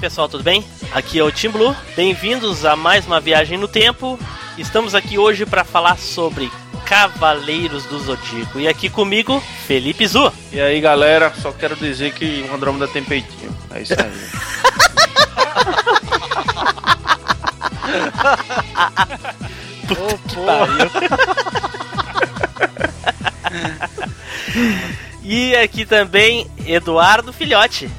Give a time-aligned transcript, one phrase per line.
[0.00, 0.64] aí, pessoal, tudo bem?
[0.92, 1.76] Aqui é o Tim Blue.
[1.94, 4.18] Bem-vindos a mais uma viagem no tempo.
[4.56, 6.50] Estamos aqui hoje para falar sobre
[6.86, 8.58] Cavaleiros do Zodíaco.
[8.58, 10.32] E aqui comigo, Felipe Zu.
[10.52, 13.54] E aí, galera, só quero dizer que o Andrômeda tem peitinho.
[13.74, 14.10] É isso aí.
[19.86, 20.90] Puta que pariu.
[25.22, 27.90] e aqui também, Eduardo Filhote.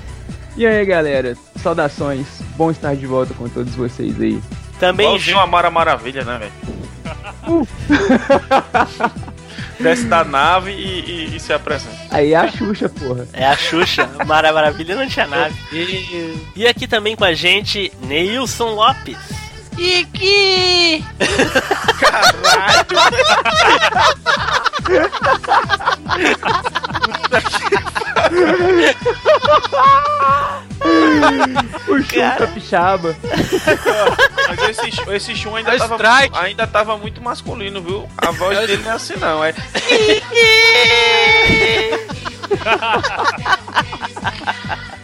[0.56, 2.28] E aí, galera, saudações.
[2.56, 4.42] Bom estar de volta com todos vocês aí.
[4.80, 7.68] Também Igualzinho a Mara Maravilha, né, velho?
[9.80, 11.96] Desce da nave e, e, e se apresenta.
[12.12, 13.28] Aí é a Xuxa, porra.
[13.34, 15.54] É a Xuxa, Mara Maravilha não tinha nada.
[16.56, 19.18] E aqui também com a gente, Neilson Lopes.
[19.78, 21.04] Iki!
[31.88, 32.48] O Cara.
[32.48, 33.16] Capixaba.
[34.50, 36.38] Mas esse, esse chum ainda tava, strike.
[36.38, 38.10] ainda tava muito masculino, viu?
[38.18, 39.44] A voz dele não é assim, não.
[39.44, 39.54] É.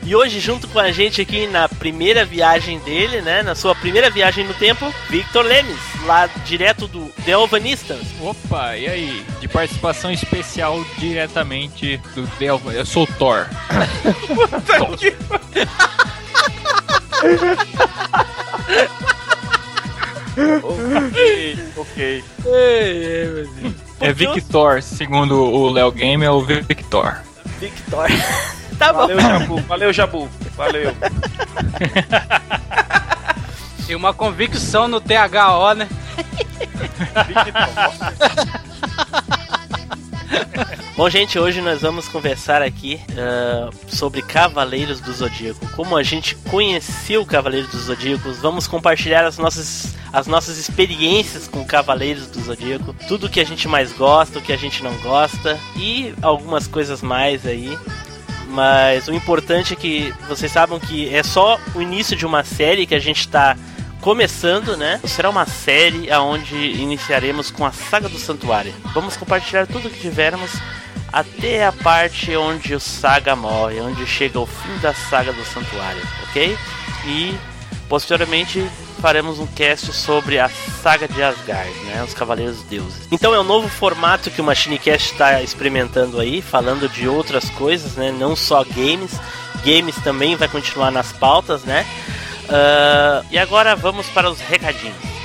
[0.08, 3.44] E hoje, junto com a gente aqui na primeira viagem dele, né?
[3.44, 5.76] Na sua primeira viagem no tempo, Victor Lemes,
[6.06, 8.00] lá direto do The Alvanistas.
[8.22, 9.26] Opa, e aí?
[9.42, 12.72] De participação especial diretamente do Delva.
[12.72, 13.48] Eu sou o Thor.
[20.64, 22.24] ok, ok.
[24.00, 27.18] É Victor, segundo o Léo Game, é o Victor.
[27.60, 28.08] Victor.
[28.88, 29.08] Tá bom.
[29.08, 29.62] Valeu, Jabu.
[29.62, 30.30] Valeu, Jabu.
[30.56, 30.96] Valeu.
[33.90, 35.88] E uma convicção no THO, né?
[40.98, 45.66] Bom, gente, hoje nós vamos conversar aqui ah, sobre Cavaleiros do Zodíaco.
[45.76, 51.64] Como a gente conheceu Cavaleiros do Zodíaco, vamos compartilhar as nossas, as nossas experiências com
[51.64, 55.58] Cavaleiros do Zodíaco, tudo que a gente mais gosta, o que a gente não gosta
[55.78, 57.78] e algumas coisas mais aí.
[58.50, 62.86] Mas o importante é que vocês saibam que é só o início de uma série
[62.86, 63.58] que a gente está
[64.02, 65.00] começando, né?
[65.04, 68.74] Será uma série aonde iniciaremos com a saga do santuário.
[68.94, 70.52] Vamos compartilhar tudo que tivermos
[71.12, 76.02] até a parte onde o saga morre, onde chega o fim da saga do santuário,
[76.30, 76.58] ok?
[77.06, 77.36] E
[77.88, 78.70] posteriormente
[79.02, 82.04] faremos um cast sobre a saga de Asgard, né?
[82.04, 83.08] Os Cavaleiros Deuses.
[83.12, 87.96] Então é um novo formato que o MachineCast está experimentando aí, falando de outras coisas,
[87.96, 88.12] né?
[88.12, 89.12] Não só games.
[89.66, 91.86] Games também vai continuar nas pautas, né?
[92.50, 95.17] Ah, e agora vamos para os recadinhos.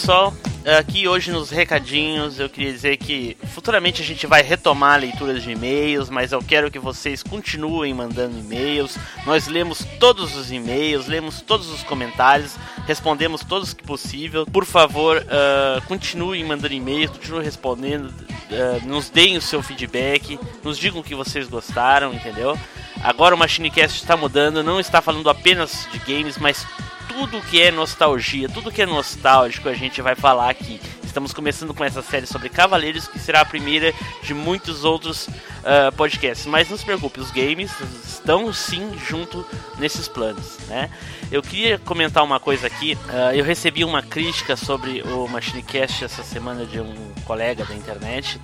[0.00, 0.32] Pessoal,
[0.78, 5.38] aqui hoje nos recadinhos eu queria dizer que futuramente a gente vai retomar a leitura
[5.38, 8.96] de e-mails, mas eu quero que vocês continuem mandando e-mails.
[9.26, 12.56] Nós lemos todos os e-mails, lemos todos os comentários,
[12.86, 14.46] respondemos todos que possível.
[14.46, 18.10] Por favor, ah, continuem mandando e-mails, continuem respondendo,
[18.50, 22.58] ah, nos deem o seu feedback, nos digam o que vocês gostaram, entendeu?
[23.02, 26.66] Agora o MachineCast está mudando, não está falando apenas de games, mas
[27.10, 30.80] tudo que é nostalgia, tudo que é nostálgico a gente vai falar aqui.
[31.02, 33.92] Estamos começando com essa série sobre Cavaleiros, que será a primeira
[34.22, 35.28] de muitos outros
[35.64, 36.46] ah, podcasts.
[36.46, 37.72] Mas não se preocupe, os games
[38.06, 39.44] estão sim junto
[39.76, 40.88] nesses planos, né?
[41.32, 42.96] Eu queria comentar uma coisa aqui.
[43.08, 48.40] ah, eu recebi uma crítica sobre o MachineCast essa semana de um colega da internet,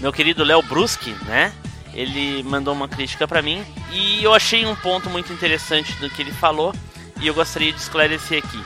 [0.00, 1.52] meu querido Léo Bruschi, né?
[1.94, 6.20] Ele mandou uma crítica pra mim e eu achei um ponto muito interessante do que
[6.20, 6.74] ele falou
[7.20, 8.62] e eu gostaria de esclarecer aqui.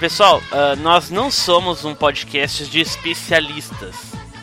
[0.00, 3.94] Pessoal, ah, nós não somos um podcast de especialistas.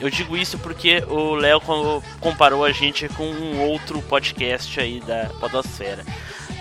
[0.01, 4.99] Eu digo isso porque o Léo co- comparou a gente com um outro podcast aí
[5.01, 6.03] da Podosfera.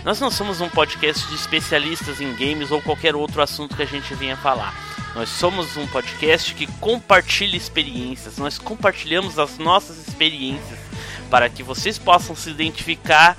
[0.05, 3.87] Nós não somos um podcast de especialistas em games ou qualquer outro assunto que a
[3.87, 4.73] gente venha falar.
[5.15, 8.37] Nós somos um podcast que compartilha experiências.
[8.37, 10.79] Nós compartilhamos as nossas experiências
[11.31, 13.37] para que vocês possam se identificar,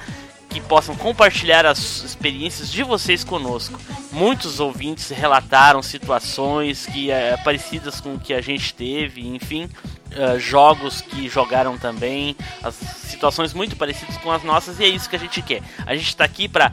[0.55, 3.77] que possam compartilhar as experiências de vocês conosco.
[4.13, 9.69] Muitos ouvintes relataram situações que é, parecidas com o que a gente teve, enfim,
[10.11, 15.09] eh, jogos que jogaram também, as situações muito parecidas com as nossas e é isso
[15.09, 15.61] que a gente quer.
[15.85, 16.71] A gente está aqui para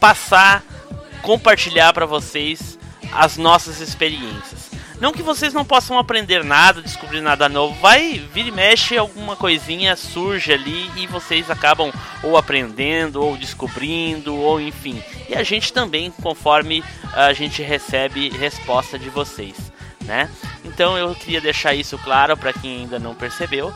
[0.00, 0.64] passar,
[1.20, 2.78] compartilhar para vocês
[3.12, 4.71] as nossas experiências.
[5.02, 9.34] Não que vocês não possam aprender nada, descobrir nada novo, vai, vira e mexe, alguma
[9.34, 15.02] coisinha surge ali e vocês acabam ou aprendendo, ou descobrindo, ou enfim.
[15.28, 16.84] E a gente também, conforme
[17.14, 19.72] a gente recebe resposta de vocês,
[20.04, 20.30] né?
[20.64, 23.74] Então eu queria deixar isso claro para quem ainda não percebeu.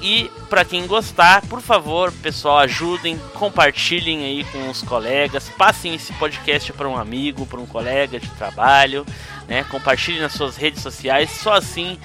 [0.00, 6.12] E para quem gostar, por favor, pessoal, ajudem, compartilhem aí com os colegas, passem esse
[6.14, 9.04] podcast para um amigo, para um colega de trabalho,
[9.46, 9.62] né?
[9.64, 11.98] Compartilhem nas suas redes sociais, só assim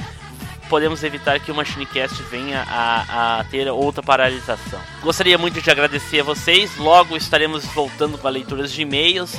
[0.69, 4.79] podemos evitar que o MachineCast venha a, a ter outra paralisação.
[5.01, 9.35] Gostaria muito de agradecer a vocês, logo estaremos voltando com a leitura de e-mails.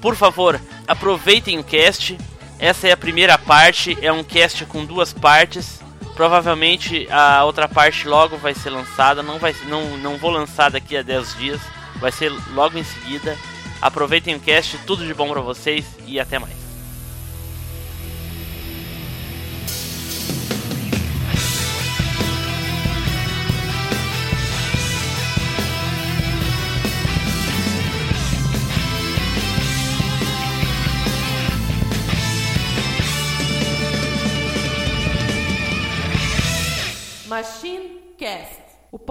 [0.00, 2.16] Por favor, aproveitem o cast.
[2.58, 5.83] Essa é a primeira parte, é um cast com duas partes.
[6.14, 10.96] Provavelmente a outra parte logo vai ser lançada, não vai não, não vou lançar daqui
[10.96, 11.60] a 10 dias,
[11.96, 13.36] vai ser logo em seguida.
[13.82, 16.63] Aproveitem o cast, tudo de bom pra vocês e até mais.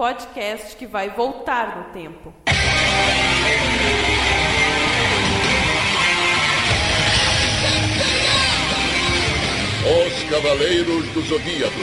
[0.04, 2.30] Podcast que vai voltar no tempo.
[9.86, 11.80] Os Cavaleiros do Zodíaco.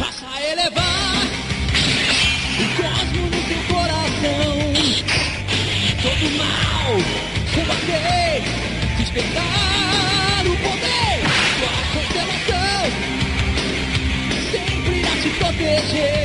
[0.00, 1.22] Faça elevar
[2.58, 4.54] o cosmo no teu coração.
[6.02, 6.90] Todo mal,
[7.54, 8.42] combater,
[8.98, 9.43] despertar
[15.64, 16.23] irá te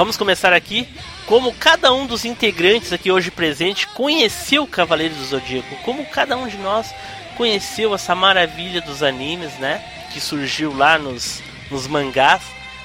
[0.00, 0.88] Vamos começar aqui
[1.26, 6.38] como cada um dos integrantes aqui hoje presente conheceu o Cavaleiro do Zodíaco, como cada
[6.38, 6.90] um de nós
[7.36, 9.84] conheceu essa maravilha dos animes, né?
[10.10, 12.40] Que surgiu lá nos, nos mangás,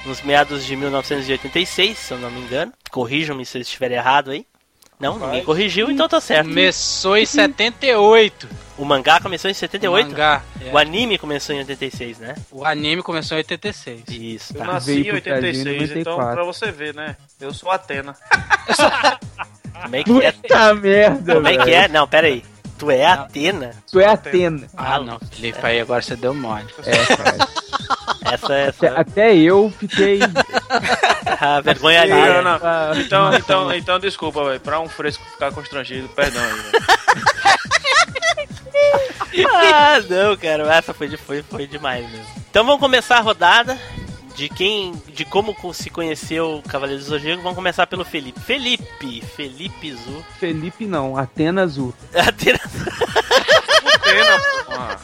[0.05, 2.73] nos meados de 1986, se eu não me engano.
[2.91, 4.45] Corrijam-me se eu estiver errado aí.
[4.99, 6.47] Não, ninguém corrigiu, então tá certo.
[6.47, 8.47] Começou em 78.
[8.77, 10.05] O mangá começou em 78?
[10.07, 10.41] O mangá.
[10.61, 10.71] é.
[10.71, 12.35] O anime começou em 86, né?
[12.51, 14.03] O anime começou em 86.
[14.09, 14.65] Isso, Eu tá.
[14.65, 16.35] nasci Veio em pro Brasil em 86, então 94.
[16.35, 17.15] pra você ver, né?
[17.39, 18.15] Eu sou Atena.
[19.83, 20.31] Como é que é?
[20.31, 21.87] Puta merda, Como é que é?
[21.89, 22.43] Não, pera aí.
[22.77, 23.71] Tu é Atena?
[23.91, 24.67] Tu é Atena.
[24.75, 26.65] Ah, não, Felipe, aí agora você deu mole.
[26.85, 27.47] É, cara.
[28.31, 30.19] Essa é Até, até eu fiquei.
[31.39, 32.41] a vergonha Não, alheia.
[32.41, 32.59] não.
[32.61, 34.59] Ah, Então, então, então desculpa, velho.
[34.59, 36.41] Pra um fresco ficar constrangido, perdão.
[39.53, 42.25] Ah, não, cara, essa foi, foi, foi demais mesmo.
[42.49, 43.77] Então vamos começar a rodada
[44.35, 47.41] de quem, de como co- se conheceu o Cavaleiro do Zodíaco.
[47.41, 48.39] Vamos começar pelo Felipe.
[48.39, 50.25] Felipe, Felipe Zu.
[50.39, 51.93] Felipe não, Atena Azul.
[52.15, 52.59] Atena-
[53.93, 54.99] Atena, porra.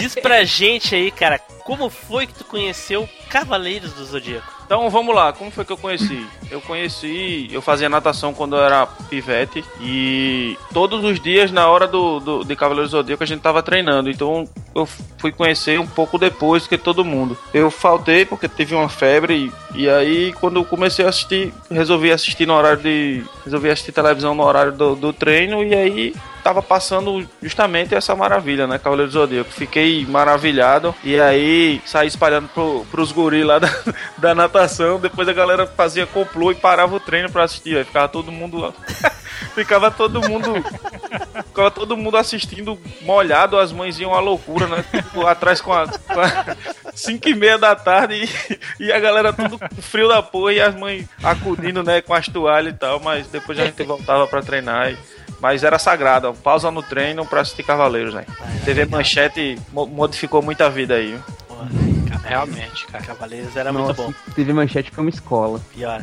[0.00, 4.62] Diz pra gente aí, cara, como foi que tu conheceu Cavaleiros do Zodíaco?
[4.64, 6.26] Então vamos lá, como foi que eu conheci?
[6.50, 11.86] Eu conheci, eu fazia natação quando eu era pivete e todos os dias na hora
[11.86, 14.86] do, do de Cavaleiro do Zodíaco a gente tava treinando, então eu
[15.18, 17.36] fui conhecer um pouco depois que todo mundo.
[17.52, 22.10] Eu faltei porque tive uma febre e, e aí quando eu comecei a assistir, resolvi
[22.10, 26.62] assistir no horário de, resolvi assistir televisão no horário do, do treino e aí tava
[26.62, 28.78] passando justamente essa maravilha, né?
[28.78, 29.50] Cavaleiro do Zodíaco.
[29.50, 33.70] Fiquei maravilhado e aí saí espalhando pro, pros guris lá da,
[34.18, 35.00] da natação.
[35.00, 37.76] Depois a galera fazia complô e parava o treino pra assistir.
[37.76, 38.74] Aí ficava todo mundo
[39.54, 40.52] ficava todo mundo.
[41.46, 44.84] Ficava todo mundo assistindo molhado, as mães iam à loucura, né?
[44.90, 45.86] Tipo, atrás com a.
[46.94, 48.28] 5 e meia da tarde
[48.78, 52.14] e, e a galera tudo com frio da porra e as mães acudindo, né, com
[52.14, 54.98] as toalhas e tal, mas depois a gente voltava pra treinar e
[55.42, 58.24] mas era sagrado, ó, pausa no treino pra assistir Cavaleiros, né?
[58.64, 61.08] TV Manchete mo- modificou muita vida aí.
[61.10, 61.20] viu?
[61.48, 61.68] Porra,
[62.24, 63.04] Realmente, cara.
[63.04, 64.32] Cavaleiros era Nossa, muito bom.
[64.34, 65.60] TV Manchete foi uma escola.
[65.74, 66.00] Pior.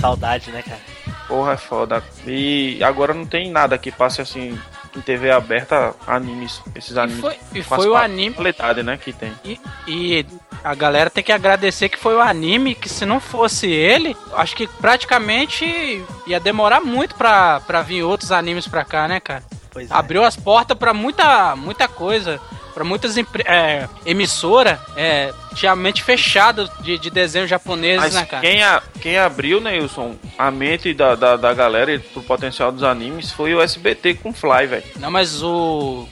[0.00, 0.80] Saudade, né, cara?
[1.28, 2.02] Porra, é foda.
[2.26, 4.58] E agora não tem nada que passe assim
[4.96, 7.20] em TV aberta animes, esses E animes.
[7.20, 8.34] foi, e foi o anime.
[8.34, 9.32] qualidade, né, que tem.
[9.44, 10.26] E, e
[10.62, 14.54] a galera tem que agradecer que foi o anime, que se não fosse ele, acho
[14.54, 19.42] que praticamente ia demorar muito pra, pra vir outros animes pra cá, né, cara?
[19.70, 19.94] Pois é.
[19.94, 22.40] Abriu as portas pra muita, muita coisa.
[22.74, 28.24] Pra muitas é, emissoras, é, tinha a mente fechada de, de desenho japonês, Mas né,
[28.24, 28.40] cara?
[28.40, 32.84] quem, a, quem abriu, Neilson, a mente da, da, da galera e pro potencial dos
[32.84, 34.84] animes foi o SBT com Fly, velho.
[35.00, 36.06] Não, mas o.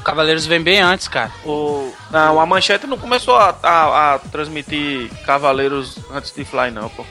[0.00, 1.30] o Cavaleiros vem bem antes, cara.
[1.44, 6.88] O, Não, a manchete não começou a, a, a transmitir Cavaleiros antes de Fly, não,
[6.88, 7.04] pô.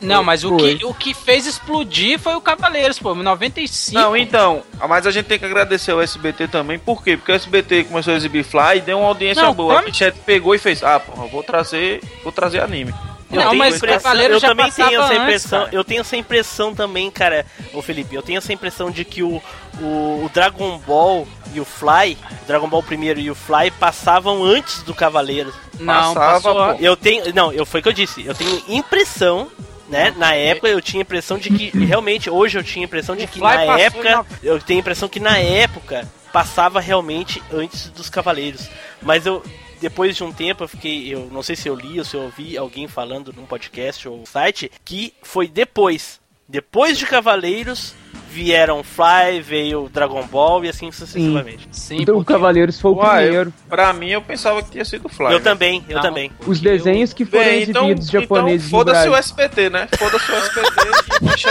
[0.00, 3.98] Não, mas o que, o que fez explodir foi o Cavaleiros, pô, em 95.
[3.98, 7.16] Não, então, mas a gente tem que agradecer ao SBT também, por quê?
[7.16, 9.78] Porque o SBT começou a exibir Fly e deu uma audiência Não, boa.
[9.78, 12.92] A manchete pegou e fez, ah, porra, vou trazer, vou trazer anime.
[13.34, 15.64] Eu Não, tenho mas impressão- Cavaleiros eu já também tenho essa antes, impressão.
[15.64, 15.74] cara.
[15.74, 18.14] eu tenho essa impressão também, cara, ô Felipe.
[18.14, 19.42] Eu tenho essa impressão de que o,
[19.80, 19.84] o,
[20.24, 24.82] o Dragon Ball e o Fly, o Dragon Ball primeiro e o Fly passavam antes
[24.82, 25.54] do Cavaleiros.
[25.78, 26.76] Não, Passava, passou.
[26.80, 28.24] Eu tenho, não, eu foi o que eu disse.
[28.24, 29.50] Eu tenho impressão,
[29.88, 30.14] né?
[30.16, 33.42] Na época eu tinha impressão de que realmente hoje eu tinha impressão de que Fly
[33.66, 38.68] na época na- eu tenho a impressão que na época passava realmente antes dos Cavaleiros.
[39.02, 39.42] Mas eu
[39.84, 42.22] depois de um tempo eu fiquei, eu não sei se eu li ou se eu
[42.22, 47.94] ouvi alguém falando num podcast ou site que foi depois, depois de Cavaleiros
[48.30, 51.68] vieram Fly, veio Dragon Ball e assim sucessivamente.
[51.72, 53.52] Sim, então o porque- Cavaleiros foi o Uai, primeiro.
[53.68, 55.26] Pra mim, eu pensava que tinha sido Fly.
[55.26, 55.40] eu né?
[55.40, 56.02] também, eu Não.
[56.02, 56.30] também.
[56.46, 59.14] Os desenhos que foram Bem, então, exibidos então japoneses no foda-se o.
[59.14, 59.88] SBT, né?
[59.98, 60.84] Foda-se o SBT.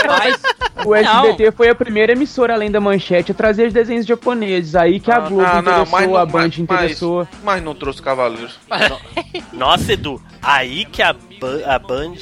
[0.06, 0.40] Mas,
[0.86, 4.74] O SBT foi a primeira emissora além da manchete a trazer os desenhos japoneses.
[4.74, 7.28] Aí que a Ah, Globo não, não, interessou, mas não- a Band mas- interessou.
[7.42, 8.58] Mas não trouxe Cavaleiros.
[9.52, 12.14] Nossa, Edu, aí que a, a Band.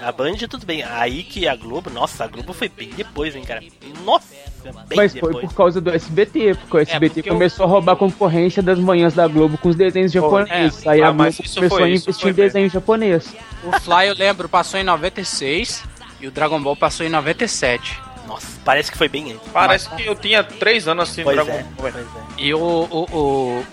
[0.00, 0.82] A Band, tudo bem.
[0.82, 1.90] Aí que a Globo.
[1.90, 3.62] Nossa, a Globo foi bem depois, hein, cara.
[4.04, 4.26] Nossa,
[4.94, 5.32] Mas depois.
[5.36, 8.78] foi por causa do SBT, porque o SBT porque começou a roubar a concorrência das
[8.78, 10.86] manhãs da Globo com os desenhos japoneses.
[10.86, 13.34] Aí Ah, a Globo começou foi, a investir em desenho japonês.
[13.64, 15.84] o Fly, eu lembro, passou em 96
[16.20, 18.00] e o Dragon Ball passou em 97.
[18.26, 19.48] Nossa, parece que foi bem antes.
[19.52, 21.72] Parece que eu tinha três anos assim no Pois Dragon é, Ball.
[21.76, 22.00] pois é.
[22.38, 22.58] E o.
[22.58, 23.64] o, o-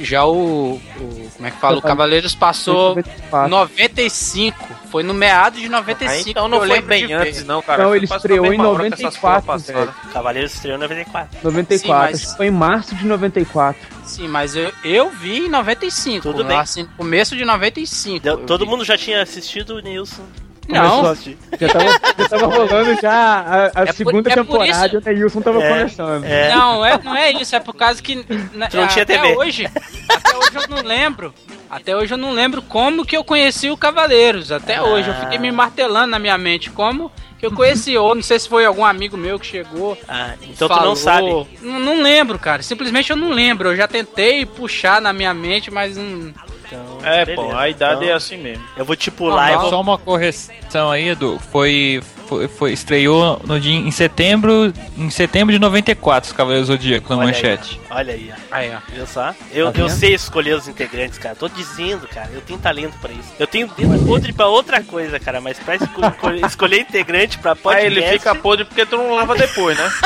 [0.00, 1.78] já o, o- Como é que fala?
[1.78, 3.48] O Cavaleiros passou 94.
[3.50, 4.68] 95.
[4.90, 6.10] Foi no meado de 95.
[6.10, 7.12] Ah, então não eu foi bem ver.
[7.14, 7.84] antes, não, cara.
[7.84, 9.80] Não, ele estreou em mesma hora que essas 94, porra passaram.
[9.80, 9.94] velho.
[10.12, 11.38] Cavaleiros estreou em 94.
[11.42, 13.80] 94, Sim, mas- foi em março de 94.
[14.04, 16.22] Sim, mas eu, eu vi em 95.
[16.22, 16.58] Tudo bem.
[16.58, 18.20] Assim, começo de 95.
[18.24, 18.70] Deu- eu todo vi.
[18.70, 20.24] mundo já tinha assistido o Nilson.
[20.70, 21.38] Não, Começou a assistir.
[21.60, 21.84] Já tava,
[22.18, 25.00] já tava rolando já a, a É por- segunda é por temporada isso- e o
[25.04, 26.24] Neilson tava É, começando.
[26.24, 28.24] É, Não, é, não é isso, é por causa que
[28.54, 29.36] na- Tu não tinha até TV.
[29.36, 29.66] hoje,
[30.08, 31.34] até hoje eu não lembro.
[31.68, 34.50] Até hoje eu não lembro como que eu conheci o Cavaleiros.
[34.50, 34.82] Até Ah.
[34.84, 38.38] hoje eu fiquei me martelando na minha mente como que eu conheci, ou não sei
[38.38, 39.96] se foi algum amigo meu que chegou.
[40.08, 40.88] Ah, então tu falou.
[40.90, 41.26] não sabe.
[41.62, 42.62] Não, não lembro, cara.
[42.62, 43.70] Simplesmente eu não lembro.
[43.70, 46.32] Eu já tentei puxar na minha mente, mas não.
[46.72, 47.42] Então, É, beleza.
[47.48, 48.62] pô, a idade Então, é assim mesmo.
[48.76, 49.60] Eu vou te pular e Normal.
[49.62, 49.70] vou.
[49.70, 51.40] Só uma correção aí, Edu.
[51.50, 56.74] Foi, foi, foi- estreou no dia, em setembro, em setembro de 94, os Cavaleiros do
[56.74, 57.80] Zodíaco na Olha aí, manchete.
[57.90, 57.96] ó.
[57.96, 58.36] Olha aí, ó.
[58.54, 58.78] Aí, ó.
[58.94, 59.34] Viu só?
[59.52, 61.34] Eu, Tá eu sei escolher os integrantes, cara.
[61.34, 62.30] Tô dizendo, cara.
[62.32, 63.32] Eu tenho talento pra isso.
[63.36, 65.40] Eu tenho dedo podre pra outra coisa, cara.
[65.40, 66.00] Mas pra esco-
[66.46, 67.98] escolher, integrante pra Aí podcast...
[67.98, 69.90] ele fica podre porque tu não lava depois, né?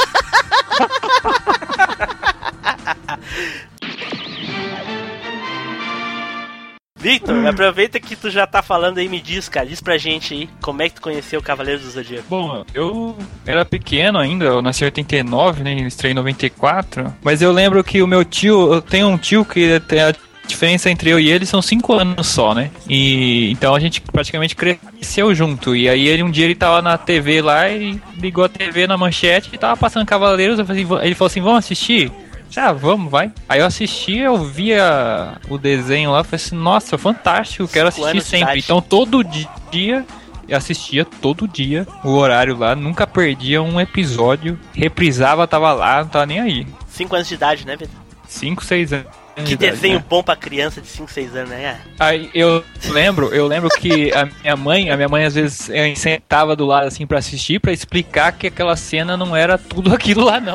[7.05, 9.67] Victor, aproveita que tu já tá falando aí, me diz, cara.
[9.67, 12.25] Diz pra gente aí como é que tu conheceu o Cavaleiro do Zodíaco.
[12.31, 15.75] Bom, eu era pequeno ainda, eu nasci em 89, né?
[15.83, 17.15] Estreei em 94.
[17.23, 20.15] Mas eu lembro que o meu tio, eu tenho um tio que até
[20.47, 22.71] diferença entre eu e ele são cinco anos só, né?
[22.89, 25.77] E então a gente praticamente cresceu junto.
[25.77, 28.97] E aí ele um dia ele tava na TV lá e ligou a TV na
[28.97, 30.59] manchete e tava passando Cavaleiros.
[30.59, 32.11] Eu falei, assim, ele falou assim: vamos assistir?
[32.57, 33.33] Ah, vamos, vai.
[33.49, 38.39] Aí eu assisti, eu via o desenho lá, falei assim, nossa, fantástico, quero Cinco assistir
[38.39, 38.59] sempre.
[38.59, 39.23] Então todo
[39.71, 40.05] dia
[40.49, 46.09] eu assistia todo dia o horário lá, nunca perdia um episódio, reprisava, tava lá, não
[46.09, 46.67] tava nem aí.
[46.89, 47.95] 5 anos de idade, né, Vitor?
[48.29, 49.24] 5, 6 anos.
[49.35, 50.05] Que de idade, desenho né?
[50.09, 51.81] bom pra criança de 5, 6 anos, né?
[51.99, 55.95] Aí eu lembro, eu lembro que a minha mãe, a minha mãe às vezes eh,
[55.95, 60.25] sentava do lado assim pra assistir, pra explicar que aquela cena não era tudo aquilo
[60.25, 60.55] lá não.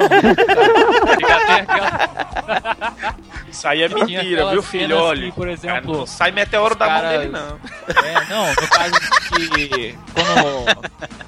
[1.60, 2.10] Aquela-
[3.52, 4.98] Isso aí é mentira, viu, filho?
[4.98, 7.60] Olha, que, por exemplo, cara, não sai meteoro da mão caras- dele, não.
[8.04, 8.94] É, não, no caso
[9.34, 10.66] que quando,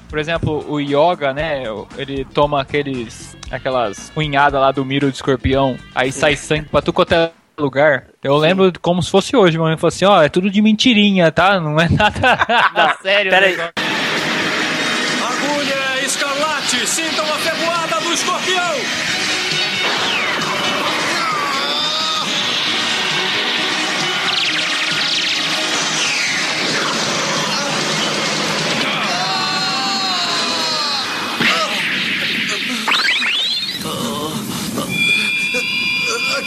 [0.08, 1.64] por exemplo, o Yoga, né,
[1.96, 6.92] ele toma aqueles aquelas punhadas lá do Miro de escorpião, aí sai sangue pra tu
[6.92, 7.30] quanto é
[7.62, 8.04] lugar.
[8.22, 11.30] Eu lembro como se fosse hoje, minha mãe falou assim, ó, é tudo de mentirinha,
[11.32, 11.58] tá?
[11.60, 12.20] Não é nada,
[12.74, 13.30] nada sério.
[13.30, 13.56] pera o aí.
[13.56, 13.72] negócio.
[15.24, 19.01] Agulha escarlate, sintam a ferroada do escorpião!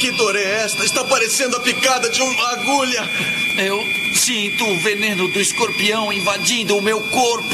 [0.05, 0.85] Que dor é esta?
[0.85, 3.01] Está parecendo a picada de uma agulha.
[3.57, 3.81] Eu
[4.13, 7.49] sinto o veneno do escorpião invadindo o meu corpo.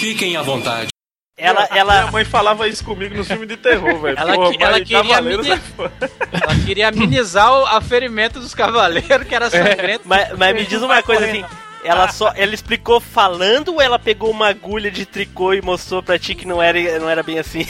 [0.00, 0.88] Fiquem à vontade.
[1.36, 4.18] Ela, Minha ela, mãe falava isso comigo no filme de terror, velho.
[4.18, 6.10] Ela que- ela queria Cavaleiros é foda.
[6.32, 10.04] Ela queria amenizar o aferimento dos cavaleiros, que era sangrento.
[10.06, 11.44] mas, mas me diz uma coisa assim.
[11.84, 16.18] Ela só, ela explicou falando ou ela pegou uma agulha de tricô e mostrou pra
[16.18, 17.66] ti que não era, não era bem assim?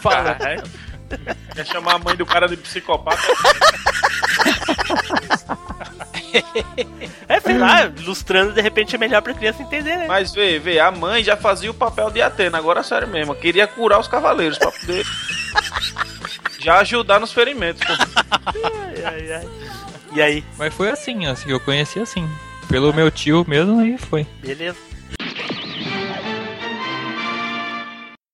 [0.00, 0.38] Falar.
[0.38, 0.62] Caralho.
[1.54, 3.20] Quer chamar a mãe do cara de psicopata?
[7.28, 10.06] É, sei lá, ilustrando de repente é melhor pra criança entender, né?
[10.06, 13.34] Mas vê, vê, a mãe já fazia o papel de Atena, agora sério mesmo.
[13.34, 15.04] Queria curar os cavaleiros pra poder
[16.58, 17.82] já ajudar nos ferimentos.
[17.86, 17.92] pô.
[18.46, 19.48] Ai, ai, ai.
[20.14, 22.28] E aí, Mas foi assim, assim, eu conheci assim.
[22.68, 24.26] Pelo meu tio mesmo, aí foi.
[24.40, 24.78] beleza?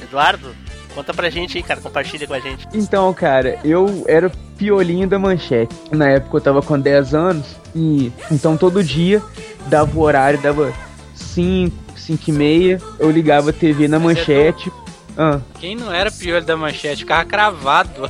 [0.00, 0.54] Eduardo,
[0.98, 2.66] conta pra gente aí, cara, compartilha com a gente.
[2.74, 5.72] Então, cara, eu era piolinho da manchete.
[5.92, 9.22] Na época eu tava com 10 anos e então todo dia
[9.66, 10.72] dava o horário, dava
[11.14, 14.72] 5, 5 e meia, eu ligava a TV na é manchete.
[15.20, 18.08] Ah, Quem não era piolho da manchete ficava cravado.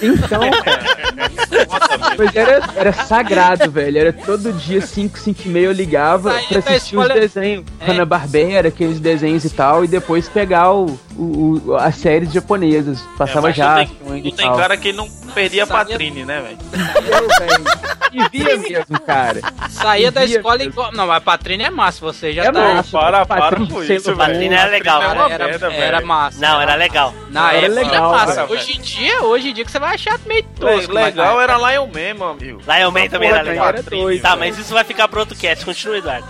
[0.00, 0.40] então,
[2.16, 3.98] mas era, era sagrado, velho.
[3.98, 7.64] Era todo dia 5, 5 e meia eu ligava Saía pra assistir os escola- desenhos.
[7.80, 7.86] É.
[7.86, 13.00] Hanna-Barbera, aqueles desenhos e tal, e depois pegar o, o, o- as séries japonesas.
[13.18, 13.84] Passava mas já.
[13.84, 16.58] tu tem, tem cara que não perdia a Patrine, né, velho?
[18.12, 19.40] E via mesmo, cara.
[19.68, 20.92] Saía da escola igual.
[20.92, 22.74] Não, mas Patrine é massa, você já É tá.
[22.74, 22.90] massa.
[22.90, 26.06] Para, para com isso, Patrine era legal, Patrine Era, é merda, era velho.
[26.06, 26.40] massa.
[26.40, 27.12] Não, era legal.
[27.30, 28.44] Na Era época legal, era massa.
[28.44, 30.94] Hoje em dia, hoje em dia que você vai achar meio tosco.
[30.94, 32.60] mas Legal era Lion Man, meu amigo.
[32.66, 33.68] Lion Man também era legal.
[33.68, 33.82] era
[34.22, 35.64] Tá, mas isso vai ficar pro outro cast.
[35.64, 36.26] Continua, Eduardo.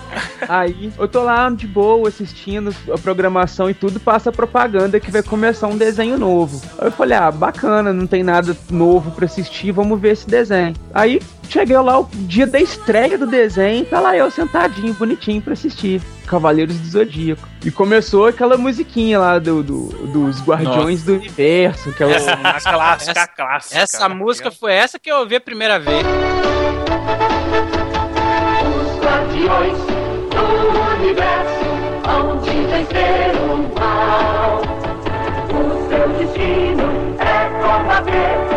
[0.49, 5.23] Aí eu tô lá de boa assistindo a programação e tudo, passa propaganda que vai
[5.23, 6.63] começar um desenho novo.
[6.79, 10.75] Aí eu falei, ah, bacana, não tem nada novo pra assistir, vamos ver esse desenho.
[10.93, 15.53] Aí cheguei lá o dia da estreia do desenho, tá lá eu sentadinho, bonitinho pra
[15.53, 16.01] assistir.
[16.27, 17.47] Cavaleiros do Zodíaco.
[17.65, 22.13] E começou aquela musiquinha lá do, do- dos Guardiões do Universo, aquela.
[22.13, 22.37] Essa, a
[22.73, 23.79] clássica, essa- a clássica.
[23.81, 26.05] Essa música foi essa que eu ouvi a primeira vez.
[28.67, 29.79] Os guardiões
[30.31, 31.65] do universo
[32.09, 34.63] hão de vencer o mal.
[35.51, 36.85] O seu destino
[37.21, 38.54] é combater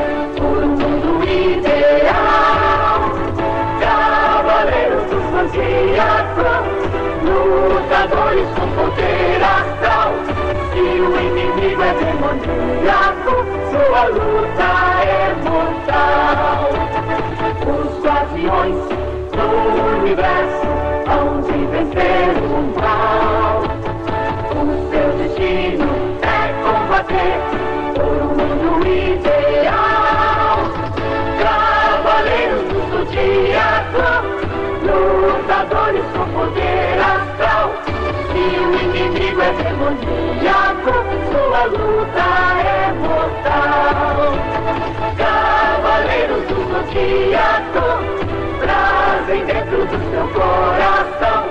[7.23, 10.13] Lutadores com poder astral.
[10.71, 13.33] Se o inimigo é demoníaco,
[13.71, 14.69] sua luta
[15.01, 16.69] é mortal.
[17.65, 18.79] Os guardiões
[19.31, 19.47] do
[19.97, 20.69] universo
[21.09, 22.47] hão de vencer o
[22.79, 23.55] mal.
[24.53, 25.89] O seu destino
[26.21, 26.25] é
[26.61, 27.37] combater
[27.95, 30.57] por um mundo ideal.
[31.41, 34.46] Cavaleiros do Zodíaco,
[34.87, 37.71] lutadores com poder astral.
[38.31, 40.91] Se o inimigo é demoníaco,
[41.31, 42.27] sua luta
[42.63, 44.17] é mortal.
[45.17, 47.87] Cavaleiros do Zodíaco
[48.61, 51.41] trazem dentro do seu coração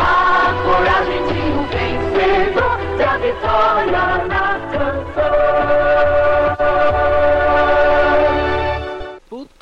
[0.00, 6.17] a coragem de um vencedor e a vitória na canção.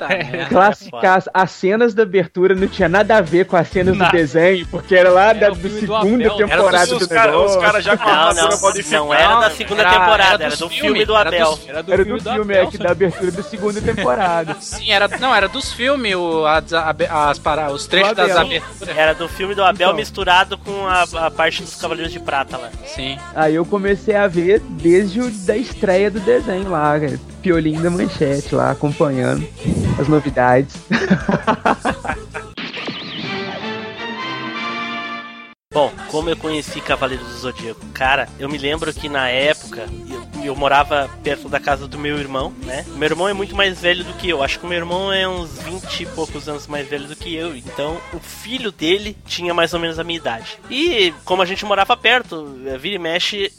[0.05, 0.45] Merda.
[0.49, 4.07] classificar as, as cenas da abertura não tinha nada a ver com as cenas do
[4.11, 6.35] desenho, porque era lá Era da do do segunda Abel.
[6.37, 9.03] temporada os do cara- os caras já com a Não, não, modificada.
[9.05, 11.59] não era da segunda Era- temporada, era, dos do filme do era Abel.
[11.67, 14.57] era do Era do filme do filme, Abel, é, que da abertura da segunda temporada.
[14.61, 18.97] Sim, era, não, era dos filmes, o, as, para, os trechos Do das aberturas.
[18.97, 19.95] Era do filme do Abel Então.
[19.95, 22.69] misturado com a, a parte dos Cavaleiros de Prata lá.
[22.85, 23.17] Sim.
[23.35, 27.19] Aí eu comecei a ver desde o, da estreia do desenho lá, cara.
[27.47, 29.47] Piolinho da manchete lá, acompanhando
[29.97, 30.75] as novidades.
[35.73, 37.85] Bom, como eu conheci Cavaleiros do Zodíaco?
[37.93, 42.17] Cara, eu me lembro que na época eu, eu morava perto da casa do meu
[42.17, 42.85] irmão, né?
[42.95, 44.41] Meu irmão é muito mais velho do que eu.
[44.41, 47.55] Acho que meu irmão é uns 20 e poucos anos mais velho do que eu.
[47.55, 50.57] Então, o filho dele tinha mais ou menos a minha idade.
[50.69, 53.51] E como a gente morava perto, eh, vira e mexe,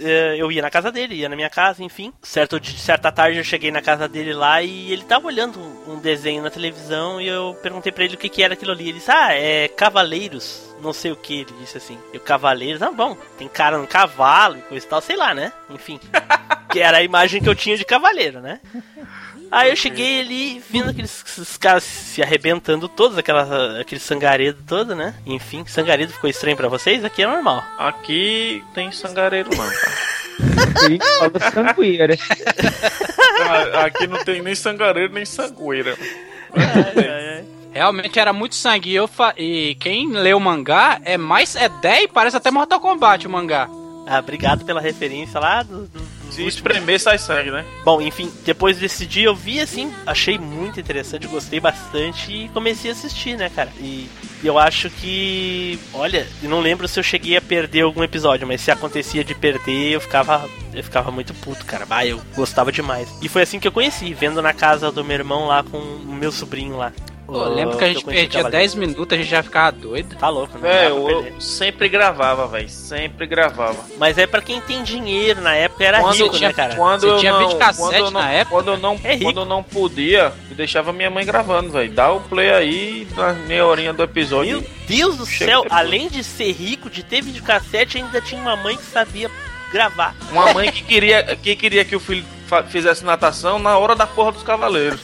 [0.00, 2.12] eh, eu ia na casa dele, ia na minha casa, enfim.
[2.20, 6.00] Certo, de certa tarde eu cheguei na casa dele lá e ele tava olhando um,
[6.00, 8.88] desenho na televisão e eu perguntei pra ele o que, que era aquilo ali.
[8.88, 11.98] Ele disse: Ah, é Cavaleiros não sei o que, ele disse assim.
[12.12, 15.34] E o Cavaleiros, ah, bom, tem cara no cavalo e coisa e tal, sei lá,
[15.34, 15.52] né?
[15.70, 15.98] Enfim.
[16.70, 18.60] que era a imagem que eu tinha de cavaleiro, né?
[19.50, 21.22] Aí eu cheguei ali, vendo aqueles
[21.60, 25.14] caras se arrebentando todos, aquela, aquele sangaredo todo, né?
[25.24, 27.04] Enfim, sangaredo ficou estranho pra vocês?
[27.04, 27.62] Aqui é normal.
[27.78, 30.84] Aqui tem sangareiro não, tá?
[30.84, 32.16] Ele falou sangueira.
[33.36, 35.96] Ah, Aqui não tem nem sangareiro nem sangueira.
[37.74, 38.90] Realmente era muito sangue.
[38.90, 41.56] E, eu fa- e quem lê o mangá é mais.
[41.56, 43.68] É 10 parece até Mortal Kombat o mangá.
[44.06, 47.64] Ah, obrigado pela referência lá do, do, Se espremer, sai sangue, né?
[47.86, 52.90] Bom, enfim, depois desse dia eu vi assim, achei muito interessante, gostei bastante e comecei
[52.90, 53.70] a assistir, né, cara?
[53.80, 54.06] E
[54.44, 55.78] eu acho que.
[55.94, 59.34] Olha, eu não lembro se eu cheguei a perder algum episódio, mas se acontecia de
[59.34, 60.46] perder, eu ficava.
[60.74, 61.86] Eu ficava muito puto, cara.
[61.86, 63.08] Bah, eu gostava demais.
[63.22, 66.12] E foi assim que eu conheci, vendo na casa do meu irmão lá com o
[66.12, 66.92] meu sobrinho lá.
[67.26, 68.58] Pô, lembro que a gente perdia Cavaleiro.
[68.58, 70.14] 10 minutos, a gente já ficava doido.
[70.16, 70.84] Tá louco, né?
[70.84, 72.68] É, eu, eu sempre gravava, velho.
[72.68, 73.78] Sempre gravava.
[73.98, 76.76] Mas é pra quem tem dinheiro, na época era quando, rico, né, cara?
[76.76, 78.56] Quando Você eu tinha não, videocassete quando eu não, na época?
[78.56, 79.24] Quando eu não, É rico.
[79.24, 81.90] quando eu não podia, eu deixava minha mãe gravando, velho.
[81.92, 84.60] Dá o play aí na meia horinha do episódio.
[84.60, 85.80] Meu Deus do céu, depois.
[85.80, 89.30] além de ser rico, de ter videocassete, ainda tinha uma mãe que sabia
[89.72, 90.14] gravar.
[90.30, 92.24] Uma mãe que queria, que queria que o filho
[92.68, 95.00] fizesse natação na hora da porra dos cavaleiros.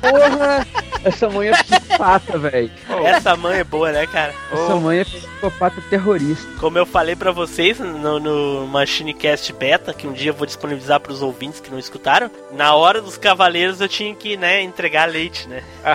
[0.00, 0.66] Porra!
[1.04, 2.70] Essa mãe é psicopata, velho.
[3.04, 4.32] Essa mãe é boa, né, cara?
[4.52, 6.46] Essa mãe é psicopata terrorista.
[6.60, 11.00] Como eu falei pra vocês no, no Machinecast Beta, que um dia eu vou disponibilizar
[11.00, 15.48] pros ouvintes que não escutaram, na hora dos cavaleiros eu tinha que, né, entregar leite,
[15.48, 15.62] né?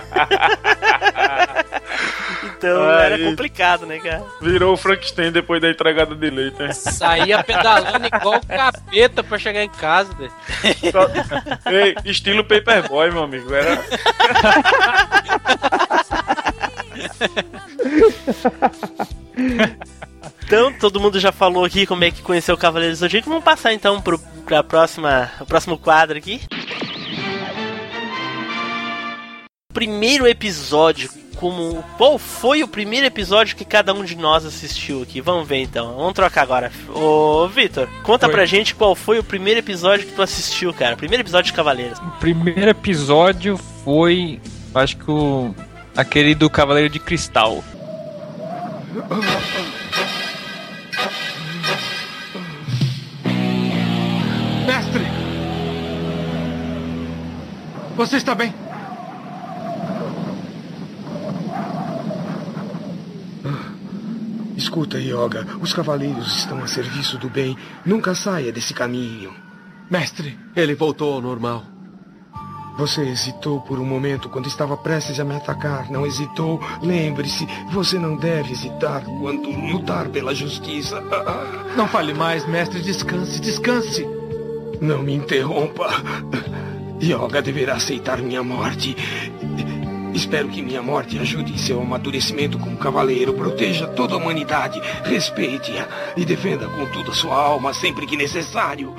[2.58, 4.24] então era complicado, né, cara?
[4.42, 6.72] Virou o Frankenstein depois da entregada de leite, né?
[6.74, 10.32] Saía pedalando igual capeta pra chegar em casa, velho.
[10.92, 13.54] Só- Ei, estilo Paperboy, meu amigo.
[13.54, 13.67] Era...
[20.46, 23.30] Então, todo mundo já falou aqui como é que conheceu o Cavaleiro do Zodíaco.
[23.30, 26.42] Vamos passar então pro pra próxima, o próximo quadro aqui.
[29.74, 35.22] Primeiro episódio, como qual foi o primeiro episódio que cada um de nós assistiu aqui?
[35.22, 35.96] Vamos ver então.
[35.96, 36.72] Vamos trocar agora.
[36.94, 38.32] Ô, Vitor, conta Oi.
[38.32, 40.96] pra gente qual foi o primeiro episódio que tu assistiu, cara.
[40.98, 42.00] Primeiro episódio de Cavaleiros.
[42.00, 44.42] O primeiro episódio foi,
[44.74, 45.54] acho que o
[45.96, 47.64] aquele do Cavaleiro de Cristal.
[54.66, 55.04] Mestre!
[57.96, 58.54] Você está bem?
[64.78, 67.58] Escuta, Yoga, os cavaleiros estão a serviço do bem.
[67.84, 69.34] Nunca saia desse caminho.
[69.90, 71.64] Mestre, ele voltou ao normal.
[72.78, 75.90] Você hesitou por um momento quando estava prestes a me atacar.
[75.90, 76.62] Não hesitou?
[76.84, 81.02] Lembre-se, você não deve hesitar quando lutar pela justiça.
[81.76, 82.80] Não fale mais, mestre.
[82.80, 84.08] Descanse, descanse.
[84.80, 85.90] Não me interrompa.
[87.02, 88.96] Yoga deverá aceitar minha morte.
[90.18, 93.36] Espero que minha morte ajude em seu amadurecimento como cavaleiro.
[93.36, 98.96] Proteja toda a humanidade, respeite-a e defenda com toda a sua alma sempre que necessário.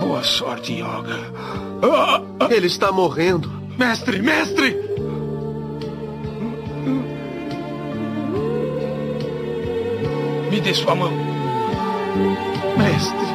[0.00, 1.18] Boa sorte, Yoga.
[2.50, 3.52] Ele está morrendo.
[3.76, 4.76] Mestre, mestre!
[10.50, 11.12] Me dê sua mão.
[12.78, 13.31] Mestre.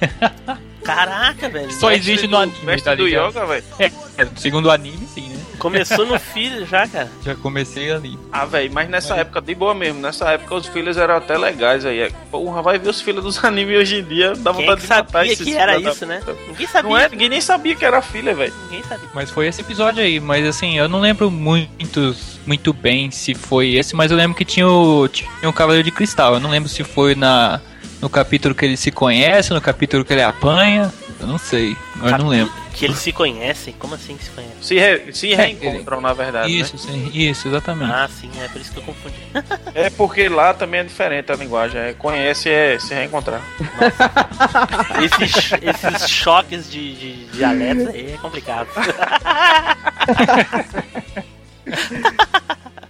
[0.86, 1.72] Caraca, velho.
[1.72, 3.30] Só existe no anime, mestre tá do ligado?
[3.30, 3.64] yoga, velho.
[3.78, 3.90] É,
[4.36, 5.36] segundo o anime, sim, né?
[5.58, 7.10] Começou no filho já, cara.
[7.24, 8.16] Já comecei ali.
[8.30, 11.84] Ah, velho, mas nessa época, de boa mesmo, nessa época os filhos eram até legais
[11.84, 12.00] aí.
[12.00, 14.86] É, Porra, vai ver os filhos dos animes hoje em dia, dá Quem vontade que
[14.86, 16.20] de matar sabia esses que era da isso, né?
[16.46, 16.90] Ninguém sabia.
[16.90, 17.08] Não é?
[17.08, 18.54] Ninguém nem sabia que era filha, velho.
[18.64, 19.08] Ninguém sabia.
[19.12, 23.74] Mas foi esse episódio aí, mas assim, eu não lembro muitos, muito bem se foi
[23.74, 26.34] esse, mas eu lembro que tinha o, tinha o Cavaleiro de Cristal.
[26.34, 27.60] Eu não lembro se foi na,
[28.00, 30.92] no capítulo que ele se conhece, no capítulo que ele apanha.
[31.18, 32.52] Eu não sei, eu não lembro.
[32.74, 33.72] Que eles se conhecem?
[33.78, 34.56] Como assim se conhecem?
[34.60, 37.90] Se, re- se reencontram, na verdade, Isso, sim, isso, exatamente.
[37.90, 39.16] Ah, sim, é por isso que eu confundi.
[39.32, 39.42] né?
[39.74, 41.80] É porque lá também é diferente a linguagem.
[41.80, 43.40] É, conhece é se reencontrar.
[45.02, 48.68] Esses, esses choques de, de dialetos aí é complicado.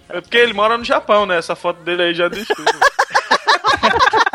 [0.09, 1.37] É porque ele mora no Japão, né?
[1.37, 2.71] Essa foto dele aí já diz tudo.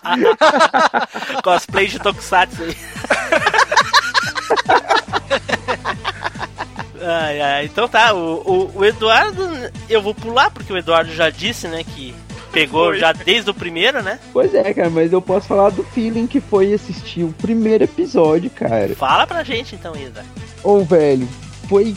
[1.42, 2.76] Cosplay de Tokusatsu aí.
[7.04, 9.42] Ai, ai, então tá, o, o, o Eduardo,
[9.90, 12.14] eu vou pular porque o Eduardo já disse, né, que
[12.52, 12.98] pegou Foi.
[12.98, 14.20] já desde o primeiro, né?
[14.32, 18.48] Pois é, cara, mas eu posso falar do feeling que foi assistir o primeiro episódio,
[18.50, 18.94] cara.
[18.94, 20.24] Fala pra gente então, Isa.
[20.62, 21.28] Ô, velho,
[21.68, 21.96] foi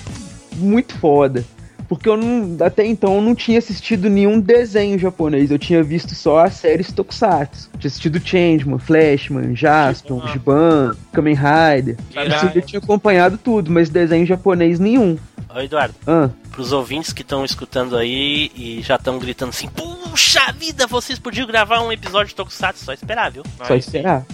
[0.55, 1.45] muito foda.
[1.87, 5.51] Porque eu não, até então eu não tinha assistido nenhum desenho japonês.
[5.51, 7.69] Eu tinha visto só as séries Tokusatsu.
[7.77, 11.97] Tinha assistido Changeman, Flashman, Jaspion, Giban, Kamen Rider.
[12.13, 12.51] Caralho.
[12.55, 15.17] Eu tinha acompanhado tudo, mas desenho japonês nenhum.
[15.53, 20.51] Ô, Eduardo, Ah, pros ouvintes que estão escutando aí e já estão gritando assim, puxa
[20.51, 23.43] vida, vocês podiam gravar um episódio de Tokusatsu, só esperar, viu?
[23.65, 24.25] só esperar.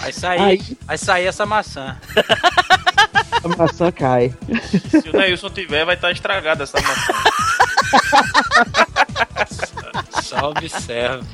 [0.00, 0.62] Vai sair, Aí.
[0.86, 1.96] vai sair essa maçã.
[3.42, 4.34] A maçã cai.
[4.90, 7.12] Se o Neilson tiver, vai estar estragada essa maçã.
[10.22, 11.24] Só observa.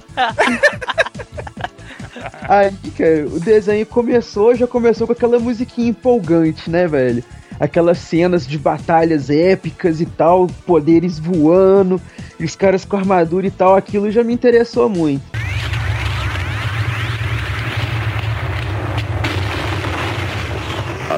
[2.48, 7.22] Aí, cara, o desenho começou, já começou com aquela musiquinha empolgante, né, velho?
[7.58, 12.00] Aquelas cenas de batalhas épicas e tal, poderes voando,
[12.38, 15.24] e os caras com armadura e tal, aquilo já me interessou muito.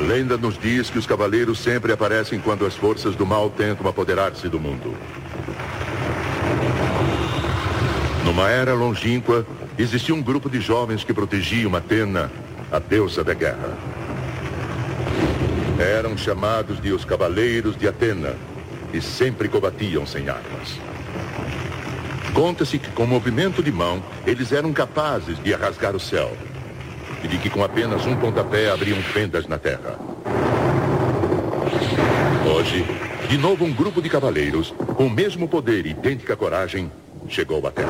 [0.09, 4.49] Lenda nos diz que os cavaleiros sempre aparecem quando as forças do mal tentam apoderar-se
[4.49, 4.97] do mundo.
[8.25, 9.47] Numa era longínqua,
[9.79, 12.33] existia um grupo de jovens que protegiam Atena,
[12.73, 13.77] a deusa da guerra.
[15.79, 18.35] Eram chamados de os Cavaleiros de Atena
[18.95, 20.81] e sempre combatiam sem armas.
[22.33, 26.35] Conta-se que com movimento de mão, eles eram capazes de rasgar o céu
[27.23, 29.99] e de que com apenas um pontapé abriam fendas na terra.
[32.47, 32.85] Hoje,
[33.29, 36.91] de novo um grupo de cavaleiros, com o mesmo poder e idêntica coragem,
[37.29, 37.89] chegou à Terra.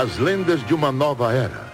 [0.00, 1.72] As lendas de uma nova era.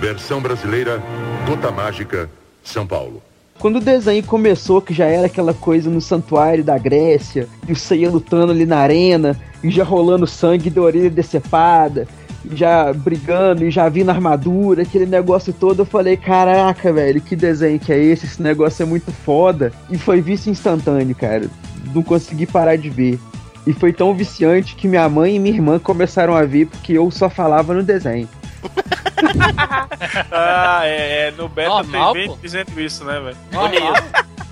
[0.00, 1.02] Versão brasileira,
[1.46, 2.30] Gota Mágica,
[2.62, 3.22] São Paulo.
[3.58, 7.76] Quando o desenho começou, que já era aquela coisa no santuário da Grécia, e o
[7.76, 12.06] Seiya lutando ali na arena, e já rolando sangue da orelha decepada,
[12.52, 17.80] já brigando, e já vindo armadura, aquele negócio todo, eu falei, caraca, velho, que desenho
[17.80, 18.26] que é esse?
[18.26, 19.72] Esse negócio é muito foda.
[19.90, 21.48] E foi vício instantâneo, cara.
[21.92, 23.18] Não consegui parar de ver.
[23.66, 27.10] E foi tão viciante que minha mãe e minha irmã começaram a ver porque eu
[27.10, 28.28] só falava no desenho.
[30.32, 32.32] ah, é, é, no Beta Normal, tem pô.
[32.32, 33.36] gente dizendo isso, né, velho?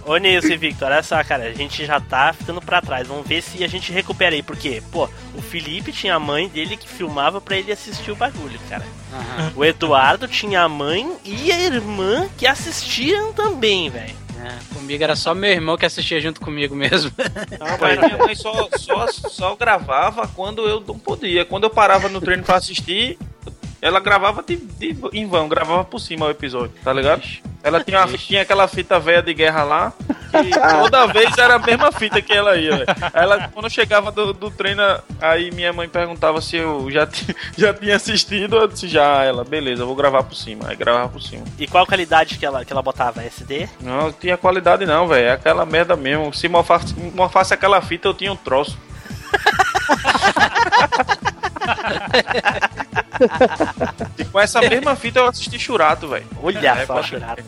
[0.06, 3.08] Ô Nilson, e Victor, olha só, cara, a gente já tá ficando pra trás.
[3.08, 6.76] Vamos ver se a gente recupera aí, porque, pô, o Felipe tinha a mãe dele
[6.76, 8.84] que filmava pra ele assistir o bagulho, cara.
[9.56, 14.14] O Eduardo tinha a mãe e a irmã que assistiam também, velho.
[14.40, 17.10] É, comigo era só meu irmão que assistia junto comigo mesmo.
[17.58, 21.44] Não, mas minha mãe só, só, só gravava quando eu não podia.
[21.44, 23.18] Quando eu parava no treino pra assistir,
[23.80, 27.22] ela gravava de, de- em vão, gravava por cima o episódio, tá ligado?
[27.62, 29.92] Ela tinha, uma- tinha aquela fita velha de guerra lá,
[30.80, 34.50] toda vez era a mesma fita que ela ia, Ela, quando eu chegava do, do
[34.50, 34.82] treino,
[35.20, 37.08] aí minha mãe perguntava se eu já,
[37.56, 40.68] já tinha assistido, eu disse já, ela, beleza, eu vou gravar por cima.
[40.68, 41.44] Aí gravava por cima.
[41.58, 43.22] E qual qualidade que ela, que ela botava?
[43.24, 43.68] SD?
[43.80, 45.26] Não, tinha qualidade não, velho.
[45.28, 46.32] É aquela merda mesmo.
[46.32, 48.78] Se morfasse, morfasse aquela fita, eu tinha um troço.
[54.18, 56.26] e com essa mesma fita eu assisti Churato, velho.
[56.42, 57.42] Olha É, só, Churato.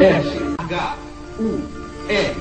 [0.00, 0.94] S H
[1.38, 1.60] U
[2.08, 2.32] E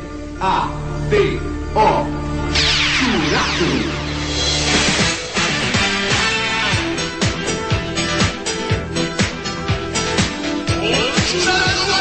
[0.41, 0.69] A
[1.09, 1.39] T
[1.75, 2.05] O
[2.53, 3.97] Churato.
[10.79, 11.96] O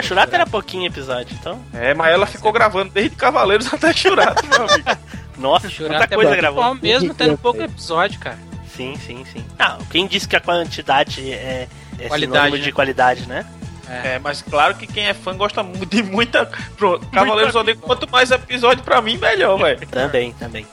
[0.00, 1.60] Shurato era pouquinho episódio, então.
[1.74, 4.88] É, mas ela ficou gravando desde Cavaleiros até Shurato, meu amigo.
[5.36, 6.74] Nossa, Shurato muita é coisa muito gravou.
[6.76, 8.38] mesmo tendo pouco episódio, cara.
[8.74, 9.44] Sim, sim, sim.
[9.58, 12.62] Ah, quem disse que a quantidade é, é Qualidade, sinônimo né?
[12.62, 13.44] de qualidade, né?
[13.88, 16.46] É, mas claro que quem é fã gosta muito de muita.
[16.76, 19.86] Pronto, Cavaleiros do Zodíaco, quanto mais episódio pra mim, melhor, velho.
[19.88, 20.66] Também, também.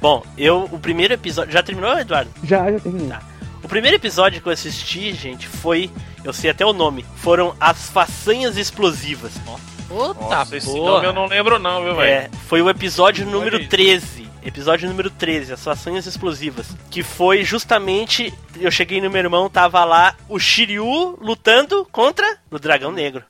[0.00, 1.52] Bom, eu, o primeiro episódio.
[1.52, 2.30] Já terminou, Eduardo?
[2.44, 3.08] Já, já terminei.
[3.08, 3.22] Tá.
[3.68, 5.90] O primeiro episódio que eu assisti, gente, foi.
[6.24, 7.04] Eu sei até o nome.
[7.16, 9.34] Foram As Façanhas Explosivas.
[9.86, 10.90] Puta Nossa, esse porra.
[10.92, 12.10] nome eu não lembro, não, viu, velho?
[12.10, 13.68] É, foi o episódio número aí.
[13.68, 14.26] 13.
[14.42, 16.74] Episódio número 13, As Façanhas Explosivas.
[16.90, 18.32] Que foi justamente.
[18.58, 23.22] Eu cheguei no meu irmão, tava lá o Shiryu lutando contra o Dragão Negro.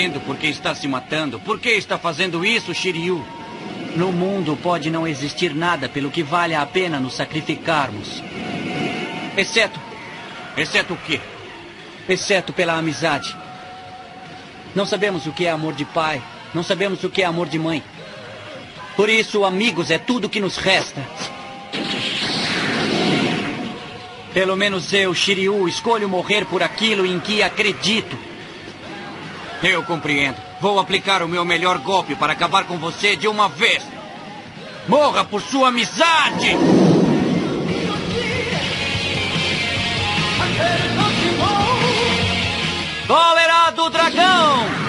[0.00, 1.38] Entendo por que está se matando.
[1.38, 3.22] Por que está fazendo isso, Shiryu?
[3.94, 8.22] No mundo pode não existir nada pelo que vale a pena nos sacrificarmos.
[9.36, 9.78] Exceto.
[10.56, 11.20] Exceto o quê?
[12.08, 13.36] Exceto pela amizade.
[14.74, 16.22] Não sabemos o que é amor de pai.
[16.54, 17.82] Não sabemos o que é amor de mãe.
[18.96, 21.04] Por isso, amigos é tudo que nos resta.
[24.32, 28.29] Pelo menos eu, Shiryu, escolho morrer por aquilo em que acredito.
[29.62, 30.36] Eu compreendo.
[30.60, 33.82] Vou aplicar o meu melhor golpe para acabar com você de uma vez.
[34.88, 36.56] Morra por sua amizade!
[43.06, 44.79] Cólera dragão!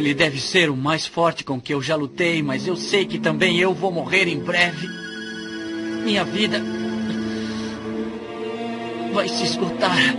[0.00, 3.18] Ele deve ser o mais forte com que eu já lutei, mas eu sei que
[3.18, 4.88] também eu vou morrer em breve.
[6.02, 6.58] Minha vida
[9.12, 10.16] vai se esgotar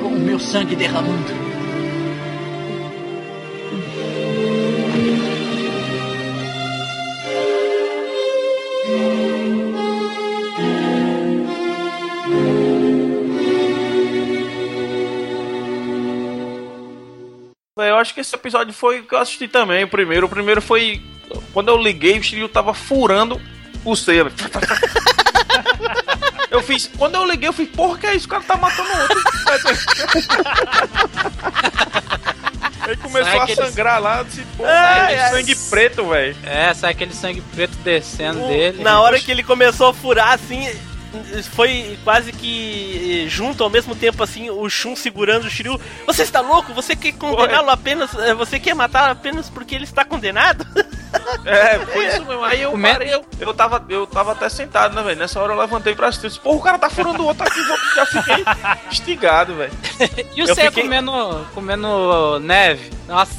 [0.00, 1.41] com o meu sangue derramando.
[18.02, 20.26] Acho que esse episódio foi o que eu assisti também, o primeiro.
[20.26, 21.00] O primeiro foi.
[21.54, 23.40] Quando eu liguei, o Shiryu tava furando
[23.84, 24.22] o C.
[24.24, 24.34] velho.
[26.50, 26.90] Eu fiz.
[26.98, 28.26] Quando eu liguei, eu fiz, porra, que é isso?
[28.26, 29.22] O cara tá matando outro.
[32.82, 35.30] Aí começou Sai a sangrar lá, disse, pô, é ai.
[35.30, 36.36] sangue preto, velho.
[36.42, 38.82] É, sai aquele sangue preto descendo O- dele.
[38.82, 40.68] Na hora que ele começou a furar, assim,
[41.54, 45.80] foi quase que junto ao mesmo tempo, assim, o Shun segurando o Shiryu.
[46.06, 46.72] Você está louco?
[46.74, 48.14] Você quer condená-lo apenas.
[48.14, 50.66] eh, Você quer matar apenas porque ele está condenado?
[51.44, 52.42] É, foi isso mesmo.
[52.42, 55.18] Aí eu parei, eu, eu, tava, eu tava até sentado, né, velho?
[55.18, 56.24] Nessa hora eu levantei pra assistir.
[56.24, 57.60] eu disse, Porra, o cara tá furando o outro aqui,
[57.94, 58.44] já fiquei
[58.90, 59.72] instigado, velho.
[60.34, 62.90] E o Eu Cé fiquei- comendo, comendo neve?
[63.06, 63.34] Nossa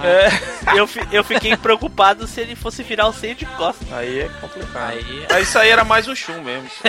[0.00, 0.08] senhora.
[0.08, 0.30] É,
[0.78, 3.92] eu, fi- eu fiquei preocupado se ele fosse virar o seio de costas.
[3.92, 4.92] aí é complicado.
[4.92, 6.68] Aí, Aí isso aí era mais o Shun mesmo.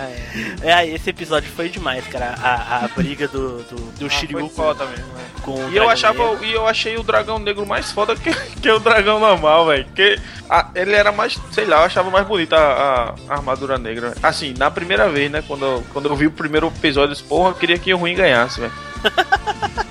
[0.62, 2.34] É, esse episódio foi demais, cara.
[2.42, 5.24] A, a briga do, do, do Ah, Shiryu com, mesmo, né?
[5.42, 6.44] com o E eu achava, Negro.
[6.44, 8.30] e eu achei o dragão negro mais foda que,
[8.60, 9.84] que o dragão normal, velho.
[9.86, 10.18] Porque
[10.48, 14.14] a- ele era mais, sei lá, eu achava mais bonita a, a armadura negra.
[14.22, 15.42] Assim, na primeira vez, né?
[15.46, 17.98] Quando, eu- quando eu vi o primeiro episódio, eu disse, porra, eu queria que o
[17.98, 18.72] ruim ganhasse, velho.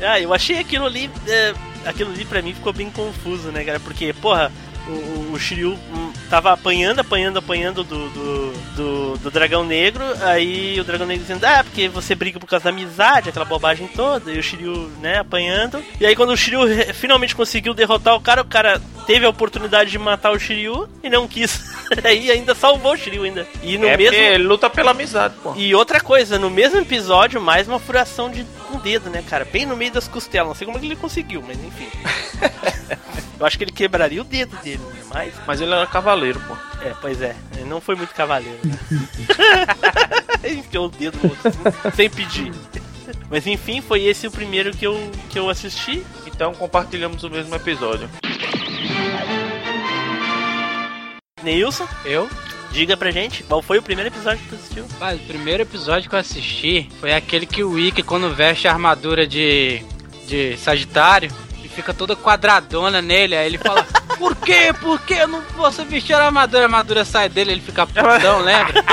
[0.00, 1.10] Ah, eu achei aquilo ali.
[1.26, 1.52] é,
[1.84, 3.80] aquilo ali pra mim ficou bem confuso, né, cara?
[3.80, 4.50] Porque, porra,
[4.86, 5.76] o, o Shiryu
[6.28, 10.04] tava apanhando, apanhando, apanhando do, do, do, do Dragão Negro.
[10.22, 13.88] Aí o Dragão Negro dizendo, ah, porque você briga por causa da amizade, aquela bobagem
[13.88, 14.30] toda.
[14.30, 15.82] E o Shiryu, né, apanhando.
[16.00, 16.60] E aí quando o Shiryu
[16.94, 21.08] finalmente conseguiu derrotar o cara, o cara teve a oportunidade de matar o Shiryu e
[21.08, 21.74] não quis.
[22.04, 23.46] aí ainda salvou o Shiryu ainda.
[23.62, 24.16] E no é mesmo.
[24.16, 25.54] ele luta pela amizade, pô.
[25.56, 29.44] E outra coisa, no mesmo episódio, mais uma furação de um dedo, né, cara?
[29.44, 30.48] Bem no meio das costelas.
[30.48, 31.88] Não sei como é que ele conseguiu, mas enfim.
[33.38, 35.02] Eu acho que ele quebraria o dedo dele, né?
[35.12, 35.34] Mas.
[35.46, 36.56] Mas ele era cavaleiro, pô.
[36.82, 37.36] É, pois é.
[37.56, 38.78] Ele não foi muito cavaleiro, né?
[40.42, 42.52] ele enfiou o dedo no outro assim, sem pedir.
[43.30, 46.04] Mas enfim, foi esse o primeiro que eu, que eu assisti.
[46.26, 48.08] Então compartilhamos o mesmo episódio.
[51.42, 52.28] Neilson, Eu?
[52.70, 54.86] diga pra gente qual foi o primeiro episódio que tu assistiu.
[55.00, 58.72] Mas o primeiro episódio que eu assisti foi aquele que o Ikki, quando veste a
[58.72, 59.82] armadura de,
[60.26, 61.30] de Sagitário,
[61.78, 63.86] fica toda quadradona nele, aí ele fala,
[64.18, 64.74] por quê?
[64.80, 66.62] Por que eu não você vestir a armadura?
[66.62, 68.84] A armadura sai dele, ele fica putão, lembra?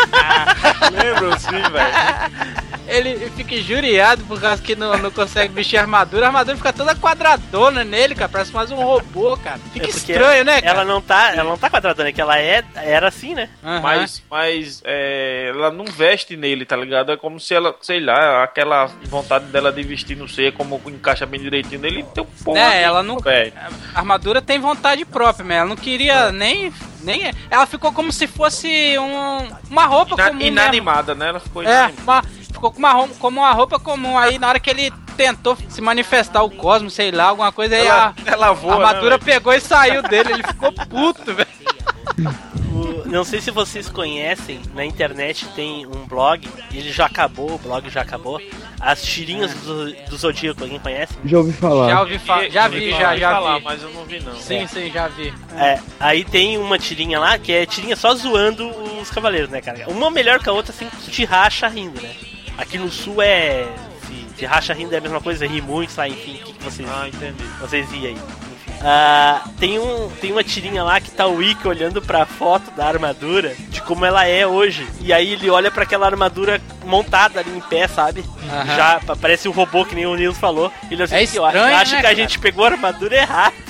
[0.93, 2.74] Lembro sim, velho.
[2.87, 6.25] Ele fica injuriado por causa que não, não consegue vestir a armadura.
[6.25, 8.29] A armadura fica toda quadradona nele, cara.
[8.29, 9.59] Parece mais um robô, cara.
[9.73, 10.81] Fica É estranho, né, cara?
[10.81, 13.49] Ela não tá, ela não tá quadradona, é que ela é, era assim, né?
[13.63, 13.81] Aham.
[13.81, 17.11] Mas, mas é, ela não veste nele, tá ligado?
[17.11, 21.25] É como se ela, sei lá, aquela vontade dela de vestir, não sei, como encaixa
[21.25, 22.59] bem direitinho nele, tem um pouco.
[22.59, 23.53] É, ela não- velho.
[23.93, 26.71] A armadura tem vontade própria, mas ela não queria nem.
[27.03, 30.37] nem ela ficou como se fosse um, uma roupa Ina- comum.
[30.37, 30.51] mesmo.
[30.51, 31.29] inanimada, né?
[31.29, 32.01] Ela ficou É, inanimada.
[32.03, 32.23] uma,
[32.55, 34.17] ficou com uma, como uma roupa comum.
[34.17, 37.85] Aí na hora que ele tentou se manifestar o cosmos, sei lá, alguma coisa, aí
[37.85, 40.33] Ela, a, ela a voa, armadura né, pegou e saiu dele.
[40.33, 41.47] Ele ficou puto, velho.
[43.05, 47.89] Não sei se vocês conhecem, na internet tem um blog, ele já acabou, o blog
[47.89, 48.41] já acabou.
[48.79, 51.13] As tirinhas do, do Zodíaco, alguém conhece?
[51.23, 51.89] Já ouvi falar.
[51.89, 53.63] Já ouvi falar, já vi, já, ouvi já falar, vi.
[53.63, 54.35] mas eu não vi não.
[54.35, 55.33] Sim, sim, já vi.
[55.57, 58.67] É, aí tem uma tirinha lá que é tirinha só zoando
[58.99, 59.85] os cavaleiros, né, cara?
[59.87, 62.13] Uma melhor que a outra, assim, que te racha rindo, né?
[62.57, 63.67] Aqui no sul é.
[64.07, 66.63] Se, se racha rindo é a mesma coisa, ri muito, sai, enfim, o que, que
[66.63, 67.43] vocês, Ah, entendi.
[67.59, 68.17] vocês iam aí?
[68.87, 72.85] Ah, tem, um, tem uma tirinha lá que tá o Ikki olhando pra foto da
[72.85, 74.85] armadura, de como ela é hoje.
[75.01, 78.23] E aí ele olha pra aquela armadura montada ali em pé, sabe?
[78.47, 78.75] Aham.
[78.75, 80.71] Já pa- parece um robô, que nem o Nils falou.
[80.91, 82.15] Ele assim, É eu estranho, acho né, que a cara?
[82.15, 83.55] gente pegou a armadura errada.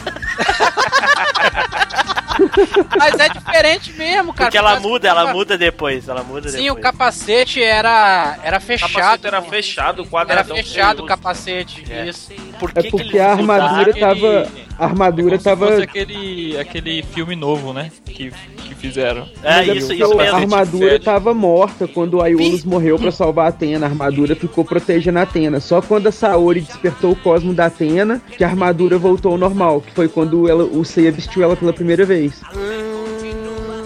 [2.98, 4.46] Mas é diferente mesmo, cara.
[4.46, 6.08] Porque ela muda, ela muda depois.
[6.08, 6.72] Ela muda Sim, depois.
[6.80, 8.92] o capacete era, era O fechado.
[8.94, 10.56] capacete era fechado, o Era quadradão.
[10.56, 12.06] fechado o capacete, É.
[12.08, 12.32] isso.
[12.60, 14.48] Por que É que porque eles a armadura tava.
[14.78, 15.68] A armadura Como se tava.
[15.68, 17.90] fosse aquele, aquele filme novo, né?
[18.06, 19.28] Que, que fizeram.
[19.42, 20.36] É, Mas é isso, isso a mesmo.
[20.36, 21.00] armadura velho.
[21.04, 23.86] tava morta quando o Aiolos morreu pra salvar a Atena.
[23.86, 25.60] A armadura ficou protegendo a Atena.
[25.62, 29.80] Só quando a Saori despertou o cosmo da Atena que a armadura voltou ao normal.
[29.82, 32.42] Que foi quando ela, o Seiya vestiu ela pela primeira vez.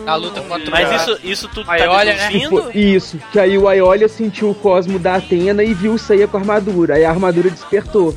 [0.06, 2.28] Na luta contra Mas isso, isso tu tá Aí olha, né?
[2.30, 2.62] deduzindo?
[2.64, 3.20] Tipo, isso.
[3.32, 6.40] Que aí o Aiolia sentiu o cosmo da Atena e viu o Seiya com a
[6.40, 6.96] armadura.
[6.96, 8.16] Aí a armadura despertou.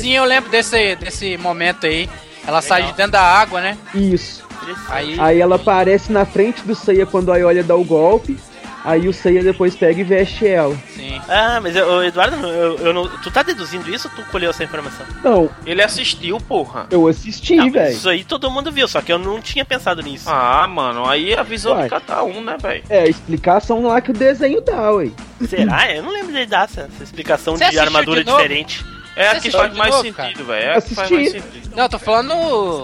[0.00, 2.08] Sim, eu lembro desse, desse momento aí.
[2.46, 3.78] Ela sai de dentro da água, né?
[3.94, 4.42] Isso.
[4.88, 8.36] Aí, Aí ela aparece na frente do Seiya quando o Aiolia dá o golpe.
[8.84, 10.76] Aí o Seiya depois pega e veste ela.
[10.92, 11.20] sim.
[11.28, 14.64] Ah, mas eu, Eduardo, eu, eu não, tu tá deduzindo isso ou tu colheu essa
[14.64, 15.06] informação?
[15.22, 16.86] Não, Ele assistiu, porra.
[16.90, 17.92] eu assisti, velho.
[17.92, 20.28] Isso aí todo mundo viu, só que eu não tinha pensado nisso.
[20.28, 21.84] Ah, mano, aí a visão Uai.
[21.84, 22.82] de cada um, né, velho?
[22.90, 25.10] É, a explicação lá que o desenho dá, ué.
[25.48, 25.88] Será?
[25.94, 28.42] Eu não lembro de dar essa, essa explicação Você de armadura de novo?
[28.42, 28.84] diferente.
[29.14, 30.64] É a que faz de mais novo, sentido, velho.
[30.64, 31.76] É a que faz mais sentido.
[31.76, 32.32] Não, tô falando.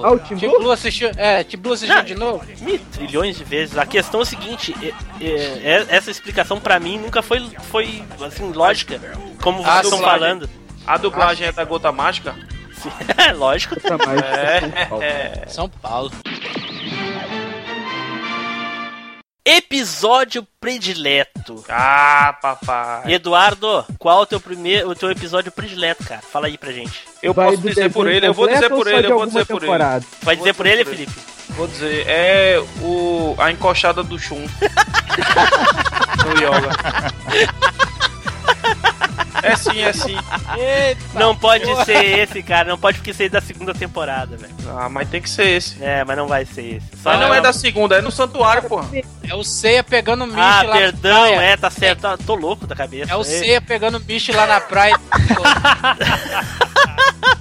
[0.05, 0.59] Ah, o Team Blue?
[0.61, 1.11] Blue assistiu.
[1.16, 2.05] É, Team Blue assistiu Não.
[2.05, 2.45] de novo.
[2.61, 3.79] Mi- Trilhões de vezes.
[3.79, 8.03] A questão é o seguinte, é- é- é- essa explicação pra mim nunca foi, foi
[8.26, 9.01] assim, lógica.
[9.43, 10.49] Como vocês estão falando.
[10.87, 12.35] A dublagem é da Gota Mágica?
[12.74, 13.76] Sim, é lógico.
[14.07, 15.47] Mais É, é.
[15.49, 16.11] São Paulo.
[19.51, 21.64] Episódio predileto.
[21.70, 23.14] Ah, papai.
[23.14, 26.20] Eduardo, qual é o teu primeiro, o teu episódio predileto, cara?
[26.20, 26.92] Fala aí pra gente.
[27.22, 29.55] Eu Vai posso dizer por ele, eu vou dizer por ele, eu vou dizer por
[29.55, 29.61] ele.
[29.62, 30.05] temporada?
[30.20, 31.07] Vai dizer por ele, por ele.
[31.07, 31.20] Felipe?
[31.55, 34.36] Vou dizer, é o a encoxada do Shun.
[36.26, 36.68] no yoga.
[39.43, 40.16] É sim, é sim.
[40.57, 42.68] Eita, Não pode ser esse, cara.
[42.70, 44.53] Não pode porque ser da segunda temporada, velho.
[44.76, 45.82] Ah, mas tem que ser esse.
[45.82, 46.86] É, mas não vai ser esse.
[47.03, 48.89] Só Mas não é da segunda, é no santuário, porra.
[49.28, 51.47] é o Ceia pegando Mish Ah, lá perdão, na praia.
[51.53, 52.01] é, tá certo.
[52.01, 53.12] Tá- Tô louco da cabeça.
[53.12, 53.24] É o É.
[53.24, 54.97] Ceia pegando Mish lá na praia.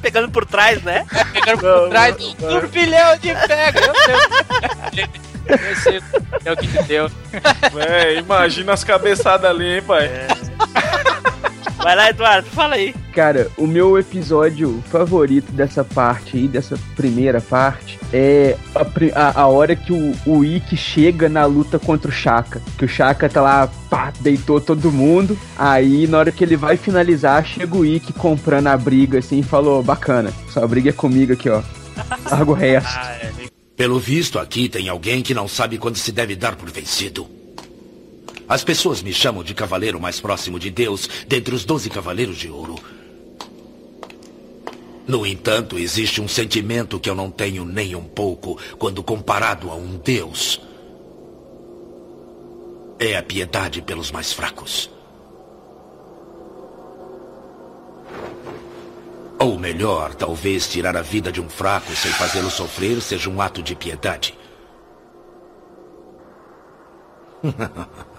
[0.02, 1.06] Pegando por trás, né?
[1.34, 3.80] pegando por trás do turbilhão de pega.
[3.80, 3.96] Eu
[4.96, 5.06] sei.
[5.48, 6.02] Eu sei.
[6.46, 7.10] É o que te deu.
[7.74, 10.10] Véi, imagina as cabeçadas ali, hein, pai.
[11.88, 12.94] Vai lá, Eduardo, fala aí.
[13.14, 18.86] Cara, o meu episódio favorito dessa parte aí, dessa primeira parte, é a,
[19.16, 22.62] a, a hora que o, o Ikki chega na luta contra o Shaka.
[22.78, 25.40] Que o Shaka tá lá, pá, deitou todo mundo.
[25.58, 29.44] Aí, na hora que ele vai finalizar, chega o Ikki comprando a briga, assim, e
[29.44, 31.64] falou, bacana, sua briga é comigo aqui, ó.
[32.30, 33.00] Larga o resto.
[33.00, 33.32] Ah, é.
[33.78, 37.37] Pelo visto, aqui tem alguém que não sabe quando se deve dar por vencido.
[38.48, 42.50] As pessoas me chamam de cavaleiro mais próximo de Deus dentre os doze cavaleiros de
[42.50, 42.76] ouro.
[45.06, 49.76] No entanto, existe um sentimento que eu não tenho nem um pouco quando comparado a
[49.76, 50.62] um Deus.
[53.00, 54.90] É a piedade pelos mais fracos.
[59.40, 63.62] Ou melhor, talvez tirar a vida de um fraco sem fazê-lo sofrer seja um ato
[63.62, 64.34] de piedade.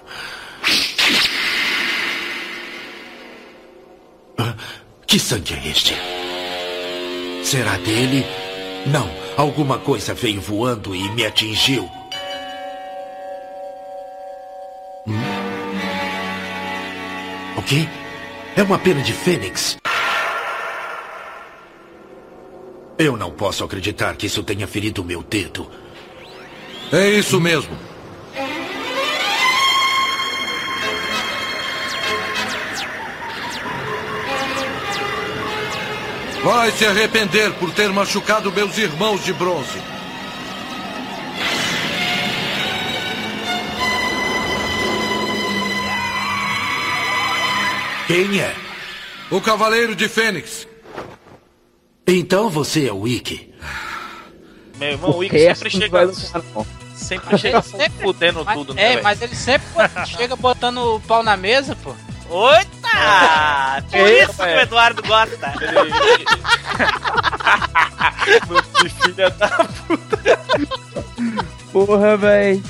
[5.07, 5.95] Que sangue é este?
[7.43, 8.25] Será dele?
[8.87, 11.89] Não, alguma coisa veio voando e me atingiu.
[15.07, 15.15] Hum?
[17.57, 17.89] O quê?
[18.55, 19.79] É uma pena de fênix.
[22.99, 25.71] Eu não posso acreditar que isso tenha ferido meu dedo.
[26.93, 27.88] É isso mesmo.
[36.43, 39.79] Vai se arrepender por ter machucado meus irmãos de bronze.
[48.07, 48.55] Quem é?
[49.31, 50.67] O Cavaleiro de Fênix.
[52.07, 53.53] Então você é o Wiki.
[54.79, 56.03] Meu irmão, o Wick resto sempre chega.
[56.05, 56.43] lutar.
[56.97, 58.95] Sempre chega fudendo Mas- tudo, né?
[58.95, 59.67] é, mas ele sempre
[60.07, 61.95] chega botando o pau na mesa, pô.
[62.29, 63.83] Oita!
[63.91, 64.63] Por É, isso que o é.
[64.63, 65.53] Eduardo gosta.
[68.81, 69.49] Que filha da.
[71.73, 72.63] Porra, véi.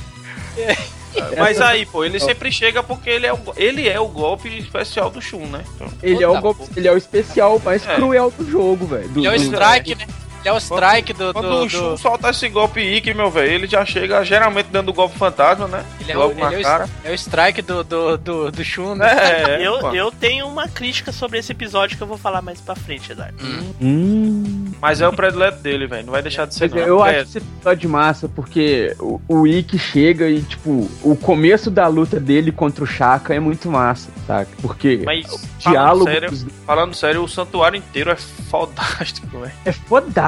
[1.36, 5.10] Mas aí, pô, ele sempre chega porque ele é o, ele é o golpe especial
[5.10, 5.64] do Shun, né?
[5.74, 7.94] Então, Ele é, o golpe, ele é o especial mais É.
[7.96, 9.10] cruel do jogo, velho.
[9.16, 10.06] Ele é o do- strike, né?
[10.40, 11.32] Ele é o strike do.
[11.32, 14.66] Quando do, o Shun do- solta esse golpe Ikki, meu velho, ele já chega geralmente
[14.70, 15.84] dando o golpe fantasma, né?
[16.00, 16.88] Ele é o, ele é o- cara.
[17.04, 19.10] é o strike do, do, do, do Shun, né?
[19.10, 19.92] É, é, eu, pô.
[19.94, 23.36] eu tenho uma crítica sobre esse episódio que eu vou falar mais pra frente, Eduardo.
[23.80, 24.66] Hum.
[24.80, 26.06] Mas é o predileto dele, velho.
[26.06, 26.78] Não vai deixar de ser, não.
[26.78, 31.70] eu É, acho esse episódio massa porque o, o Ikki chega e, tipo, o começo
[31.70, 34.50] da luta dele contra o Shaka é muito massa, saca?
[34.62, 39.52] Porque Mas, o falando diálogo sério, dos- falando sério, o santuário inteiro é fodástico, velho.
[39.64, 40.27] é fodástico,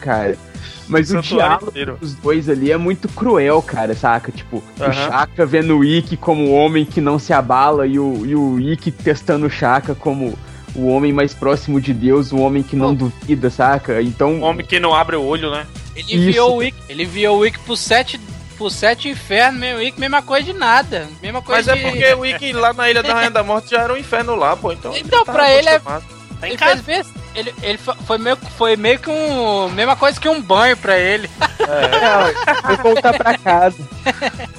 [0.00, 0.36] cara.
[0.88, 1.96] Mas o Santuário diálogo inteiro.
[2.00, 4.32] dos dois ali é muito cruel, cara, saca?
[4.32, 4.92] Tipo, o Aham.
[4.92, 8.58] Shaka vendo o Ikki como o homem que não se abala e o, e o
[8.58, 10.36] Ikki testando o Shaka como
[10.74, 14.00] o homem mais próximo de Deus, o homem que não duvida, saca?
[14.00, 15.66] Então, Um homem que não abre o olho, né?
[15.94, 16.16] Ele Isso.
[16.16, 18.18] enviou o Wick, ele enviou o Wick pro sete,
[18.56, 21.06] pro sete infernos, mesmo Wick, mesma coisa de nada.
[21.20, 21.90] Mesma coisa Mas é de...
[21.90, 24.56] porque o Ikki lá na Ilha da Rainha da Morte já era um inferno lá,
[24.56, 24.72] pô.
[24.72, 25.82] Então, Então, tá pra ele é-.
[26.40, 26.82] Tá em Ele, casa.
[26.82, 29.68] fez ele, ele fo- foi, meio, foi meio que um.
[29.70, 31.28] Mesma coisa que um banho pra ele.
[31.60, 33.76] é, vai voltar pra casa.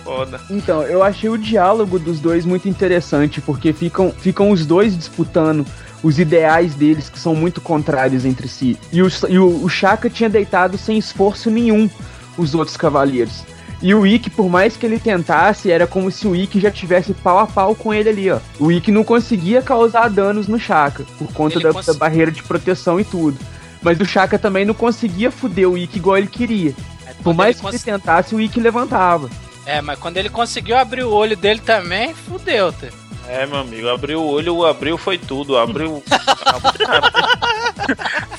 [0.04, 0.40] Foda.
[0.50, 5.66] Então, eu achei o diálogo dos dois muito interessante, porque ficam, ficam os dois disputando
[6.02, 8.78] os ideais deles, que são muito contrários entre si.
[8.92, 11.90] E o, e o, o Shaka tinha deitado sem esforço nenhum
[12.38, 13.44] os outros cavaleiros.
[13.82, 17.14] E o Ikki, por mais que ele tentasse, era como se o Ikki já tivesse
[17.14, 18.40] pau a pau com ele ali, ó.
[18.60, 22.44] O Ikki não conseguia causar danos no Shaka, por conta da, cons- da barreira de
[22.44, 23.38] proteção e tudo.
[23.82, 26.74] Mas o Shaka também não conseguia fuder o Ikki igual ele queria.
[26.74, 29.30] Por Quando mais ele que ele tentasse, o Ikki levantava.
[29.66, 32.88] É, mas quando ele conseguiu abrir o olho dele também, fudeu, tá?
[33.28, 35.56] É, meu amigo, abriu o olho, o abriu foi tudo.
[35.58, 36.04] Abriu.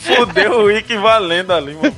[0.00, 1.94] Fudeu o Ikki valendo ali, mano.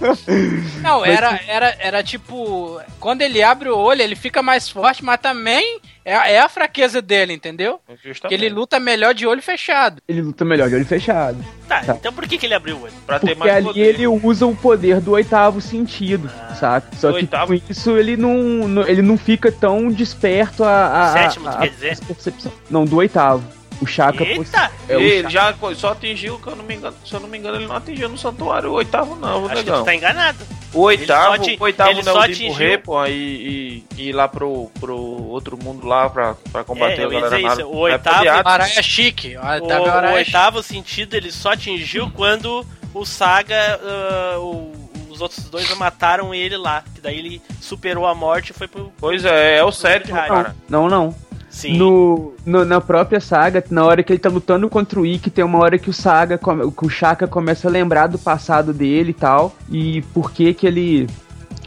[0.82, 2.80] Não, era, era, era tipo.
[2.98, 7.00] Quando ele abre o olho, ele fica mais forte, mas também é, é a fraqueza
[7.00, 7.80] dele, entendeu?
[8.28, 10.03] Que ele luta melhor de olho fechado.
[10.09, 11.38] Ele luta melhor de olho fechado.
[11.68, 11.94] Tá, Tá.
[11.94, 12.92] então por que, que ele abriu o olho?
[13.07, 13.80] Pra ter Porque mais ali poder.
[13.80, 16.28] ele usa o poder do oitavo sentido,
[16.59, 16.88] saca?
[16.96, 17.46] Só Do que oitavo?
[17.59, 18.34] com isso ele não,
[18.68, 21.98] não- ele não fica tão desperto a, a, a- Sétimo, tu a- quer dizer?
[22.03, 22.53] a percepção.
[22.68, 23.42] Não, do oitavo.
[23.83, 24.70] O Chaka Eita!
[24.89, 25.30] é o ele Chaka.
[25.30, 27.76] já só atingiu, que eu não me engano, se eu não me engano, ele não
[27.76, 29.83] atingiu no santuário o oitavo, não, Acho que negão.
[29.83, 30.39] tu tá enganado.
[30.74, 33.85] O oitavo, Ele o oitavo ele não só é de atingiu- morrer, pô, e, e,
[33.99, 37.39] e ir lá pro, pro outro mundo lá pra, pra combater É, eu a galera
[37.39, 38.28] na- isso, o oitavo-.
[38.49, 39.37] Araia chique.
[39.37, 42.64] O, O, o Araia oitavo sentido ele só atingiu quando
[42.95, 44.72] o Saga, ah, o-
[45.11, 46.83] os outros dois mataram ele lá.
[46.95, 48.91] Que daí ele superou a morte e foi pro.
[48.99, 50.57] Pois é, é o sétimo, cara.
[50.68, 51.14] Não, não.
[51.53, 51.76] Sim.
[51.76, 55.44] No, no- na própria saga, na hora que ele tá lutando contra o Ikki, tem
[55.44, 59.14] uma hora que o Saga, que o Shaka começa a lembrar do passado dele e
[59.14, 61.07] tal, e por que que ele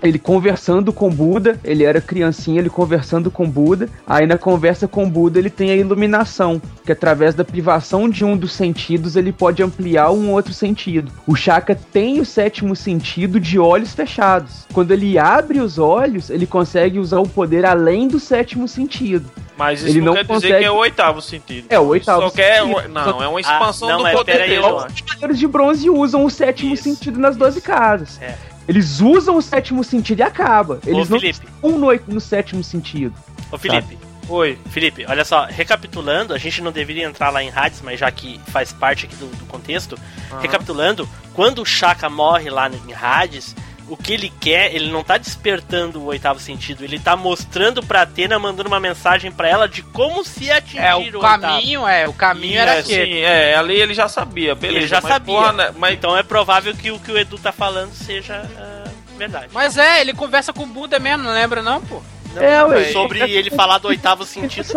[0.07, 5.09] ele conversando com Buda, ele era criancinha, ele conversando com Buda, aí na conversa com
[5.09, 9.61] Buda ele tem a iluminação, que através da privação de um dos sentidos ele pode
[9.63, 11.11] ampliar um outro sentido.
[11.25, 14.65] O Shaka tem o sétimo sentido de olhos fechados.
[14.73, 19.29] Quando ele abre os olhos, ele consegue usar o poder além do sétimo sentido.
[19.57, 21.65] Mas isso Ele não, não quer dizer consegue- que é o oitavo sentido.
[21.69, 22.77] É o oitavo Só quer sentido.
[22.77, 24.49] um- não, é uma Ah, expansão não, do mas poder.
[24.51, 24.93] Eduardo.
[24.93, 28.21] Os Cavaleiros de Bronze usam o sétimo sentido nas 12 casas.
[28.21, 28.35] É.
[28.67, 30.79] Eles usam o sétimo sentido e acaba.
[30.85, 31.45] Eles não Felipe.
[31.45, 33.13] estão no, no sétimo sentido.
[33.51, 33.97] Ô Felipe.
[34.27, 34.57] Oi.
[34.71, 38.39] Felipe, olha só, recapitulando, a gente não deveria entrar lá em Hades, mas já que
[38.47, 39.97] faz parte aqui do, do contexto,
[40.41, 43.55] recapitulando, quando o Shaka morre lá em Hades,
[43.87, 48.01] o que ele quer, ele não tá despertando o oitavo sentido, ele tá mostrando pra
[48.01, 51.21] Atena, mandando uma mensagem pra ela de como se atingir É, o oitavo.
[51.41, 53.05] caminho, é, o caminho era é, aquele.
[53.13, 54.79] sim, é, ali ele já sabia, beleza.
[54.79, 55.35] ele já mas, sabia.
[55.35, 58.89] porra, né, mas Então é provável que o que o Edu tá falando seja ah,
[59.17, 59.47] verdade.
[59.53, 62.01] Mas é, ele conversa com o Buda mesmo, não lembra não, pô?
[62.35, 62.91] Não, É, não, ué.
[62.91, 64.67] sobre ele falar do oitavo sentido.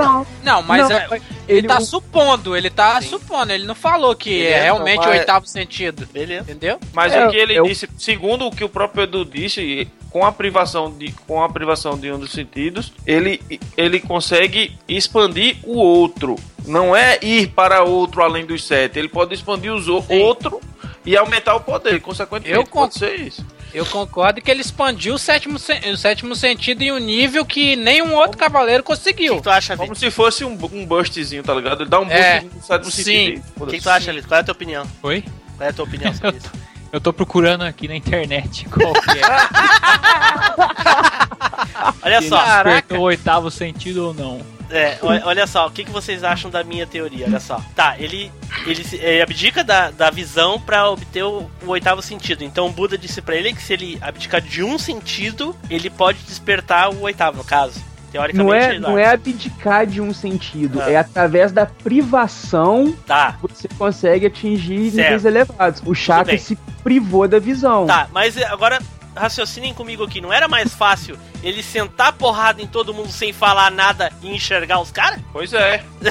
[0.42, 3.74] Não, mas Não, é- mas ele, ele- tá o- supondo, ele tá supondo, ele não
[3.74, 6.08] falou que Beleza, é realmente o mas- oitavo sentido.
[6.12, 6.42] Beleza.
[6.42, 6.78] Entendeu?
[6.92, 10.24] Mas É, o que ele eu- disse, segundo o que o próprio Edu disse, com
[10.24, 13.40] a privação de, com a privação de um dos sentidos, ele,
[13.76, 16.36] ele consegue expandir o outro.
[16.66, 18.98] Não é ir para outro além dos sete.
[18.98, 20.60] Ele pode expandir os o- outro
[21.04, 22.00] e aumentar o poder.
[22.00, 23.44] Consequentemente, Eu pode ser isso.
[23.72, 28.14] Eu concordo que ele expandiu o sétimo, o sétimo sentido em um nível que nenhum
[28.14, 29.36] outro cavaleiro O que, conseguiu.
[29.36, 31.82] que tu acha, Como se fosse um, um burstzinho, tá ligado?
[31.82, 33.02] Ele dá um É, boost no sétimo sim.
[33.04, 33.42] sentido.
[33.60, 34.28] O que, que tu acha, Vitor?
[34.28, 34.86] Qual é a tua opinião?
[35.02, 35.22] Oi?
[35.56, 36.50] Qual é a tua opinião sobre isso?
[36.90, 39.22] Eu tô procurando aqui na internet qual que é.
[42.02, 42.38] Olha só.
[42.40, 44.40] ele despertou o oitavo sentido ou não.
[44.70, 47.26] É, olha, só, o que, que vocês acham da minha teoria?
[47.26, 47.60] Olha só.
[47.74, 48.30] Tá, ele,
[48.66, 52.44] ele, ele abdica da, da visão pra obter o, o oitavo sentido.
[52.44, 56.18] Então o Buda disse pra ele que se ele abdicar de um sentido, ele pode
[56.20, 57.80] despertar o oitavo, no caso.
[58.10, 60.90] Teoricamente, Não é, não é abdicar de um sentido, Ah.
[60.90, 65.04] é através da privação Tá, você consegue atingir Certo.
[65.04, 65.82] níveis elevados.
[65.84, 65.94] O
[66.24, 66.38] bem.
[66.38, 67.86] se privou da visão.
[67.86, 68.78] tá, mas agora
[69.18, 70.20] raciocinem comigo aqui.
[70.20, 74.80] Não era mais fácil ele sentar porrada em todo mundo sem falar nada e enxergar
[74.80, 75.20] os caras?
[75.32, 75.82] Pois é.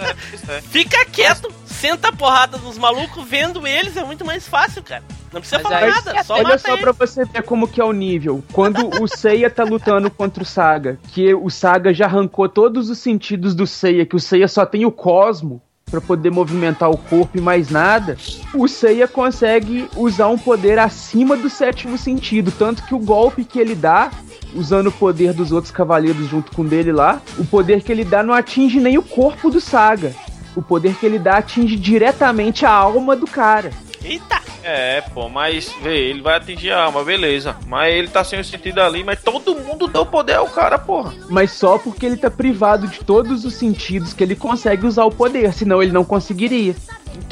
[0.00, 0.60] É, pois é.
[0.62, 5.02] Fica quieto, senta a porrada nos malucos, vendo eles é muito mais fácil, cara.
[5.32, 6.80] Não precisa Mas falar aí- nada, só Olha mata só eles.
[6.80, 8.42] pra você ver como que é o nível.
[8.52, 12.98] Quando o Seiya tá lutando contra o Saga, que o Saga já arrancou todos os
[12.98, 15.60] sentidos do Seiya, que o Seiya só tem o cosmo
[15.90, 18.16] pra poder movimentar o corpo e mais nada,
[18.54, 23.58] o Seiya consegue usar um poder acima do sétimo sentido, tanto que o golpe que
[23.58, 24.10] ele dá,
[24.54, 28.22] usando o poder dos outros cavaleiros junto com dele lá, o poder que ele dá
[28.22, 30.14] não atinge nem o corpo do Saga.
[30.56, 33.70] O poder que ele dá atinge diretamente a alma do cara.
[34.04, 34.40] Eita!
[34.62, 37.56] É, pô, mas vê, ele vai atingir a alma, beleza.
[37.66, 41.14] Mas ele tá sem o sentido ali, mas todo mundo deu poder ao cara, porra.
[41.28, 45.10] mas só porque ele tá privado de todos os sentidos que ele consegue usar o
[45.10, 46.74] poder, senão ele não conseguiria.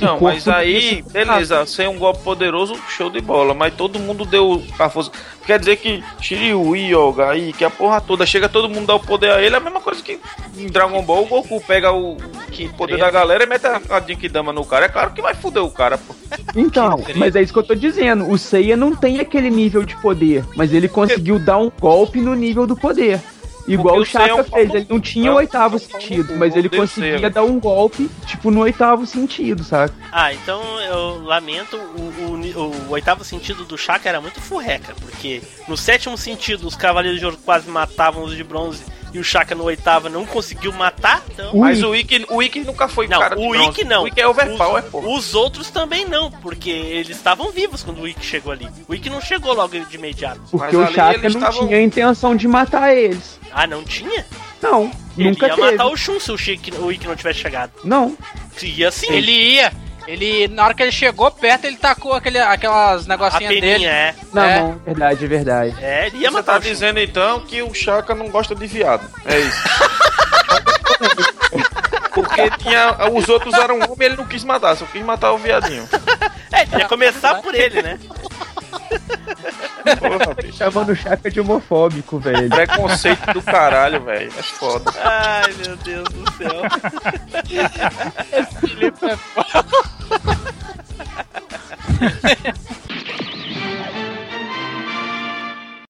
[0.01, 3.55] Não, mas aí, beleza, sem um golpe poderoso, show de bola.
[3.55, 5.11] Mas todo mundo deu a força.
[5.47, 9.01] Quer dizer que Shiryu, Yoga aí, que a porra toda, chega todo mundo dar o
[9.01, 10.21] poder a ele, é a mesma coisa que
[10.57, 12.17] em Dragon Ball o Goku pega o
[12.51, 14.87] que poder da galera e mete a, a Genkidama no cara.
[14.87, 16.15] É claro que vai foder o cara, pô.
[16.55, 18.29] Então, mas é isso que eu tô dizendo.
[18.29, 22.35] O Seiya não tem aquele nível de poder, mas ele conseguiu dar um golpe no
[22.35, 23.21] nível do poder.
[23.69, 27.45] Igual o é um fez, ele não tinha o oitavo sentido, mas ele conseguia dar
[27.45, 29.93] um golpe, tipo, no oitavo sentido, sabe?
[30.11, 35.43] Ah, então eu lamento, o, o, o oitavo sentido do Shaka era muito furreca, porque
[35.69, 39.55] no sétimo sentido os Cavaleiros de Ouro quase matavam os de bronze e o Shaka
[39.55, 41.57] no oitavo não conseguiu matar, então...
[41.57, 43.55] Mas o Ikki, o Ikki nunca foi Não, cara de o.
[43.55, 44.03] Ikki não.
[44.05, 45.01] O Ikki é overpower, os, pô.
[45.01, 48.69] os outros também não, porque eles estavam vivos quando o Ikki chegou ali.
[48.87, 50.41] O Ikki não chegou logo de imediato.
[50.51, 53.39] Porque Mas o eles não estavam- tinha a intenção de matar eles.
[53.53, 54.27] Ah, não tinha?
[54.61, 55.71] Não, Ele nunca ia teve.
[55.71, 57.73] matar o Shun se o, Shiki, o Ikki não tivesse chegado.
[57.85, 58.17] Não.
[58.61, 59.07] Ia sim.
[59.13, 59.73] Ele ia.
[60.09, 63.85] Ele, na hora que ele chegou perto, ele tacou aquele, aquelas negocinhas peninha, dele.
[63.85, 64.15] é.
[64.33, 64.61] Na É.
[64.61, 65.77] mão, verdade, é verdade.
[65.83, 69.07] É, ele ia Você matar tá dizendo então que o Chaka não gosta de viado.
[69.27, 69.63] É isso.
[72.15, 75.39] Porque tinha, os outros eram homem e ele não quis matar, só quis matar o
[75.39, 75.87] viadinho.
[76.51, 77.99] É, ia começar por ele, né?
[79.97, 80.59] Porra, bicho.
[80.59, 82.49] Chamando o Shaka de homofóbico, velho.
[82.49, 84.33] Preconceito do caralho, velho.
[84.37, 84.93] É foda.
[85.03, 86.63] Ai, meu Deus do céu.
[88.61, 89.69] Felipe é foda.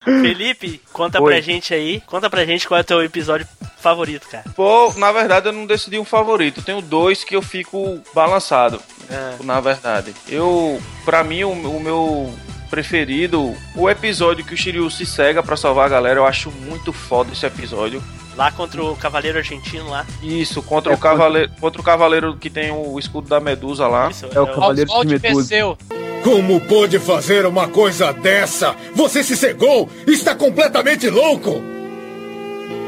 [0.05, 1.33] Felipe, conta Oi.
[1.33, 2.01] pra gente aí.
[2.07, 3.47] Conta pra gente qual é o teu episódio
[3.79, 4.45] favorito, cara.
[4.57, 6.61] Pô, na verdade eu não decidi um favorito.
[6.61, 8.81] Eu tenho dois que eu fico balançado.
[9.11, 9.43] É.
[9.45, 10.15] Na verdade.
[10.29, 12.33] Eu, pra mim, o, o meu
[12.69, 16.93] preferido, o episódio que o Shiryu se cega pra salvar a galera, eu acho muito
[16.93, 18.03] foda esse episódio.
[18.37, 20.07] Lá contra o Cavaleiro Argentino lá.
[20.23, 24.11] Isso, contra É, o cavaleiro, contra o cavaleiro que tem o escudo da Medusa lá.
[24.33, 25.77] É o Cavaleiro de Medusa.
[26.23, 28.77] Como pôde fazer uma coisa dessa?
[28.95, 29.89] Você se cegou?
[30.07, 31.61] Está completamente louco!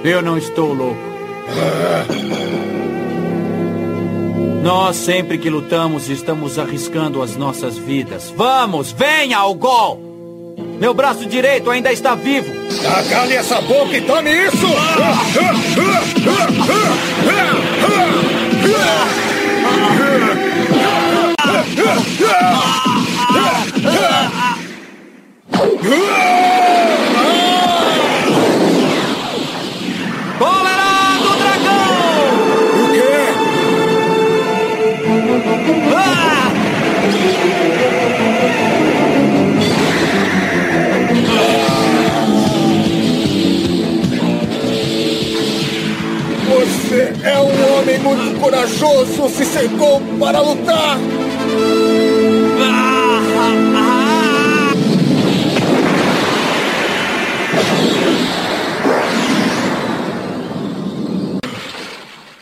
[0.05, 1.01] Eu não estou louco.
[4.63, 8.33] Nós, sempre que lutamos, estamos arriscando as nossas vidas.
[8.37, 10.55] Vamos, venha ao gol!
[10.79, 12.53] Meu braço direito ainda está vivo.
[12.99, 14.67] Acalhe essa boca e tome isso!
[19.91, 20.50] Cólera
[50.21, 50.99] para lutar!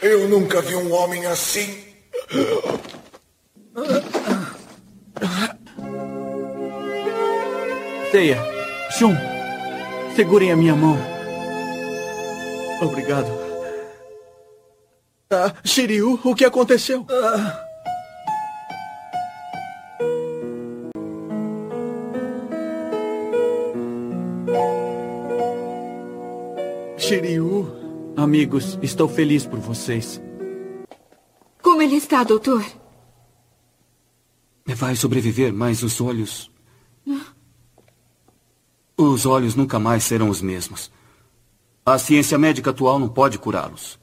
[0.02, 1.84] Eu nunca vi um homem assim.
[8.10, 8.38] Teia,
[8.90, 9.14] Shun,
[10.16, 10.98] segurem a minha mão.
[12.82, 13.28] Obrigado.
[15.30, 17.06] Ah, Shiryu, o que aconteceu?
[17.08, 17.67] Shiryu.
[28.28, 30.20] Amigos, estou feliz por vocês.
[31.62, 32.62] Como ele está, doutor?
[34.66, 36.50] Vai sobreviver, mas os olhos.
[38.98, 40.92] Os olhos nunca mais serão os mesmos.
[41.86, 43.98] A ciência médica atual não pode curá-los.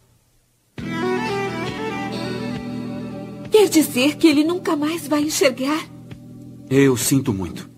[3.52, 5.88] Quer dizer que ele nunca mais vai enxergar?
[6.68, 7.70] Eu sinto muito.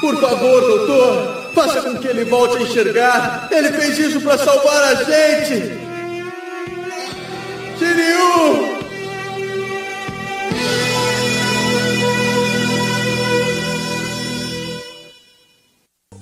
[0.00, 3.48] Por favor, doutor, faça com que ele volte a enxergar.
[3.50, 5.78] Ele fez isso para salvar a gente.
[7.78, 8.80] Shiryu!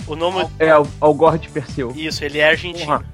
[0.09, 0.49] O nome.
[0.59, 1.93] É, o Algor de Perseu.
[1.95, 3.05] Isso, ele é argentino.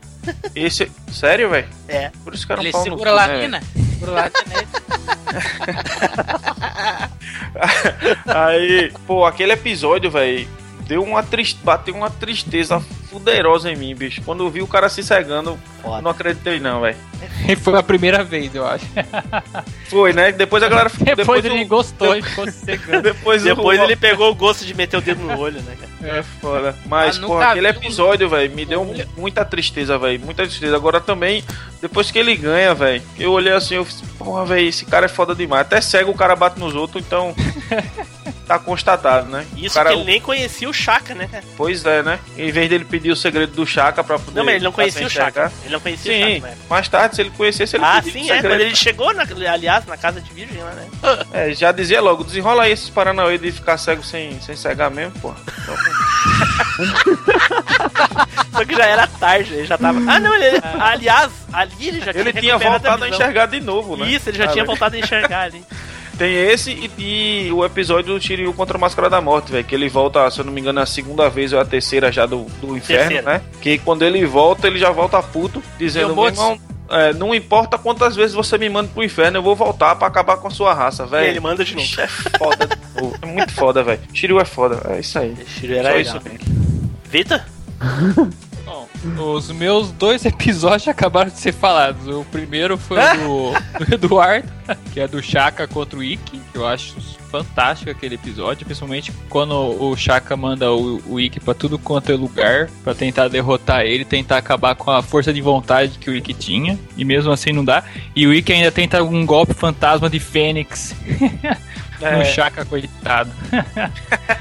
[0.54, 0.90] Esse.
[1.12, 1.68] Sério, velho?
[1.88, 2.10] É.
[2.22, 3.62] Por isso que era um Ele pau no segura cu, a né, latina?
[3.90, 4.54] Segura a latina.
[8.26, 10.48] Aí, pô, aquele episódio, velho,
[10.86, 12.82] deu uma triste, bateu uma tristeza
[13.18, 14.20] fuderosa em mim, bicho.
[14.22, 16.96] Quando eu vi o cara se cegando, eu não acreditei não, velho.
[17.48, 18.84] E foi a primeira vez, eu acho.
[19.88, 20.32] Foi, né?
[20.32, 21.14] Depois a galera ficou.
[21.14, 23.02] Depois ele o- gostou e ficou cegando.
[23.02, 26.18] Depois, Depois o- ele pegou o gosto de meter o dedo no olho, né, cara?
[26.18, 26.76] É foda.
[26.86, 28.84] Mas, Ah, pô, aquele vi um- episódio, velho, me deu
[29.16, 30.20] muita tristeza, velho.
[30.20, 30.74] Muita tristeza.
[30.74, 31.44] Agora também,
[31.80, 35.08] depois que ele ganha, velho, eu olhei assim, eu fiz, porra, velho, esse cara é
[35.08, 35.62] foda demais.
[35.62, 37.34] Até cego o cara bate nos outros, então.
[38.46, 39.46] tá constatado, né?
[39.56, 41.42] Isso cara, que ele nem conhecia o Chaka, né, cara?
[41.56, 42.18] Pois é, né?
[42.36, 44.38] Em vez dele pedir o segredo do Chaka pra poder.
[44.38, 45.10] Não, mas ele não conhecia o.
[45.10, 45.50] Chaka.
[45.64, 46.56] Ele não conhecia Sim, o Chaka, né?
[46.70, 48.40] mais tarde, se ele conhecesse, ele Ah, sim, é.
[48.40, 50.88] Quando ele chegou, na, aliás, na casa de virgem lá, né?
[51.32, 55.12] É, já dizia logo, desenrola aí esses paranauê de ficar cego sem, sem cegar mesmo,
[55.20, 55.34] pô.
[58.52, 59.98] Só que já era tarde, ele já tava.
[60.10, 60.60] Ah, não, ele.
[60.78, 63.20] Aliás, ali ele já Ele tinha tinha recuperado voltado a visão.
[63.20, 64.08] enxergar de novo, né?
[64.08, 64.66] Isso, ele já Ah, tinha velho.
[64.66, 65.64] voltado a enxergar ali.
[66.16, 69.64] Tem esse e, e o episódio do Shiryu contra a Máscara da Morte, velho.
[69.64, 72.12] Que ele volta, se eu não me engano, é a segunda vez ou a terceira
[72.12, 73.22] já do, do inferno, Terceira.
[73.22, 73.40] né?
[73.60, 76.58] Que quando ele volta, ele já volta puto, dizendo: Meu irmão,
[76.90, 80.36] é, não importa quantas vezes você me manda pro inferno, eu vou voltar pra acabar
[80.36, 81.26] com a sua raça, velho.
[81.28, 81.88] Ele manda de novo.
[82.00, 82.68] É foda.
[83.22, 84.00] É muito foda, velho.
[84.12, 85.34] Shiryu é foda, é isso aí.
[85.58, 86.16] Shiryu era Só legal.
[86.16, 86.64] isso mesmo.
[89.18, 92.06] Os meus dois episódios acabaram de ser falados.
[92.08, 94.48] O primeiro foi o do, do Eduardo,
[94.92, 96.94] que é do Chaka contra o Ikki, que eu acho
[97.30, 102.14] fantástico aquele episódio, principalmente quando o Chaka manda o, o Ikki pra tudo quanto é
[102.14, 106.32] lugar pra tentar derrotar ele, tentar acabar com a força de vontade que o Ikki
[106.32, 107.82] tinha, e mesmo assim não dá.
[108.14, 110.94] E o Ikki ainda tenta um golpe fantasma de Fênix
[112.00, 112.18] É.
[112.18, 113.30] no Chaka, coitado.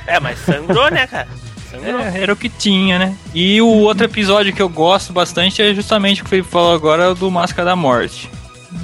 [0.08, 1.28] É, mas sangrou, né, cara?
[1.74, 2.00] Sangrou.
[2.02, 3.16] É, era o que tinha, né?
[3.34, 6.74] E o outro episódio que eu gosto bastante é justamente o que o Felipe falou
[6.74, 8.30] agora, do Máscara da Morte.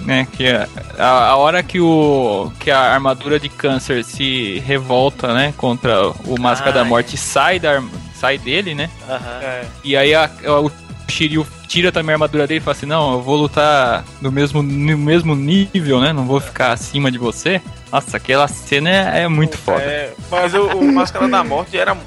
[0.05, 0.67] Né, que é
[0.99, 6.39] a, a hora que, o, que a armadura de câncer se revolta né, contra o
[6.39, 6.83] Máscara da é.
[6.83, 7.81] Morte sai da,
[8.13, 8.87] sai dele, né?
[9.09, 9.39] Aham.
[9.41, 9.65] É.
[9.83, 10.29] E aí a-
[10.61, 10.71] o
[11.07, 14.61] Shiryu tira também a armadura dele e fala assim: Não, eu vou lutar no mesmo,
[14.61, 16.13] no mesmo nível, né?
[16.13, 17.59] Não vou ficar acima de você.
[17.91, 19.81] Nossa, aquela cena é, é muito foda.
[19.81, 21.97] É, mas o, o Máscara da Morte era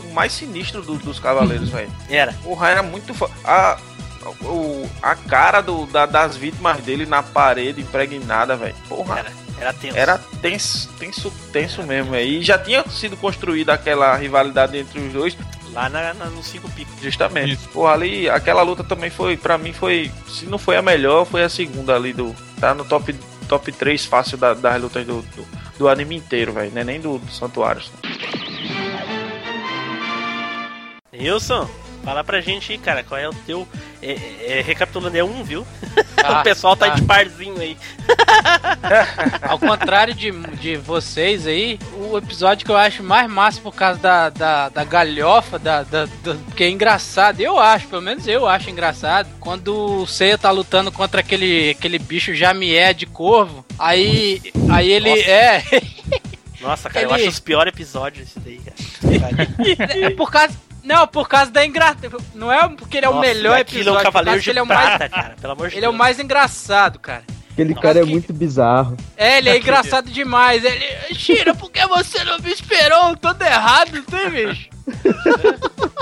[0.00, 1.90] o mais sinistro do- dos cavaleiros, velho.
[2.08, 2.32] Era.
[2.42, 3.32] Porra, era muito foda.
[3.44, 3.78] A,
[4.42, 8.74] o, a cara do, da- das vítimas dele na parede impregnada, velho.
[8.88, 9.18] Porra.
[9.20, 9.96] Era, era tenso.
[9.96, 12.26] Era tenso, tenso, tenso mesmo, velho.
[12.28, 15.36] E já tinha sido construída aquela rivalidade entre os dois.
[15.72, 16.94] Lá na, na, no 5 picos.
[17.02, 17.56] Justamente.
[17.68, 20.10] Porra, ali, aquela luta também foi, pra mim, foi.
[20.28, 22.34] Se não foi a melhor, foi a segunda ali do.
[22.58, 23.12] Tá no top,
[23.46, 25.46] top 3 fácil da- das lutas do, do,
[25.78, 26.70] do anime inteiro, velho.
[26.72, 27.82] Não é nem do, do Santuário.
[31.18, 31.68] Wilson,
[32.04, 33.66] fala pra gente aí, cara, qual é o teu.
[34.02, 35.66] É, é, recapitulando, é um, viu?
[36.22, 36.94] Ah, o pessoal tá tá.
[36.94, 37.76] de parzinho aí.
[39.42, 43.98] Ao contrário de, de vocês aí, o episódio que eu acho mais massa por causa
[43.98, 48.46] da, da, da galhofa, da, da, da- porque é engraçado, eu acho, pelo menos eu
[48.46, 54.40] acho engraçado, quando o Seiya tá lutando contra aquele, aquele bicho Jamié de corvo, aí,
[54.70, 55.30] aí ele Nossa.
[55.30, 55.62] é...
[56.60, 59.98] Nossa, cara, eu Ele- acho os piores episódios esse daí, cara.
[60.06, 60.54] é por causa...
[60.86, 62.08] Não, por causa da engraçada.
[62.32, 64.50] Não é porque ele é o Nossa, melhor aquilo é um episódio, cavaleiro de que
[64.50, 65.10] ele é o prata, mais...
[65.10, 65.98] cara, pelo amor de Ele é o Deus.
[65.98, 67.24] mais engraçado, cara.
[67.50, 68.96] Aquele cara é muito bizarro.
[69.16, 70.62] É, ele é engraçado demais.
[70.64, 70.84] Ele,
[71.14, 73.16] Shira, por que você não me esperou?
[73.16, 74.68] Todo errado, não tem, bicho?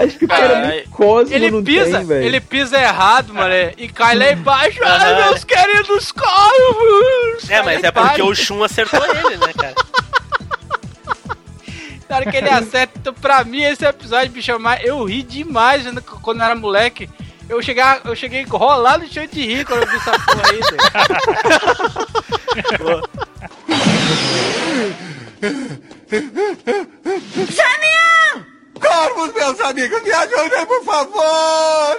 [0.00, 4.16] Acho que o cara nem Cosmo Ele pisa, tem, ele pisa errado, mano, e cai
[4.16, 4.80] lá embaixo.
[4.84, 7.50] Ai, meus queridos corvos!
[7.50, 9.74] É, mas é porque o Shun acertou ele, né, cara?
[12.12, 15.22] Na hora que ele acerta, então, pra mim, esse episódio, bicho, é mais- eu ri
[15.22, 17.08] demais né, quando eu era moleque.
[17.48, 20.42] Eu, chegar, eu cheguei a rolar no chão de rir quando eu vi essa porra
[20.50, 20.82] aí, velho.
[27.48, 28.46] Janian!
[28.80, 31.96] Corvos, meus amigos, me ajudem, por favor!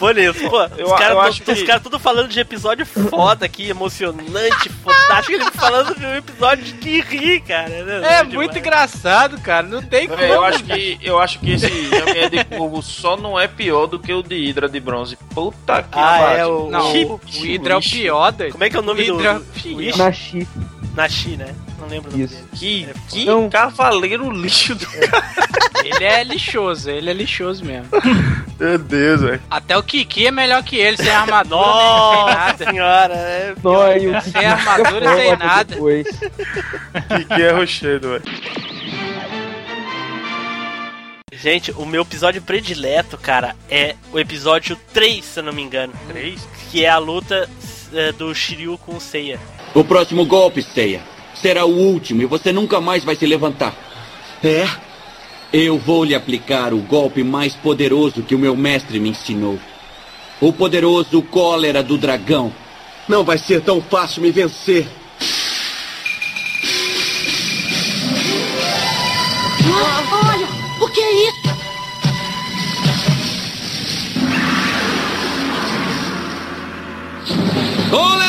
[0.00, 4.68] Nilson, pô, Eu- os caras que- os caras tudo falando de episódio foda aqui, emocionante,
[4.68, 5.32] fantástico.
[5.40, 7.68] Ele falando de um episódio de rir, cara.
[7.68, 7.96] né?
[7.96, 8.34] É Demais.
[8.34, 9.66] muito engraçado, cara.
[9.66, 10.20] Não tem como.
[10.20, 13.86] É, eu acho que eu acho que esse Jamié de Corvo só não é pior
[13.86, 15.16] do que o de Hidra de Bronze.
[15.34, 16.38] Puta que Ah, pariu.
[16.38, 18.52] é o- Não, o, o Hydra é o pior, doido.
[18.52, 19.76] Como é que é o nome do- Hydra- do...
[19.76, 19.98] Wish?
[19.98, 20.48] Nashi.
[20.94, 21.54] Nashi, né?
[21.84, 22.34] Não lembro o nome Isso.
[22.34, 22.48] dele.
[22.54, 23.50] Que, que Não.
[23.50, 24.86] cavaleiro lixo do
[25.84, 27.88] Ele é lixoso, ele é lixoso mesmo.
[28.58, 29.42] Meu Deus, velho.
[29.50, 32.64] Até o Kiki é melhor que ele, sem armadura, Nossa nada.
[32.70, 35.76] senhora, é o Sem Kiki armadura, sem nada.
[35.76, 38.22] Que, que é rochedo, velho.
[41.34, 45.92] Gente, o meu episódio predileto, cara, é o episódio 3, se eu não me engano.
[46.08, 46.40] 3?
[46.70, 47.46] Que é a luta
[47.92, 49.38] eh, do Shiryu com o Seiya.
[49.74, 51.02] O próximo golpe, Seiya,
[51.44, 53.74] será o último e você nunca mais vai se levantar.
[54.42, 54.66] É?
[55.52, 59.58] Eu vou lhe aplicar o golpe mais poderoso que o meu mestre me ensinou.
[60.40, 62.50] O poderoso cólera do dragão.
[63.06, 64.88] Não vai ser tão fácil me vencer.
[69.66, 70.48] Ah, olha,
[70.80, 71.44] o que é isso?
[77.90, 78.23] Cólera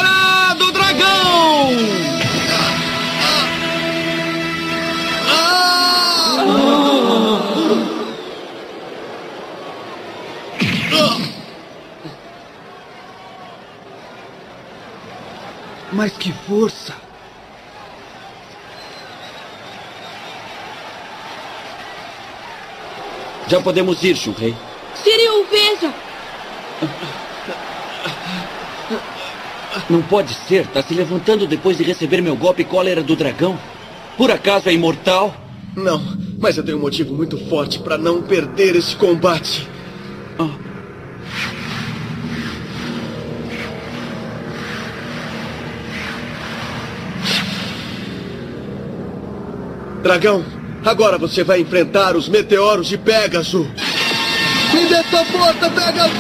[15.96, 16.94] Mas que força!
[23.48, 24.54] Já podemos ir, Shunrei.
[25.02, 25.94] Siriu, veja!
[29.90, 33.58] Não pode ser, tá se levantando depois de receber meu golpe cólera do dragão?
[34.18, 35.34] Por acaso é imortal?
[35.78, 36.04] Não,
[36.38, 39.66] mas eu tenho um motivo muito forte para não perder esse combate.
[50.06, 50.46] Dragão,
[50.86, 53.68] agora você vai enfrentar os meteoros de Pégaso.
[54.72, 56.14] Me dê essa força, Pégaso!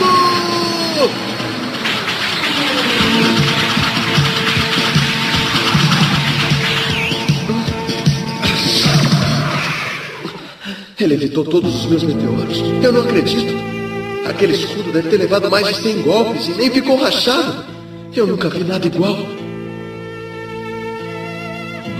[11.00, 12.58] Ele evitou todos os meus meteoros.
[12.84, 13.54] Eu não acredito.
[14.28, 17.64] Aquele escudo deve ter levado mais de 100 golpes e nem ficou rachado.
[18.16, 19.16] Eu nunca vi nada igual.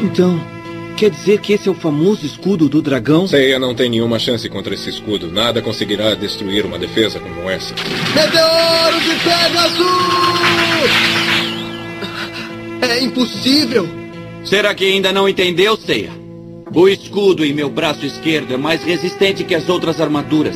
[0.02, 0.55] Então,
[0.96, 3.28] quer dizer que esse é o famoso escudo do dragão?
[3.28, 5.32] Seiya não tem nenhuma chance contra esse escudo.
[5.32, 7.74] Nada conseguirá destruir uma defesa como essa.
[8.16, 9.86] Meteoro de Pégaso!
[12.82, 13.88] É impossível!
[14.46, 16.12] Será que ainda não entendeu, Seiya?
[16.74, 20.56] O escudo em meu braço esquerdo é mais resistente que as outras armaduras.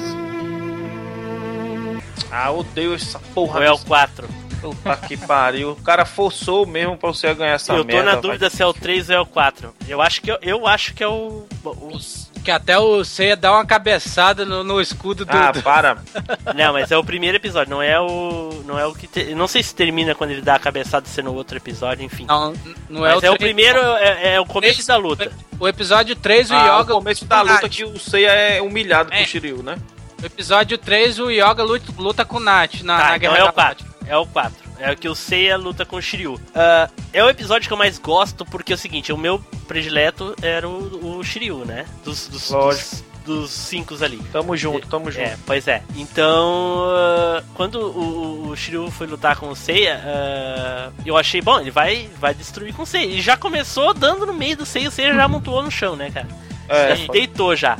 [2.31, 3.59] Ah, odeio essa porra.
[3.59, 4.27] Ou é o desse- 4?
[4.61, 5.71] Puta que pariu.
[5.71, 8.03] O cara forçou mesmo pra você ganhar essa eu tô merda.
[8.03, 8.21] na vai.
[8.21, 9.73] dúvida se é o 3 ou é o 4.
[9.87, 11.45] Eu acho que, eu, eu acho que é o.
[11.65, 11.99] o-
[12.43, 15.31] Que até o Seiya dá uma cabeçada no, no escudo do.
[15.37, 15.97] Ah, para.
[16.55, 18.63] Não, mas é o primeiro episódio, não é o.
[18.65, 19.07] Não é o que.
[19.07, 22.03] te- Não sei se termina quando ele dá a cabeçada se é no outro episódio,
[22.05, 22.25] enfim.
[22.25, 22.53] Não,
[22.89, 25.31] não é mas o é o primeiro, é, é o começo da luta.
[25.59, 26.93] O episódio 3, o Ah, Yoga.
[26.93, 29.77] o começo da luta que o Seiya é humilhado com o Shiryu, né?
[30.19, 33.45] No episódio 3, o Yoga luta, luta com o Nath na, Tá, na então Guerra
[33.45, 33.85] é o Galáctica.
[33.85, 33.88] 4.
[34.09, 34.57] É o 4.
[34.79, 36.41] É o que o Seiya luta com o Shiryu.
[36.55, 40.35] Ah, é o episódio que eu mais gosto porque é o seguinte, o meu predileto
[40.41, 41.85] era o, o Shiryu, né?
[42.03, 42.89] Dos, dos, Lógico.
[43.23, 44.17] dos, dos cinco ali.
[44.31, 45.23] Tamo junto, tamo junto.
[45.23, 45.83] É, pois é.
[45.95, 51.59] Então, ah, quando o, o Shiryu foi lutar com o Seiya, ah, eu achei, bom,
[51.59, 53.15] ele vai, vai destruir com o Seiya.
[53.15, 56.09] E já começou dando no meio do Seiya, o Seiya já montou no chão, né,
[56.09, 56.27] cara?
[56.67, 57.77] É, já deitou já.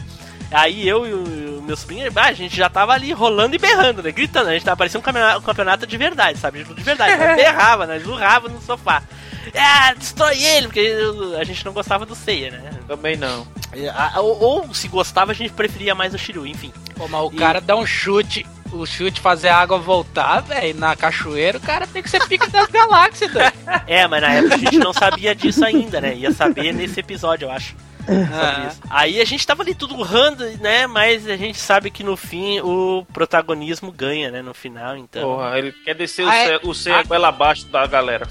[0.52, 4.12] Aí eu e o meu sobrinho, a gente já tava ali rolando e berrando, né?
[4.12, 4.50] Gritando.
[4.50, 6.64] A gente tava parecendo um campeonato, um campeonato de verdade, sabe?
[6.64, 7.16] De verdade.
[7.16, 9.04] Nós berrava, nós urrava no sofá.
[9.56, 10.96] Ah, destrói ele, porque
[11.40, 12.72] a gente não gostava do Seiya, né?
[12.88, 13.48] Também não.
[14.18, 16.74] Ou, ou, se gostava, a gente preferia mais o Shiryu, enfim.
[16.96, 20.96] Pô, mas o cara dá um chute, o chute fazer a água voltar, velho, na
[20.96, 23.54] cachoeira, o cara tem que ser pica das galáxias, doido.
[23.86, 26.16] É, mas na época a gente não sabia disso ainda, né?
[26.16, 27.76] Ia saber nesse episódio, eu acho.
[28.68, 28.82] Isso.
[28.89, 30.88] Aí a gente tava ali tudo urrando, né?
[30.88, 34.41] Mas a gente sabe que no fim o protagonismo ganha, né?
[34.41, 35.22] No final, então.
[35.24, 36.60] Porra, ele quer descer Ah, o é?
[36.64, 38.28] O Seiya goela abaixo da galera.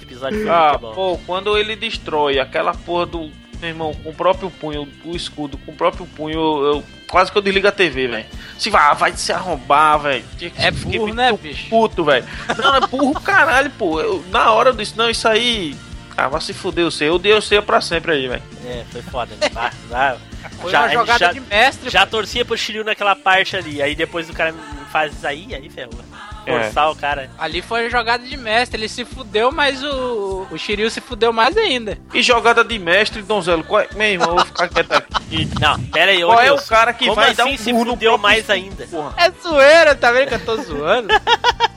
[0.50, 0.92] Ah, muito bom.
[0.94, 3.30] pô, quando ele destrói aquela porra do.
[3.60, 7.32] Meu irmão, com o próprio punho, o escudo, com o próprio punho, eu, eu- quase
[7.32, 8.26] que eu desligo a TV, velho.
[8.56, 10.24] Se vai, vai se arrombar, velho.
[10.56, 11.68] É burro, né, bicho?
[11.68, 12.24] Puto, velho.
[12.56, 14.00] Não, é burro caralho, pô.
[14.00, 15.74] Eu, na hora eu disse, não, isso aí.
[16.20, 17.10] Ah, vai se fuder o Seiya.
[17.12, 18.42] Eu dei o Seiya pra sempre aí, velho.
[18.66, 19.48] É, foi foda, né?
[19.52, 20.18] Vai, vai.
[20.60, 21.90] Foi Já- uma jogada já- de mestre.
[21.90, 23.80] Já torcia pro Shiryu naquela parte ali.
[23.82, 24.52] Aí depois o cara
[24.90, 26.00] faz isso aí, aí ferrou.
[26.48, 26.64] É.
[26.64, 27.30] Forçar o cara.
[27.38, 31.56] Ali foi jogada de mestre, ele se fudeu, mas o, o Shiryu se fudeu mais
[31.56, 31.98] ainda.
[32.12, 33.64] E jogada de mestre, Donzelo.
[33.64, 33.88] Qual é...
[33.94, 35.48] Meu irmão, eu vou ficar quieto aqui.
[35.60, 37.72] Não, pera aí, ô Qual é o cara que como vai assim dar um se
[37.72, 38.86] burro no fudeu próprio mais ainda?
[38.86, 41.08] Porra, É zoeira, tá vendo que eu tô zoando?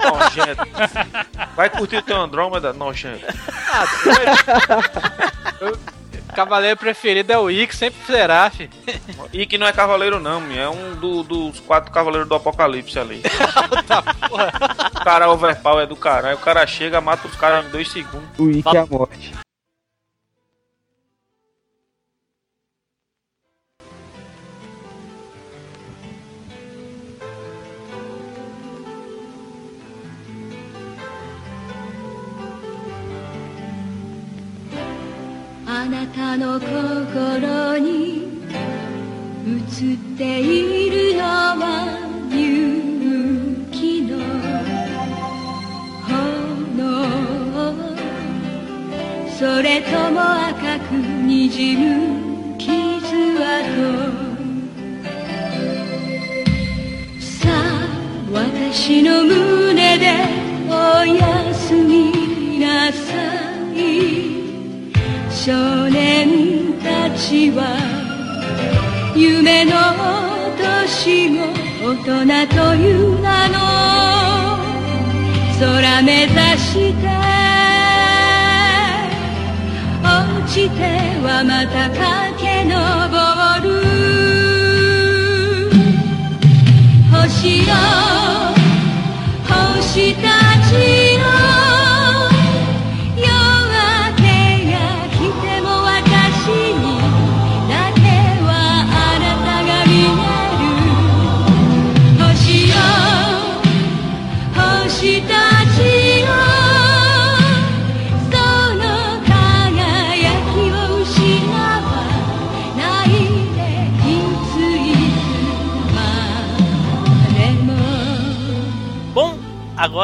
[0.01, 0.67] nojento.
[1.55, 3.25] Vai curtir o teu Andrômeda, nojento.
[5.61, 6.00] O
[6.31, 8.69] cavaleiro preferido é o Ikki, sempre será, fi.
[9.33, 13.21] E que não é cavaleiro, não, é um do- dos quatro cavaleiros do apocalipse ali.
[14.99, 16.35] o cara overpower é do caralho.
[16.37, 18.27] O cara chega, mata os caras em dois segundos.
[18.37, 19.50] O Ikki é a morte.「
[35.73, 38.27] あなたの心に
[39.47, 41.95] 映っているのは
[42.29, 44.19] 勇気の
[46.09, 46.75] 炎。
[49.39, 50.19] それとも
[50.49, 52.75] 赤くにじむ傷
[53.39, 54.11] 跡。
[57.17, 57.87] さあ
[58.33, 60.27] 私の胸で
[60.67, 62.99] おやすみなさ
[63.73, 64.30] い。
[65.43, 65.51] 少
[65.89, 67.73] 年たちは
[69.15, 69.71] 夢の
[70.55, 71.47] 年も
[71.81, 73.57] 大人という名の。
[75.59, 76.29] 空目指
[76.59, 77.09] して。
[80.03, 80.77] 落ちて
[81.23, 82.77] はまた駆け上
[83.63, 83.81] る。
[87.09, 87.73] 星よ
[89.49, 90.40] 星た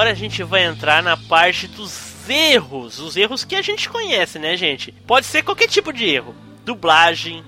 [0.08, 3.00] agora a gente vai entrar na parte dos erros.
[3.00, 4.92] Os erros que a gente conhece, né, gente?
[5.06, 6.34] Pode ser qualquer tipo de erro.
[6.64, 7.44] Dublagem,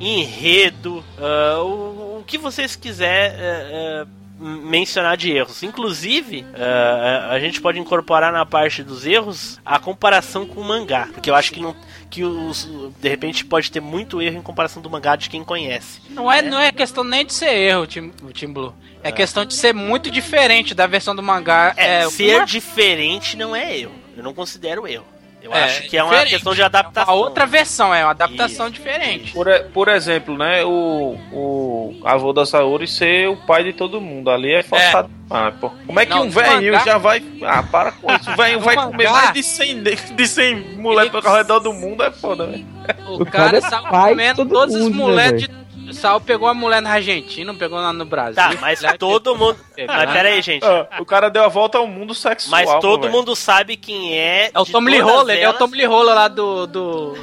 [0.00, 4.06] enredo, ah, o, o que vocês quiser ah, ah,
[4.40, 5.62] mencionar de erros.
[5.62, 11.08] Inclusive, ah, a gente pode incorporar na parte dos erros a comparação com o mangá.
[11.12, 11.74] Porque eu acho que não.
[12.10, 12.66] Que os,
[13.00, 16.00] de repente pode ter muito erro em comparação do mangá de quem conhece.
[16.08, 18.74] Não é, não é questão nem de ser erro, Tim, o Team Blue.
[19.02, 21.74] É, questão de ser muito diferente da versão do mangá.
[21.76, 23.92] É, É, ser uma- diferente não é erro.
[24.16, 25.04] Eu não considero erro.
[25.48, 27.12] Eu acho que é uma questão de adaptação.
[27.14, 29.32] A outra versão, é uma adaptação diferente.
[29.32, 34.30] Por, por exemplo, né, o, o avô da Saori ser o pai de todo mundo.
[34.30, 35.70] Ali é forçado demais, pô.
[35.86, 37.22] Como é que Não, um no velhinho mangá- já vai.
[37.42, 38.30] Ah, para com isso.
[38.30, 41.58] O velhinho No vai mangá- comer mais de 100, de de 100 moleques ao redor
[41.60, 42.66] do mundo, é foda, velho.
[43.06, 45.48] O, O cara cara é de comendo todo todas as mundo, né, mulheres
[45.88, 45.96] de.
[45.96, 48.34] Sal pegou a mulher na Argentina, não pegou lá no Brasil.
[48.34, 49.58] Tá, mas todo mundo.
[49.86, 50.64] Mas pera aí, gente.
[50.64, 52.50] Ah, o cara deu a volta ao mundo sexual.
[52.50, 53.12] Mas pô, todo velho.
[53.12, 54.50] mundo sabe quem é.
[54.52, 55.54] É o Tom Lee Roller, ele é o.
[55.54, 56.66] Tom Lee Roller lá do.
[56.66, 57.14] do.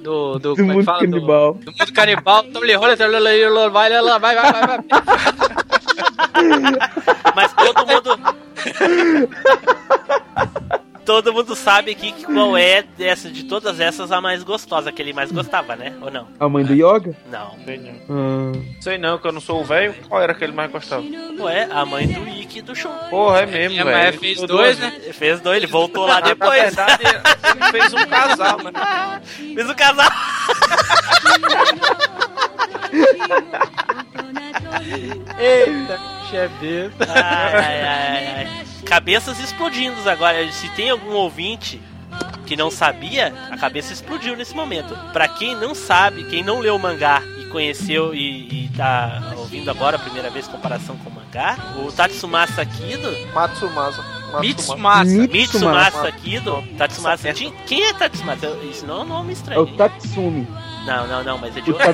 [0.00, 0.38] do.
[0.38, 0.98] do, como é que mundo fala?
[1.00, 1.54] canibal.
[1.54, 2.42] Do, do mundo canibal.
[2.44, 3.08] Tom Lee Roller, vai,
[3.70, 4.78] vai, vai, vai, vai, vai.
[7.34, 8.18] Mas todo mundo.
[11.06, 15.00] todo mundo sabe aqui que qual é dessa, de todas essas a mais gostosa, que
[15.00, 15.94] ele mais gostava, né?
[16.02, 16.26] Ou não?
[16.38, 17.16] A mãe do Yoga?
[17.30, 17.56] Não.
[17.64, 17.94] Sei não.
[18.10, 19.94] Ah, Sei não, que eu não sou o velho.
[20.08, 21.02] Qual era que ele mais gostava?
[21.02, 22.90] Não é a mãe do Ikki e do Shun.
[23.08, 23.96] Porra, é mesmo, É, velho.
[23.96, 24.92] mas Ele fez dois, né?
[25.02, 26.62] Ele fez dois, ele voltou lá Na depois.
[26.62, 28.72] verdade, ele fez um casal, né?
[29.54, 30.10] Fez o casal.
[35.38, 35.98] Eita,
[36.30, 36.90] chefe.
[37.00, 38.66] Ai, ai, ai, ai.
[38.84, 40.50] Cabeças explodindo agora.
[40.52, 41.80] Se tem algum ouvinte
[42.46, 44.96] que não sabia, a cabeça explodiu nesse momento.
[45.12, 49.70] Pra quem não sabe, quem não leu o mangá e conheceu e, e tá ouvindo
[49.70, 54.04] agora a primeira vez comparação com o mangá, o Tatsumasa Kido, Matsumasa.
[54.40, 55.28] Mitsumasa.
[55.28, 57.32] Mitsumasa Kido, Tatsumasa.
[57.66, 58.48] Quem é Tatsumasa?
[58.70, 59.62] Isso não é um nome é estranho.
[59.62, 60.46] o Tatsumi.
[60.86, 61.88] Não, não, não, mas é de outro.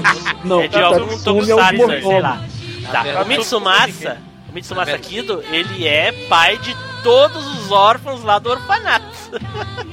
[0.45, 2.03] Não, é de o algum é tokusatsu, mordomo.
[2.09, 2.43] sei lá.
[2.91, 3.03] Tá.
[3.03, 4.19] verdade- O Mitsumasa,
[4.49, 9.07] o Mitsumasa Kido, ele é pai de todos os órfãos lá do orfanato.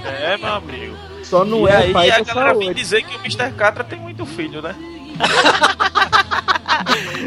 [0.04, 0.96] É, meu amigo.
[1.24, 3.52] Só não e é aí pai a galera vem dizer que o Mr.
[3.56, 4.76] Catra tem muito filho, né?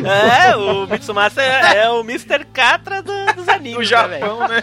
[0.04, 2.44] É, o Mitsumasa é, é o Mr.
[2.52, 4.62] Catra do- dos animes, No né, Japão, né?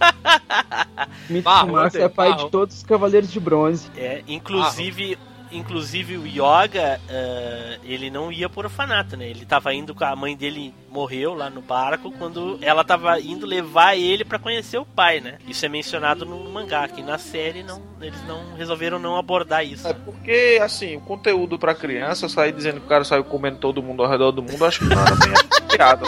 [1.28, 2.44] Mitsumasa é pai Barro.
[2.44, 3.90] de todos os Cavaleiros de Bronze.
[3.96, 5.18] É, inclusive,
[5.52, 9.28] inclusive o Yoga, ah, ele não ia por orfanato, né?
[9.28, 13.46] Ele tava indo com a mãe dele morreu lá no barco quando ela tava indo
[13.46, 15.38] levar ele pra conhecer o pai, né?
[15.46, 19.86] Isso é mencionado no mangá, que na série não, eles não resolveram não abordar isso.
[19.86, 23.82] É porque, assim, o conteúdo pra criança, sair dizendo que o cara saiu comendo todo
[23.82, 26.06] mundo ao redor do mundo, acho que não era bem apropriado.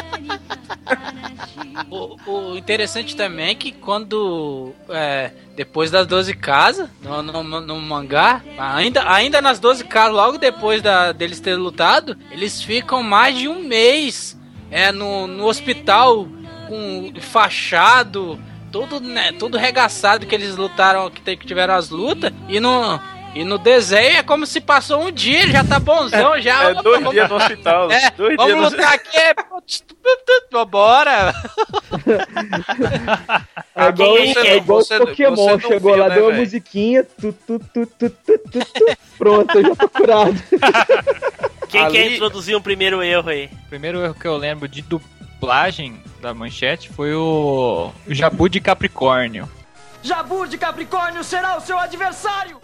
[1.91, 4.73] O, o interessante também é que quando.
[4.89, 10.39] é, depois das 12 casas, no, no, no mangá, ainda, ainda nas 12 casas, logo
[10.39, 14.39] depois da, deles terem lutado, eles ficam mais de um mês
[14.71, 16.27] é, no, no hospital
[16.69, 18.39] com fachado,
[18.73, 22.99] todo, né, todo regaçado que eles lutaram, que, tiveram as lutas, e no.
[23.35, 26.65] E no desenho é como se passou um dia, ele já tá bonzão, já.
[26.65, 27.91] É dois dias no hospital.
[27.91, 29.35] É, dois vamos dias no lutar aqui, é,
[30.67, 31.33] bora!
[33.75, 36.37] É igual, quem- é igual você- o Pokémon, você chegou viu, lá, né, deu uma
[36.39, 40.35] musiquinha, tu, tu, tu, tu, tu, tu, tu, pronto, eu já tô curado.
[41.71, 43.49] Quem Ali- quer introduzir um primeiro erro aí?
[43.67, 44.83] O primeiro erro que eu lembro de
[45.43, 49.51] dublagem da manchete foi o, o Jabu de Capricórnio.
[50.01, 52.61] Jabu de Capricórnio será o seu adversário!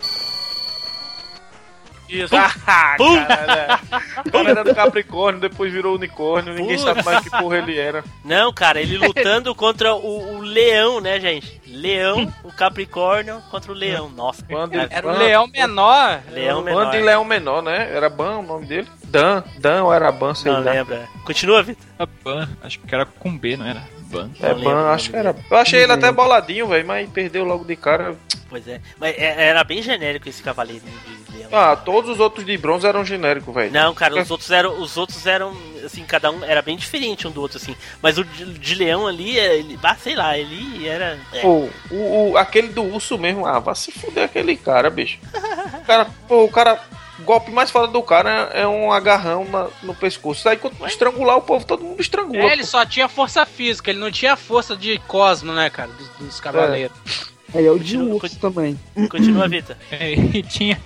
[2.09, 2.35] Isso.
[2.37, 2.51] Ah,
[2.97, 3.81] cara,
[4.25, 8.05] o cara era do Capricórnio, depois virou unicórnio, ninguém sabe mais que porra ele era.
[8.25, 11.61] Não, cara, ele lutando contra o, o leão, né, gente?
[11.67, 14.09] Leão, o Capricórnio contra o leão.
[14.11, 16.21] Nossa, Bando- cara, Era o leão menor.
[16.33, 17.05] leão Bando de menor.
[17.05, 17.91] Leão Menor, né?
[17.95, 18.89] Era Ban o nome dele?
[19.05, 20.71] Dan, Dan ou era Ban, sei Não lá.
[20.73, 21.07] lembra.
[21.25, 21.85] Continua, Vitor.
[22.25, 23.83] Ban, acho que era com B, não era?
[24.11, 24.31] Ban.
[24.41, 25.37] É Ban, acho que era.
[25.51, 28.17] Eu achei ele até boladinho, velho, mas perdeu logo de cara.
[28.49, 28.81] Pois é.
[28.99, 30.83] Mas é- era bem genérico esse cavaleiro
[31.31, 31.51] de leão.
[31.53, 33.71] Ah, todos os outros de bronze eram genéricos, velho.
[33.71, 34.81] Não, cara, os outros eram.
[34.81, 35.55] Os outros eram.
[35.85, 37.77] Assim, cada um era bem diferente um do outro, assim.
[38.03, 39.79] Mas o de, de leão ali, é- ele.
[39.83, 41.19] Ah, sei lá, ele era.
[41.33, 41.41] é.
[41.41, 45.19] Pô, o, o- aquele do urso mesmo, ah, vai se fuder aquele cara, bicho.
[45.83, 46.81] O cara, pô, o cara.
[47.19, 50.49] O golpe mais foda do cara é um agarrão na- no pescoço.
[50.49, 52.39] Aí quando estrangular o povo, todo mundo estrangula.
[52.45, 55.91] É, ele só tinha força física, ele não tinha força de cosmo, né, cara?
[55.91, 56.97] Dos, dos cavaleiros.
[57.55, 58.79] Aí é o de urso também.
[59.11, 59.75] Continua, Vitor.
[59.91, 60.81] É, e tinha,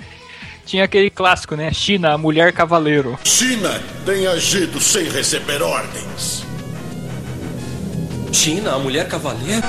[0.64, 1.70] tinha aquele clássico, né?
[1.72, 3.18] China, a mulher cavaleiro.
[3.24, 6.44] China tem agido sem receber ordens.
[8.32, 9.62] China, a mulher cavaleiro?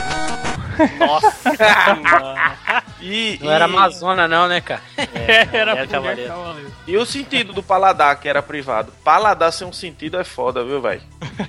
[1.00, 1.34] Nossa.
[3.02, 4.82] E, Não era e- Amazona, não, né, cara?
[4.98, 6.72] É, Era mulher mulher cavaleiro.
[6.88, 8.94] E o sentido do paladar, que era privado.
[9.04, 11.02] Paladar sem um sentido é foda, viu, velho?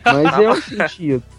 [0.05, 1.23] Mas é um sentido.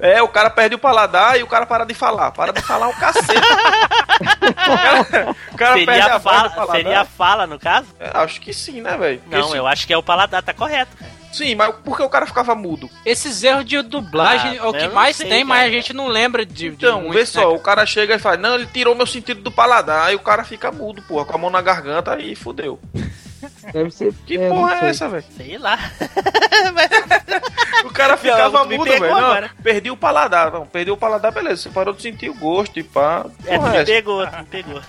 [0.00, 2.32] É, o cara perde o paladar e o cara para de falar.
[2.32, 3.30] Para de falar o cacete.
[4.42, 6.76] o cara, o cara perde Seria a a, voz do fala, paladar.
[6.76, 7.86] seria a fala, no caso?
[8.00, 9.22] É, acho que sim, né, velho?
[9.28, 11.11] Não, se- eu acho que é o paladar, tá correto, cara.
[11.32, 12.88] Sim, mas por que o cara ficava mudo?
[13.04, 15.68] Esses erros de dublagem Ah, é o eu que mais sei, tem, mas cara.
[15.68, 16.52] a gente não lembra de.
[16.52, 19.06] de Então, muito, vê né, só, o cara chega e fala, não, ele tirou meu
[19.06, 22.34] sentido do paladar, aí o cara fica mudo, porra, com a mão na garganta e
[22.36, 22.78] fudeu.
[23.72, 24.12] Deve ser.
[24.26, 25.24] Que é, porra é essa, velho?
[25.36, 25.78] Sei lá.
[27.84, 29.50] O cara ficava mudo, velho.
[29.62, 30.52] Perdi o paladar.
[30.52, 31.62] Não, perdi o paladar, beleza.
[31.62, 33.26] Você parou de sentir o gosto e pá.
[33.44, 33.86] É, Porra, me essa?
[33.86, 34.80] pegou, me pegou.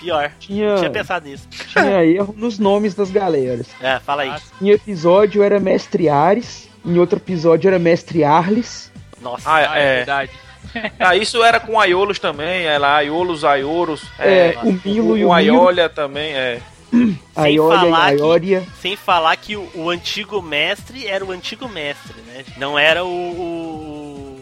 [0.00, 0.32] Pior.
[0.40, 1.46] Tinha- Tinha pensado nisso.
[1.50, 3.66] Tinha erro nos nomes das galeras.
[3.80, 4.32] É, fala aí.
[4.60, 8.90] Em episódio era Mestre Ares, em outro episódio era Mestre Arles.
[9.20, 9.42] Nossa.
[9.52, 9.96] Ah, é.
[9.96, 10.30] verdade.
[11.00, 14.02] Ah, isso era com Aiolos também, é lá, Aiolos, Aioros.
[14.18, 15.32] É, o Milo e o Milo.
[15.32, 16.60] Aiolia também, é.
[17.34, 18.62] Sem olha falar que- Aioria.
[18.80, 22.44] Sem falar que o, o antigo mestre era o antigo mestre, né?
[22.56, 23.99] Não era o, o,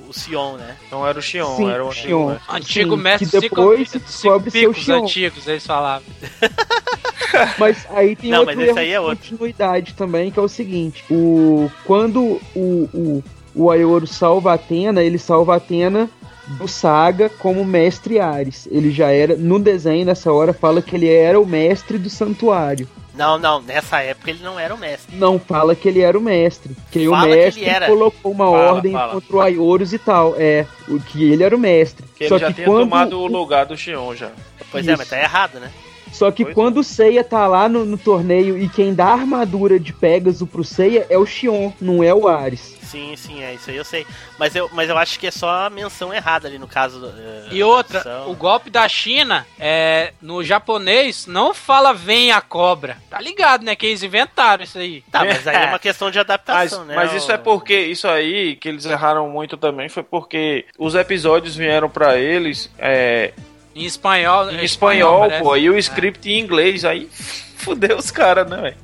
[0.09, 0.77] o Sion, né?
[0.91, 2.29] Não era o Xion, Sim, era o Xion.
[2.31, 2.43] antigo.
[2.49, 5.05] Antigo Sim, mestre que depois se descobre picos Xion.
[5.05, 6.07] antigos, eles falavam.
[7.59, 9.17] Mas aí tem Não, outro erro aí é de outro.
[9.17, 13.25] continuidade também, que é o seguinte: o quando o, o,
[13.55, 16.09] o Aioro salva a Atena, ele salva a Atena
[16.57, 18.69] do Saga como mestre Ares.
[18.70, 22.89] Ele já era, no desenho nessa hora, fala que ele era o mestre do santuário.
[23.15, 25.16] Não, não, nessa época ele não era o mestre.
[25.16, 26.77] Não fala que ele era o mestre.
[26.93, 27.87] Que o Fala que mestre ele era.
[27.87, 29.12] colocou uma Fala, ordem fala.
[29.12, 30.35] contra o Aioros e tal.
[30.39, 32.07] É, o que ele era o mestre.
[32.16, 34.31] Que ele Só já que tinha quando tomado o lugar do Xion já.
[34.70, 34.99] Pois é, Isso.
[34.99, 35.69] mas tá errado, né?
[36.13, 39.13] Só que Pois quando o Seiya tá lá no, no torneio e quem dá a
[39.15, 42.77] armadura de Pegasus pro Seiya é o Xion, não é o Ares.
[42.83, 44.07] Sim, sim, é isso aí eu sei.
[44.39, 47.05] Mas eu, mas eu acho que é só a menção errada ali no caso.
[47.05, 48.31] eh, E outra, tradução.
[48.33, 52.97] o golpe da China, é, no japonês, não fala vem a cobra.
[53.11, 53.77] Tá ligado, né?
[53.77, 55.03] Que eles inventaram isso aí.
[55.13, 56.95] Tá, mas aí é uma questão de Mas, adaptação, né?
[56.97, 61.55] mas isso é porque, isso aí, que eles erraram muito também, foi porque os episódios
[61.55, 63.35] vieram pra eles é,
[63.79, 64.51] Em espanhol.
[64.51, 65.43] em espanhol, parece.
[65.43, 67.09] pô, e o script em inglês, aí
[67.57, 68.77] fudeu os caras, né, velho?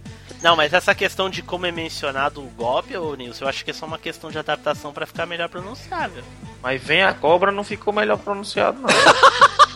[0.42, 3.70] Não, mas essa questão de como é mencionado o golpe, ô Nilson, eu acho que
[3.70, 6.22] é só uma questão de adaptação pra ficar melhor pronunciável.
[6.62, 8.88] Mas vem a cobra não ficou melhor pronunciado, não.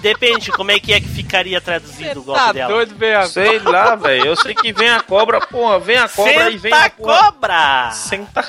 [0.00, 2.72] Depende como é que é que ficaria traduzido o golpe Tá dela.
[2.72, 3.28] doido, bem agora.
[3.28, 4.26] Sei lá, velho.
[4.26, 7.18] Eu sei que vem a cobra, porra, vem a cobra e vem Senta a porra.
[7.32, 7.90] cobra!
[7.92, 8.46] Senta.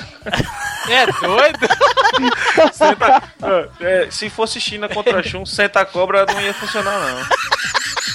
[0.88, 1.58] É doido?
[2.72, 3.22] senta.
[3.80, 7.26] É, se fosse China contra Chun, senta a cobra não ia funcionar, não.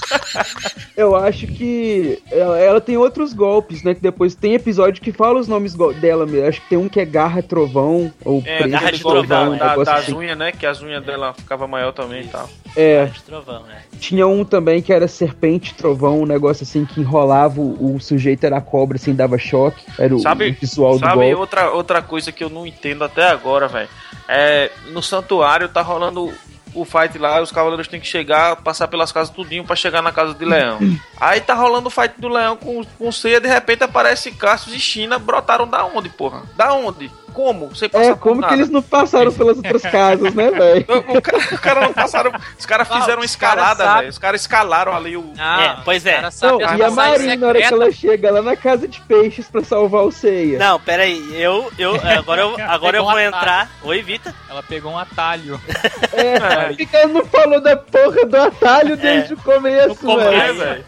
[0.95, 3.93] Eu acho que ela, ela tem outros golpes, né?
[3.93, 6.47] Que depois tem episódio que fala os nomes dela mesmo.
[6.47, 9.49] Acho que tem um que é Garra Trovão, ou É, Presa Garra de trovão, da,
[9.49, 10.13] um da- das assim.
[10.13, 10.51] unhas, né?
[10.51, 12.49] Que as unhas dela ficava maior também e tal.
[12.75, 13.81] É, De trovão, né?
[13.99, 18.43] tinha um também que era Serpente Trovão, um negócio assim que enrolava o, o sujeito
[18.45, 19.83] era a cobra, assim, dava choque.
[19.97, 21.35] Era o, Sabe, o visual do sabe golpe.
[21.35, 23.89] outra, outra coisa que eu não entendo até agora, velho?
[24.27, 26.33] É, no santuário tá rolando
[26.75, 30.11] o fight lá, os cavaleiros têm que chegar, passar pelas casas tudinho pra chegar na
[30.11, 30.79] casa de leão.
[31.19, 34.79] Aí tá rolando o fight do leão com, com ceia, de repente aparece Cassius e
[34.79, 36.43] China, brotaram da onde, porra?
[36.55, 37.09] Da onde?
[37.35, 37.75] Como?
[37.75, 38.47] Sem passar É, por como nada.
[38.53, 40.85] que eles não passaram pelas outras casas, né, velho?
[40.87, 42.31] O, o cara, o cara não passaram.
[42.57, 44.09] Os caras Ah, fizeram uma escalada, velho.
[44.09, 45.33] Os caras escalaram ali o.
[45.35, 46.21] Não, É, pois é.
[46.41, 49.63] Não, e a Marina, na hora que ela chega lá na casa de peixes pra
[49.63, 50.57] salvar o Seiya.
[50.57, 53.69] Não, pera aí, eu, eu, agora eu, agora eu vou um entrar.
[53.83, 54.33] Oi, Vita.
[54.49, 55.59] Ela pegou um atalho.
[56.13, 60.53] É, por que que ela não falou da porra do atalho desde o começo, É,
[60.53, 60.85] velho?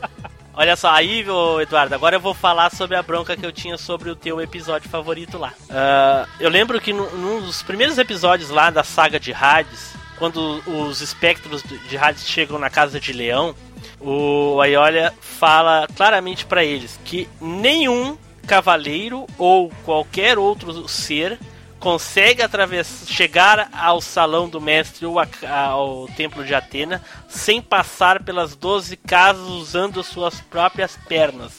[0.60, 1.24] Olha só, aí,
[1.62, 4.90] Eduardo, agora eu vou falar sobre a bronca que eu tinha sobre o teu episódio
[4.90, 5.54] favorito lá.
[5.70, 10.64] Ah, eu lembro que no- num dos primeiros episódios lá da saga de Hades, quando
[10.66, 13.56] os espectros de Hades chegam na casa de Leão,
[14.02, 18.18] o Aiolia fala claramente pra eles que nenhum
[18.48, 21.38] cavaleiro ou qualquer outro ser
[21.80, 25.28] consegue atravessar, chegar ao salão do mestre ou a-
[25.70, 31.54] ao templo de Atena sem passar pelas 12 casas usando suas próprias pernas.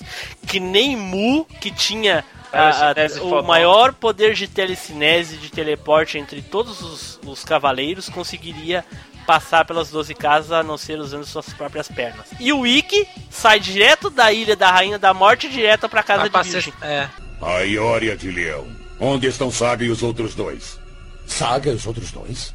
[0.46, 6.42] Que nem Mu, que tinha a- a- o maior poder de telecinese, de teleporte entre
[6.42, 8.84] todos os, os cavaleiros, conseguiria
[9.26, 12.26] passar pelas 12 casas a não ser usando suas próprias pernas.
[12.40, 16.42] E o Ikki sai direto da ilha da Rainha da Morte direto pra casa Vai
[16.42, 16.72] de Virgem.
[16.80, 17.06] É.
[17.42, 18.66] A Iória de Leão.
[19.00, 20.78] Onde estão Saga e os outros dois?
[21.26, 22.54] Saga e os outros dois?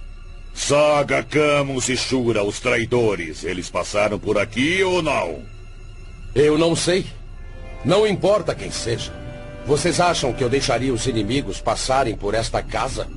[0.54, 3.44] Saga, Camus e Shura, os traidores.
[3.44, 5.42] Eles passaram por aqui ou não?
[6.36, 7.06] Eu não sei.
[7.84, 9.12] Não importa quem seja.
[9.66, 13.08] Vocês acham que eu deixaria os inimigos passarem por esta casa?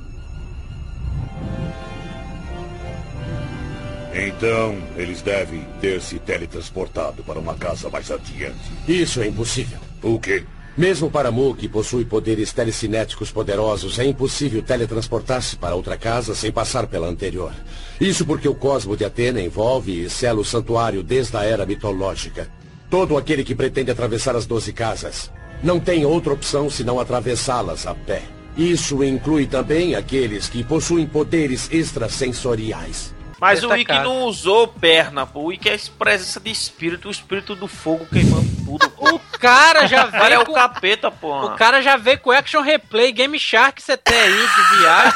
[4.13, 8.57] Então, eles devem ter se teletransportado para uma casa mais adiante.
[8.87, 9.79] Isso é impossível.
[10.01, 10.43] O quê?
[10.77, 16.51] Mesmo para Mu, que possui poderes telecinéticos poderosos, é impossível teletransportar-se para outra casa sem
[16.51, 17.51] passar pela anterior.
[17.99, 22.47] Isso porque o cosmo de Atena envolve e sela o santuário desde a era mitológica.
[22.91, 25.31] Todo aquele que pretende atravessar as doze casas
[25.63, 28.21] não têm outra opção senão atravessá-las a pé.
[28.55, 33.16] Isso inclui também aqueles que possuem poderes extrasensoriais.
[33.39, 33.75] Mas o.
[33.75, 35.41] Ikki não usou perna, pô.
[35.43, 38.89] O Ikki é a presença de espírito, o espírito do fogo queimando tudo.
[38.89, 39.15] Pô.
[39.15, 41.45] O cara já O cara é veio o capeta, pô.
[41.45, 45.13] O cara já veio com Action Replay, Game Shark CTI de viagem.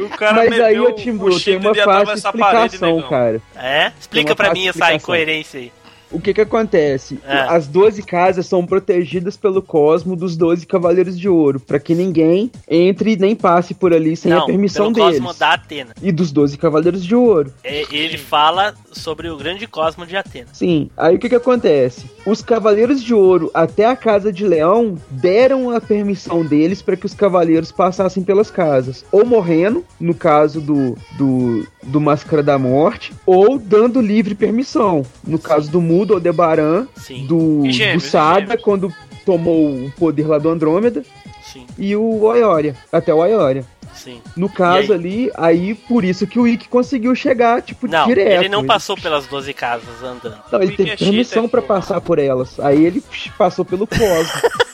[0.00, 3.08] O cara Mas aí, Timbu, tem uma de fácil a parede, explicação, negão.
[3.08, 3.42] cara.
[3.56, 3.92] É?
[3.98, 4.96] Explica pra mim essa explicação.
[4.96, 5.72] incoerência aí.
[6.14, 7.18] O que que acontece?
[7.26, 7.40] É.
[7.40, 12.50] As 12 casas são protegidas pelo cosmo dos 12 Cavaleiros de Ouro, pra que ninguém
[12.68, 15.20] entre nem passe por ali sem não, a permissão pelo deles.
[15.20, 15.92] cosmo da Atena.
[16.00, 17.52] E dos 12 Cavaleiros de Ouro.
[17.64, 20.46] É, Ele fala sobre o grande cosmo de Atena.
[20.52, 22.08] Sim, aí o que que acontece?
[22.24, 27.06] Os Cavaleiros de Ouro até a Casa de Leão deram a permissão deles para que
[27.06, 29.04] os Cavaleiros passassem pelas casas.
[29.10, 35.04] Ou morrendo, no caso do, do, do Máscara da Morte, ou dando livre permissão.
[35.26, 37.26] No caso do Mudo Aldebaran, Sim.
[37.26, 38.92] do, gêmeos, do Sada, quando
[39.24, 41.02] tomou o poder lá do Andrômeda,
[41.42, 43.64] Sim, e o Oioria, até o Oioria.
[43.94, 44.20] sim.
[44.36, 44.98] No caso aí?
[44.98, 48.40] ali, aí por isso que o Ikki conseguiu chegar, tipo, Não, direto.
[48.42, 50.36] ele não passou pelas 12 casas andando.
[50.52, 51.62] Não, ele teve é permissão pô.
[51.62, 52.60] passar por elas.
[52.60, 54.50] Aí ele psh, passou pelo cosmo.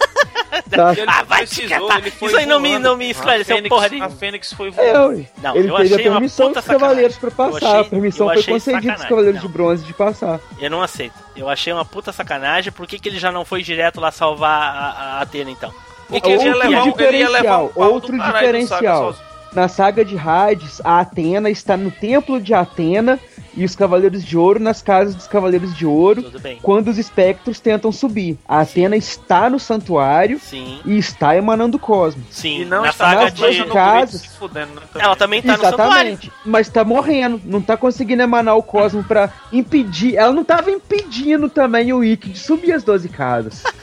[0.71, 0.93] tá?
[0.93, 2.01] Ele Ah, vai te precisou, catar.
[2.01, 4.07] ele foi Isso aí não me- não me A esclareceu Fênix- porra nenhuma.
[4.07, 5.17] A Fênix foi É, voando.
[5.19, 5.25] ué.
[5.43, 7.57] Não, ele eu teve a achei uma permissão dos cavaleiros pra passar.
[7.57, 9.09] achei- a permissão eu foi achei concedida dos sacanagem.
[9.09, 9.47] cavaleiros Não.
[9.49, 10.41] de bronze de passar.
[10.61, 11.15] Eu não aceito.
[11.37, 12.73] Eu achei uma puta sacanagem.
[12.73, 15.73] Por que, que ele já não foi direto lá salvar a, a Atena, então?
[16.09, 19.15] Porque ele ia outro levar um- ele ia levar um pau outro diferencial.
[19.53, 23.19] Na saga de Hades, a Atena está no templo de Atena
[23.57, 26.59] e os Cavaleiros de Ouro nas casas dos Cavaleiros de Ouro Tudo bem.
[26.63, 28.39] quando os espectros tentam subir.
[28.47, 32.23] A Atena está no santuário Sim, e está emanando o cosmo.
[32.31, 32.61] sim.
[32.61, 33.41] E não na está saga nas de...
[33.41, 34.25] duas no casas.
[34.37, 36.11] fudendo, né, Ela também tá no santuário.
[36.13, 36.33] Exatamente.
[36.47, 37.41] Mas tá morrendo.
[37.45, 40.17] Não tá conseguindo emanar o cosmo pra impedir.
[40.17, 43.65] Ela não tava impedindo também o Ikki de subir as 12 casas.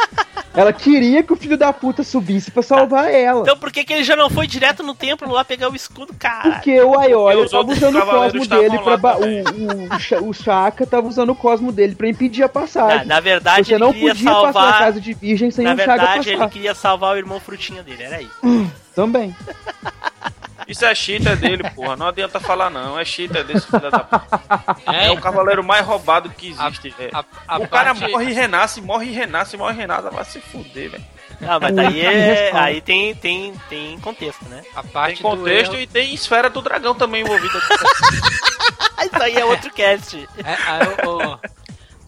[0.57, 3.41] Ela queria que o filho da puta subisse pra salvar ela.
[3.41, 6.13] Então por que, que ele já não foi direto no templo lá pegar o escudo,
[6.17, 6.49] cara?
[6.53, 8.97] Porque o Aiolia os tava usando o cosmo dele pra.
[8.97, 9.17] ba-.
[9.17, 12.49] O, o, o, Cha- o Chaka tava usando o cosmo dele pra impedir a Na,
[12.49, 13.05] passagem.
[13.05, 14.79] na verdade, Você ele não queria podia passar a salvar.
[14.79, 16.49] casa de virgem sem Na o Chaka verdade, ele passar.
[16.51, 18.29] queria salvar o irmão frutinha dele, era aí.
[18.95, 19.35] Também.
[20.68, 21.95] Isso é cheater dele, porra.
[21.95, 22.99] Não adianta falar não.
[22.99, 24.81] É cheater desse filho da puta.
[24.91, 27.11] É, É, o cavaleiro mais roubado que existe, velho.
[27.14, 30.10] a, a O cara parte- morre e renasce, morre e renasce, morre e renasce.
[30.10, 31.06] Vai se fuder, velho.
[31.48, 34.64] Ah, mas daí é, aí tem, tem, tem contexto, né?
[34.76, 37.60] a parte Tem contexto do erro, e tem esfera do dragão também envolvida.
[39.06, 40.27] Isso aí é outro cast.
[40.44, 40.88] é, aí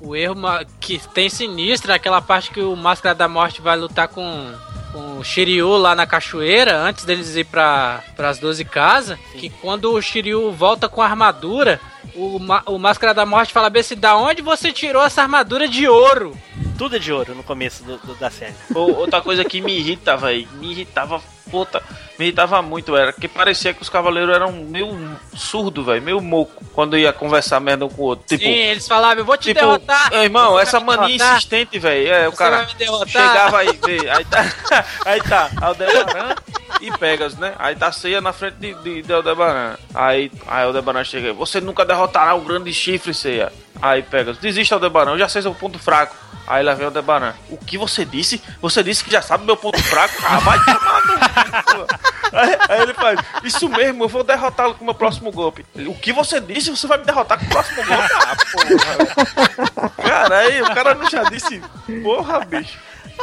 [0.02, 0.36] o, o erro
[0.80, 4.53] que tem sinistro é aquela parte que o Máscara da Morte vai lutar com,
[4.91, 9.91] com o Shiryu lá na cachoeira, antes deles ir para as 12 casas, que quando
[9.93, 11.79] o Shiryu volta com a armadura,
[12.15, 16.35] o, o Máscara da Morte fala, Bessi, da onde você tirou essa armadura de ouro?
[16.77, 18.53] Tudo é de ouro no começo do- do- da série.
[18.73, 20.47] Ou- Outra coisa que me irrita, velho.
[20.53, 21.81] Me irritava, puta.
[22.17, 24.89] Me irritava muito, era que parecia que os cavaleiros eram meio
[25.34, 26.01] surdo, velho.
[26.01, 26.63] Meio moco.
[26.73, 28.26] Quando ia conversar merda um com o outro.
[28.27, 30.09] Tipo, Sim, eles falavam, eu vou te Tipo, derrotar.
[30.11, 32.11] "Ei, irmão, essa mania insistente, velho.
[32.11, 32.67] É, o cara
[33.07, 34.45] chegava aí, vê, aí tá,
[35.05, 36.35] aí tá, Aldebaran
[36.81, 37.53] e Pegas, né?
[37.57, 39.76] Aí tá ceia na frente de, de, de Aldebaran.
[39.93, 43.51] Aí, aí Aldebaran chega, você nunca derrotará o grande chifre, ceia.
[43.81, 46.15] Aí Pegas, desista Aldebaran, eu já sei seu ponto fraco.
[46.49, 47.35] Aí lá vem o Aldebaran.
[47.51, 48.41] O que você disse?
[48.59, 50.15] Você disse que já sabe meu ponto fraco?
[50.26, 51.88] Ah, vai tomar no.
[52.31, 55.65] Aí, aí ele faz, isso mesmo, eu vou derrotá-lo com o meu próximo golpe.
[55.88, 56.71] O que você disse?
[56.71, 58.09] Você vai me derrotar com o próximo golpe?
[58.15, 59.89] Ah, porra.
[60.03, 61.61] Cara, aí o cara não já disse,
[62.03, 62.77] porra, bicho.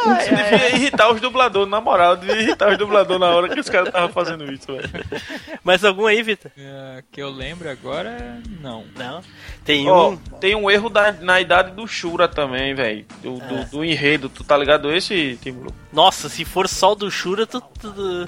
[0.04, 3.68] Você devia irritar os dubladores, na moral, devia irritar os dubladores na hora que os
[3.68, 4.88] caras estavam fazendo isso, velho.
[5.64, 6.50] Mais algum aí, Vitor?
[6.56, 8.84] É, que eu lembro agora, não.
[8.96, 9.20] Não.
[9.64, 10.16] Tem Ó, um.
[10.16, 13.04] tem um erro da, na idade do Shura também, velho.
[13.22, 13.64] Do, do, É.
[13.64, 15.72] do enredo, tu tá ligado esse, Timbu?
[15.92, 18.26] Nossa, se for só o do Shura, tu, tu- tu-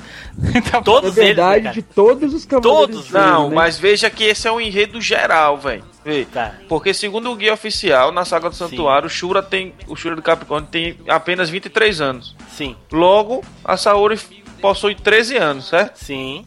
[0.73, 1.27] Na todos eles.
[1.37, 1.75] verdade, né, cara?
[1.75, 3.55] de todos os cavaleiros Todos, Não, né?
[3.55, 5.85] mas veja que esse é um enredo geral, velho.
[6.09, 6.25] Vê.
[6.25, 6.55] Tá.
[6.71, 9.75] Porque segundo o guia oficial, na saga do santuário, o Shura tem.
[9.87, 12.35] O Shura do Capricórnio tem apenas 23 anos.
[12.51, 14.19] Sim, Logo, a Saori
[14.59, 15.97] possui 13 anos, certo?
[15.97, 16.47] sim.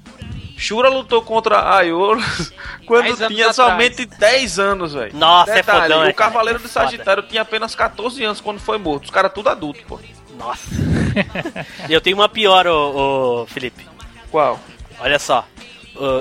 [0.57, 2.19] Shura lutou contra a Ayoro
[2.85, 3.55] quando tinha atrás.
[3.55, 5.15] somente 10 anos, velho.
[5.15, 6.31] Nossa, é fodão, né, O cara?
[6.31, 6.67] Cavaleiro É do.
[6.67, 9.05] Sagitário tinha apenas 14 anos quando foi morto.
[9.05, 9.99] Os caras tudo adulto, pô.
[10.37, 10.69] Nossa.
[11.89, 13.87] Eu tenho uma pior, ô, ô, Felipe.
[14.29, 14.59] Qual?
[14.99, 15.45] Olha só.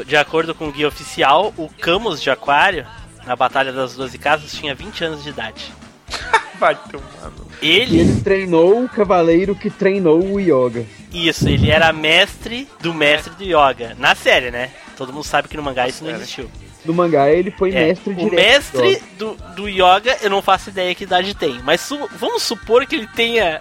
[0.07, 2.87] De acordo com o guia oficial, o Camus de Aquário,
[3.27, 5.73] na Batalha das Doze Casas, tinha 20 anos de idade.
[6.59, 7.47] Vai tomando.
[7.63, 10.85] E Ele, ele treinou o cavaleiro que treinou o Yoga.
[11.13, 13.95] isso, ele era mestre do mestre do Yoga.
[13.99, 14.71] Na série, né?
[14.97, 16.51] Todo mundo sabe que no mangá isso não existiu.
[16.85, 18.35] No mangá ele foi É, mestre o direto.
[18.35, 21.61] mestre do, do yoga, eu não faço ideia que idade tem.
[21.63, 23.61] Mas su- vamos supor que ele tenha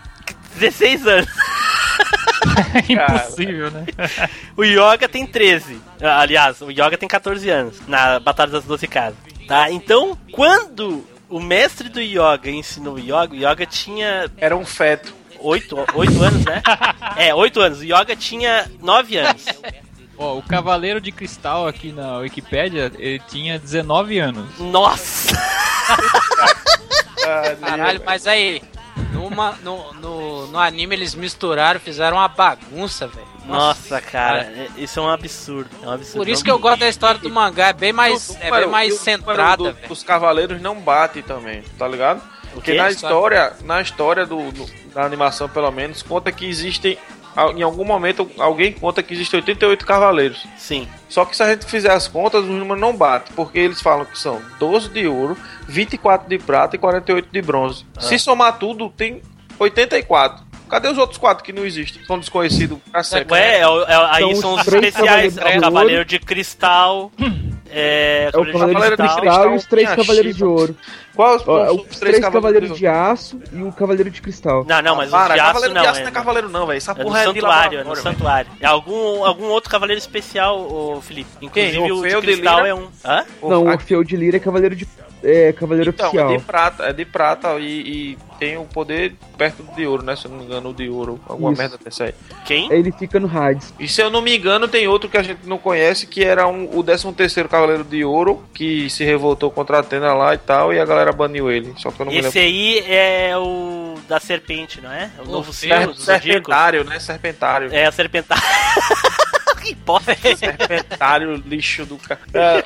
[0.57, 1.27] 16 anos.
[2.90, 3.86] Impossível, né?
[4.56, 5.80] O Yoga tem 13.
[6.02, 7.76] Ah, Aliás, o Yoga tem 14 anos.
[7.88, 9.18] Na Batalha das Doze Casas.
[9.50, 9.72] Tá?
[9.72, 14.30] Então, quando o mestre do Yoga ensinou o Yoga, o Yoga tinha.
[14.38, 15.18] Era um feto.
[15.40, 16.62] 8, 8 anos, né?
[17.18, 17.80] É, 8 anos.
[17.80, 19.46] O Yoga tinha 9 anos.
[20.18, 24.60] Ó, o Cavaleiro de Cristal aqui na Wikipédia, ele tinha 19 anos.
[24.60, 25.36] Nossa!
[27.60, 28.62] Caralho, mas aí,
[29.14, 33.28] numa, no, no, no anime eles misturaram, fizeram uma bagunça, velho.
[33.46, 35.70] Nossa, cara, é- isso é um absurdo.
[35.82, 36.18] É um absurdo.
[36.18, 38.94] Por isso que eu gosto da história do mangá, é bem mais, é bem mais
[39.00, 39.78] centrada, do-.
[39.94, 42.22] Os cavaleiros não batem também, tá ligado?
[42.54, 46.98] Porque na história, na história do, do- da animação, pelo menos, conta que existem.
[47.56, 50.46] Em algum momento, alguém conta que existem 88 cavaleiros.
[50.58, 50.90] Sim.
[51.08, 53.34] Só que se a gente fizer as contas, os números não batem.
[53.36, 55.38] Porque eles falam que são 12 de ouro,
[55.70, 57.86] 24 de prata e 48 de bronze.
[57.96, 58.02] Ah.
[58.02, 59.22] Se somar tudo, tem
[59.58, 60.50] 84.
[60.70, 62.04] Cadê os outros quatro que não existem?
[62.06, 63.34] São desconhecidos pra sempre.
[63.34, 65.36] Ué, é é aí São são os especiais.
[65.36, 67.12] Cavaleiros É o de Cavaleiro de Cristal.
[67.72, 70.76] É, É o Cavaleiro de Cristal e os três Cavaleiros de Ouro.
[71.20, 74.64] Qual os, Ó, os os três Cavaleiros de Aço e o Cavaleiro de Cristal.
[74.66, 75.82] Não, não, mas Para, o de aço Cavaleiro não.
[75.82, 76.78] de Aço é, não é cavaleiro não, velho.
[76.78, 78.52] Essa é porra é de santuário, é no santuário.
[78.62, 81.30] É algum, algum outro cavaleiro especial, ô Felipe.
[81.41, 81.91] Inclusive Quem?
[81.91, 82.70] o, Orfeu de de cristal Lira?
[82.70, 82.88] é um.
[83.04, 83.26] Hã?
[83.44, 84.88] Não, o Orfeu de Lira é Cavaleiro de
[85.24, 86.32] é, Cavaleiro Então, Oficial.
[86.32, 87.66] é de prata, é de prata e,
[88.14, 90.16] e tem o poder perto do de ouro, né?
[90.16, 91.20] Se eu não me engano, o de ouro.
[91.28, 91.62] Alguma Isso.
[91.62, 92.14] merda dessa aí.
[92.46, 92.72] Quem?
[92.72, 93.74] Ele fica no Hades.
[93.78, 96.48] E se eu não me engano, tem outro que a gente não conhece, que era
[96.48, 100.38] um, o 13 terceiro Cavaleiro de Ouro, que se revoltou contra a Atena lá e
[100.38, 101.73] tal, e a galera baniu ele.
[101.77, 102.40] Só que eu não me Esse lembro.
[102.41, 105.10] aí é o da serpente, não é?
[105.19, 106.23] O novo Ser- símbolo do Zodíaco.
[106.23, 106.99] Serpentário, né?
[106.99, 107.69] Serpentário.
[107.73, 108.44] É, o serpentário.
[109.64, 110.15] que bosta.
[110.15, 112.19] Serpentário, lixo do cara.
[112.34, 112.65] É,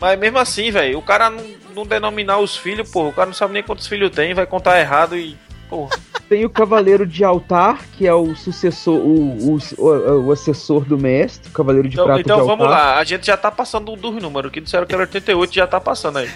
[0.00, 1.44] mas mesmo assim, velho, o cara não,
[1.74, 4.80] não denominar os filhos, porra, o cara não sabe nem quantos filhos tem, vai contar
[4.80, 5.36] errado e.
[5.70, 5.96] Porra.
[6.28, 10.98] Tem o Cavaleiro de Altar, que é o sucessor, o, o, o, o assessor do
[10.98, 12.78] mestre, o Cavaleiro de Então, Prata então de vamos Altar.
[12.94, 15.80] lá, a gente já tá passando dos números, que disseram que era 88, já tá
[15.80, 16.30] passando aí.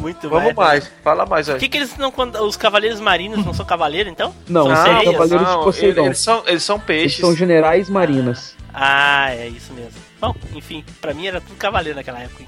[0.00, 1.54] Muito Vamos mais, fala mais aí.
[1.54, 2.10] Por que, que eles não.
[2.10, 4.34] quando- Os cavaleiros marinhos não são cavaleiros, então?
[4.48, 5.12] Não, são são sereias?
[5.12, 6.06] Cavaleiros de Poseidon.
[6.06, 7.20] Eles são, eles são Eles peixes.
[7.20, 8.54] são generais marinas.
[8.72, 9.92] Ah, é isso mesmo.
[10.20, 12.44] Bom, enfim, pra mim era tudo cavaleiro naquela época.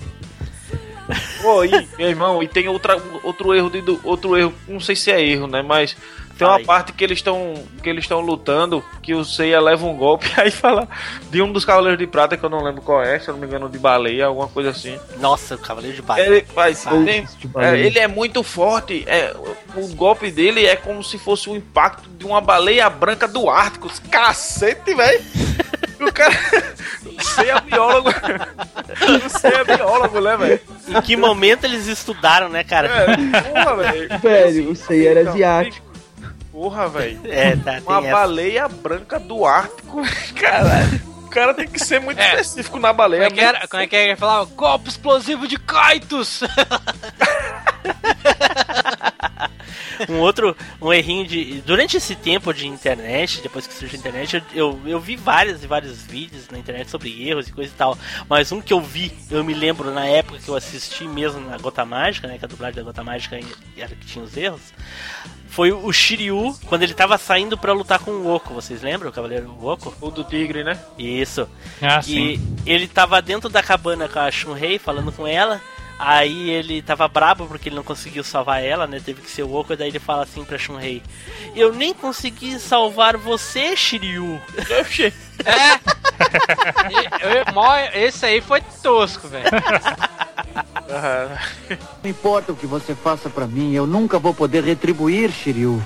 [1.43, 4.97] Pô, e, meu irmão, e tem outra, outro erro de, do- outro erro, não sei
[4.97, 5.63] se é erro, né?
[5.63, 5.97] Mas
[6.37, 6.65] tem uma Ai.
[6.65, 10.51] parte que eles estão que eles estão lutando, que o Seiya leva um golpe, aí
[10.51, 10.89] fala
[11.31, 13.41] de um dos Cavaleiros de Prata, que eu não lembro qual é, se eu não
[13.41, 14.99] me engano, de baleia, alguma coisa assim.
[15.19, 16.27] Nossa, o cavaleiro de baleia.
[16.27, 16.47] Ele,
[16.91, 17.77] Ou tem- de baleia.
[17.83, 19.05] é, ele é muito forte.
[19.07, 19.35] É,
[19.77, 23.49] o, o golpe dele é como se fosse o impacto de uma baleia branca do
[23.49, 23.89] Ártico.
[24.11, 25.25] Cacete, velho!
[26.01, 26.35] O cara.
[27.03, 28.11] Você é biólogo.
[29.23, 30.61] Você é biólogo, né, velho?
[30.89, 32.89] Em que momento eles estudaram, né, cara?
[32.89, 34.09] É, porra, velho.
[34.21, 35.87] Velho, o Sei era asiático.
[36.53, 37.21] Porra, velho.
[37.25, 38.11] É, tá, Uma essa.
[38.11, 40.03] baleia branca do Ártico.
[40.41, 41.01] Caralho.
[41.25, 42.31] O cara tem que ser muito É.
[42.41, 43.25] específico na baleia.
[43.25, 43.69] Como é que era?
[43.69, 44.45] Como é que ele falava?
[44.55, 46.41] Golpe explosivo de Kaitos!
[50.09, 51.61] Um outro, um errinho de.
[51.63, 55.63] Durante esse tempo de internet, depois que surgiu a internet, eu, eu, eu vi vários
[55.65, 57.99] e vários vídeos na internet sobre erros e coisa e tal.
[58.29, 61.57] Mas um que eu vi, eu me lembro na época que eu assisti mesmo na
[61.59, 62.39] Gota Mágica, né?
[62.39, 63.39] Que a dublagem da Gota Mágica
[63.77, 64.61] era que tinha os erros.
[65.49, 69.09] Foi o Shiryu, quando ele tava saindo pra lutar com o Oco, vocês lembram?
[69.09, 69.95] O Cavaleiro Oco?
[70.03, 70.79] O do tigre, né?
[70.99, 71.49] Isso.
[71.81, 72.57] Ah, E sim.
[72.67, 75.61] ele tava dentro da cabana com a Shunrei, falando com ela.
[75.99, 79.01] Aí ele tava brabo porque ele não conseguiu salvar ela, né?
[79.05, 79.73] Teve que ser o Oco.
[79.73, 81.03] E daí ele fala assim pra Shunrei:
[81.55, 84.41] Eu nem consegui salvar você, Shiryu.
[87.21, 89.45] Eu- mó- Esse aí foi tosco, velho.
[92.03, 95.83] Não importa o que você faça pra mim, eu nunca vou poder retribuir, Shiryu.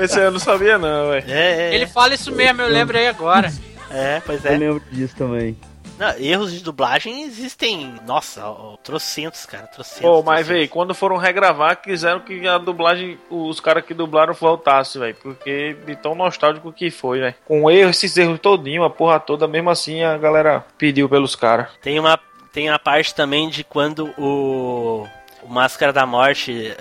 [0.00, 1.24] Esse eu não sabia, não, velho.
[1.30, 3.52] É, é, Ele fala isso mesmo, eu lembrei agora.
[3.90, 4.56] é, pois Eu é.
[4.56, 5.56] lembro disso também.
[6.02, 10.02] Não, erros de dublagem existem, nossa, ó, trocentos, cara, trocentos.
[10.02, 15.00] Pô, mas, véi, quando foram regravar, quiseram que a dublagem, os caras que dublaram voltassem,
[15.00, 15.16] velho.
[15.22, 17.34] Porque de tão nostálgico que foi, velho.
[17.46, 21.68] Com erro, esses erros todinho, a porra toda, mesmo assim a galera pediu pelos caras.
[21.80, 22.18] Tem uma,
[22.52, 25.06] tem a parte também de quando o,
[25.42, 26.74] o Máscara da Morte.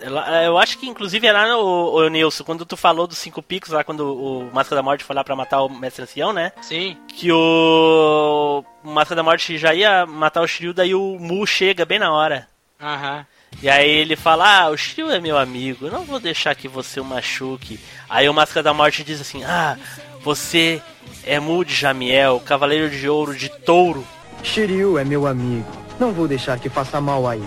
[0.00, 3.70] ela- eu acho que inclusive era no o Nilson, quando tu falou dos cinco picos
[3.70, 6.52] lá, quando o Máscara da Morte foi lá pra matar o Mestre Ancião, né?
[6.60, 6.96] Sim.
[7.08, 11.84] Que o, o Máscara da Morte já ia matar o Shiryu, daí o Mu chega
[11.84, 12.48] bem na hora.
[12.80, 13.24] Aham.
[13.62, 16.68] E aí ele fala, ah, o Shiryu é meu amigo, eu não vou deixar que
[16.68, 17.80] você o machuque.
[18.08, 19.76] Aí o Máscara da Morte diz assim, ah,
[20.22, 20.82] você
[21.24, 24.06] é Mu de Jamiel, Cavaleiro de Ouro de Touro.
[24.42, 25.66] Shiryu é meu amigo.
[25.98, 27.46] Não vou deixar que faça mal a ele.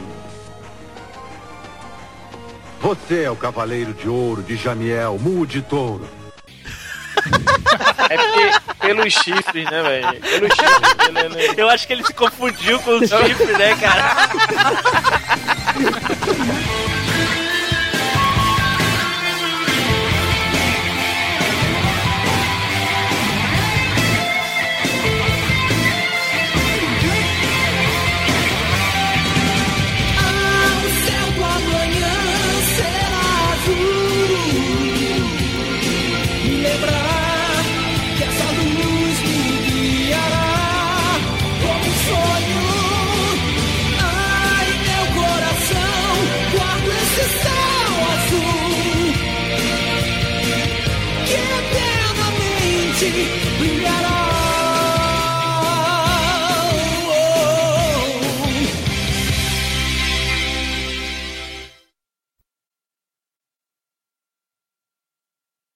[2.82, 6.08] Você é o cavaleiro de ouro de Jamiel, mude touro.
[8.10, 10.22] É porque, pelos chifres, né, velho?
[10.22, 10.96] Pelos chifres.
[11.08, 11.62] Ele, ele...
[11.62, 14.30] Eu acho que ele se confundiu com os chifres, né, cara?